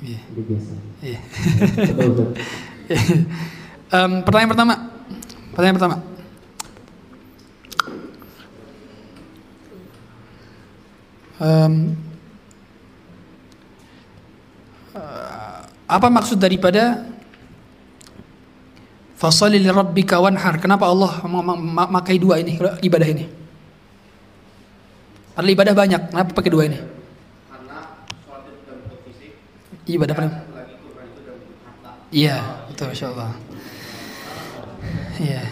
Iya. 0.02 0.20
Itu 0.30 0.40
biasa. 0.46 0.72
Iya. 1.02 1.20
um, 3.98 4.12
pertanyaan 4.22 4.50
pertama. 4.54 4.74
Pertanyaan 5.50 5.76
pertama. 5.82 5.96
Um, 11.42 11.74
uh, 14.94 15.31
apa 15.86 16.06
maksud 16.08 16.38
daripada 16.38 17.12
Fasali 19.22 19.62
li 19.62 19.70
rabbika 19.70 20.18
wanhar. 20.18 20.58
Kenapa 20.58 20.90
Allah 20.90 21.22
memakai 21.22 22.18
dua 22.18 22.42
ini 22.42 22.58
ibadah 22.58 23.06
ini? 23.06 23.30
Padahal 25.30 25.54
ibadah 25.54 25.74
banyak. 25.78 26.00
Kenapa 26.10 26.30
pakai 26.34 26.50
dua 26.50 26.66
ini? 26.66 26.78
Ibadah 29.86 30.14
paling 30.18 30.34
Iya, 32.10 32.36
betul 32.66 32.90
Masya 32.90 33.06
Allah. 33.14 33.30
Iya. 35.22 35.42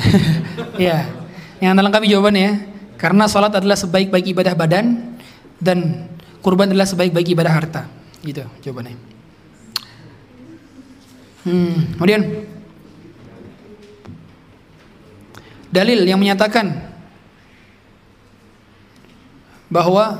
Iya. 0.80 0.98
Yang 1.60 1.70
anda 1.76 1.82
lengkapi 1.84 2.08
jawabannya 2.08 2.40
ya. 2.40 2.54
Karena 2.96 3.28
salat 3.28 3.52
adalah 3.52 3.76
sebaik-baik 3.76 4.32
ibadah 4.32 4.56
badan 4.56 5.16
dan 5.60 6.08
kurban 6.40 6.72
adalah 6.72 6.88
sebaik-baik 6.88 7.36
ibadah 7.36 7.52
harta. 7.52 7.84
Gitu 8.24 8.48
jawabannya. 8.64 9.19
Hmm, 11.40 11.96
kemudian 11.96 12.44
dalil 15.72 16.04
yang 16.04 16.20
menyatakan 16.20 16.74
bahwa 19.70 20.18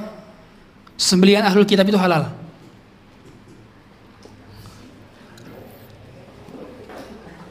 sembelihan 0.95 1.45
ahlul 1.45 1.67
kitab 1.67 1.85
itu 1.91 1.99
halal. 1.99 2.31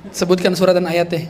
Sebutkan 0.09 0.57
surat 0.57 0.73
dan 0.73 0.89
ayatnya. 0.89 1.29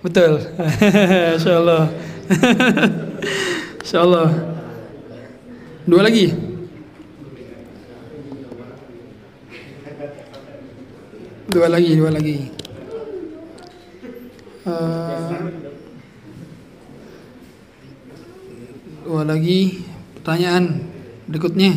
Betul. 0.00 0.40
Insya 1.36 1.62
Allah. 1.62 1.82
Insya 3.84 3.98
Allah. 4.02 4.28
Dua 5.86 6.02
lagi. 6.02 6.51
Dua 11.52 11.68
lagi, 11.68 11.92
dua 11.92 12.08
lagi. 12.08 12.48
Eh, 14.64 15.36
dua 19.04 19.22
lagi 19.28 19.84
pertanyaan 20.16 20.80
berikutnya. 21.28 21.76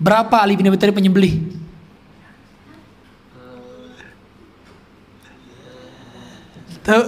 Berapa 0.00 0.40
Ali 0.40 0.56
bin 0.56 0.72
Abi 0.72 0.80
Thalib 0.80 0.96
penyembelih? 0.96 1.36
Tahu? 6.80 7.02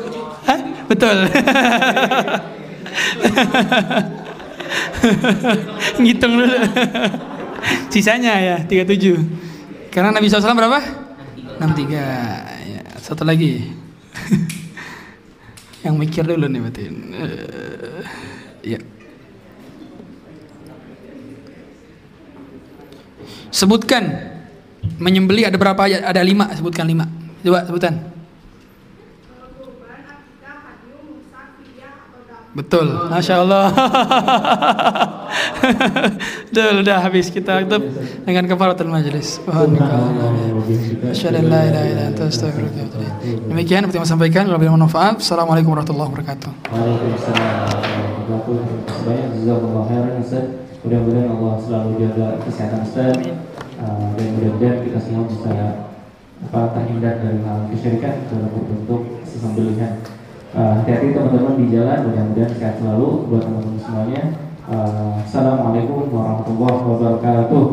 Hah? 0.45 0.61
Betul. 0.85 1.16
Ngitung 6.05 6.33
dulu. 6.37 6.61
Sisanya 7.93 8.39
ya 8.41 8.57
37. 8.65 9.91
Karena 9.91 10.11
Nabi 10.11 10.27
SAW 10.27 10.57
berapa? 10.59 10.81
63. 11.59 12.74
Ya, 12.74 12.82
satu 12.99 13.23
lagi. 13.23 13.70
Yang 15.85 15.95
mikir 16.01 16.24
dulu 16.24 16.49
nih 16.49 16.61
berarti. 16.65 16.85
Eh, 16.89 18.03
ya. 18.74 18.81
Sebutkan 23.55 24.03
menyembeli 24.99 25.47
ada 25.47 25.55
berapa 25.55 25.78
ayat? 25.86 26.03
Ada 26.09 26.24
lima. 26.24 26.51
Sebutkan 26.57 26.89
lima. 26.89 27.07
Coba 27.45 27.69
sebutkan. 27.69 28.14
Betul, 32.55 32.87
masya 33.11 33.43
Allah. 33.43 33.67
Betul, 36.47 36.87
udah 36.87 36.97
habis 37.03 37.27
kita 37.35 37.67
tutup 37.67 37.83
dengan 38.23 38.47
kafaratul 38.47 38.95
majelis. 38.95 39.43
Demikian 43.51 43.81
seperti 43.83 43.99
yang 43.99 44.07
saya 44.07 44.15
sampaikan. 44.15 44.47
Kalau 44.47 44.63
mau 44.63 44.87
manfaat, 44.87 45.19
Assalamualaikum 45.19 45.75
warahmatullahi 45.75 46.09
wabarakatuh. 46.15 46.51
Waalaikumsalam 46.71 47.43
warahmatullahi 48.31 48.63
wabarakatuh. 48.63 49.03
Banyak 49.03 49.29
jazakallah 49.35 49.83
khairan 49.91 50.15
Ustaz. 50.23 50.47
Mudah-mudahan 50.87 51.29
Allah 51.35 51.55
selalu 51.59 51.91
jaga 52.07 52.27
kesehatan 52.47 52.81
Ustaz. 52.87 53.19
Dan 53.19 54.27
mudah-mudahan 54.39 54.79
kita 54.87 54.99
semua 55.03 55.27
bisa 55.27 55.51
apa 56.47 56.61
terhindar 56.79 57.19
dari 57.19 57.43
hal 57.43 57.67
kesyirikan 57.75 58.15
dalam 58.31 58.47
berbentuk 58.55 59.03
sesembelihan. 59.27 59.99
Uh, 60.55 60.79
hati-hati 60.79 61.11
teman-teman 61.11 61.59
di 61.59 61.67
jalan, 61.75 62.07
mudah-mudahan 62.07 62.55
sehat 62.55 62.79
selalu 62.79 63.27
buat 63.27 63.43
teman-teman 63.43 63.75
semuanya. 63.75 64.23
Uh, 64.71 65.19
Assalamualaikum 65.19 66.15
warahmatullahi 66.15 66.79
wabarakatuh. 66.95 67.65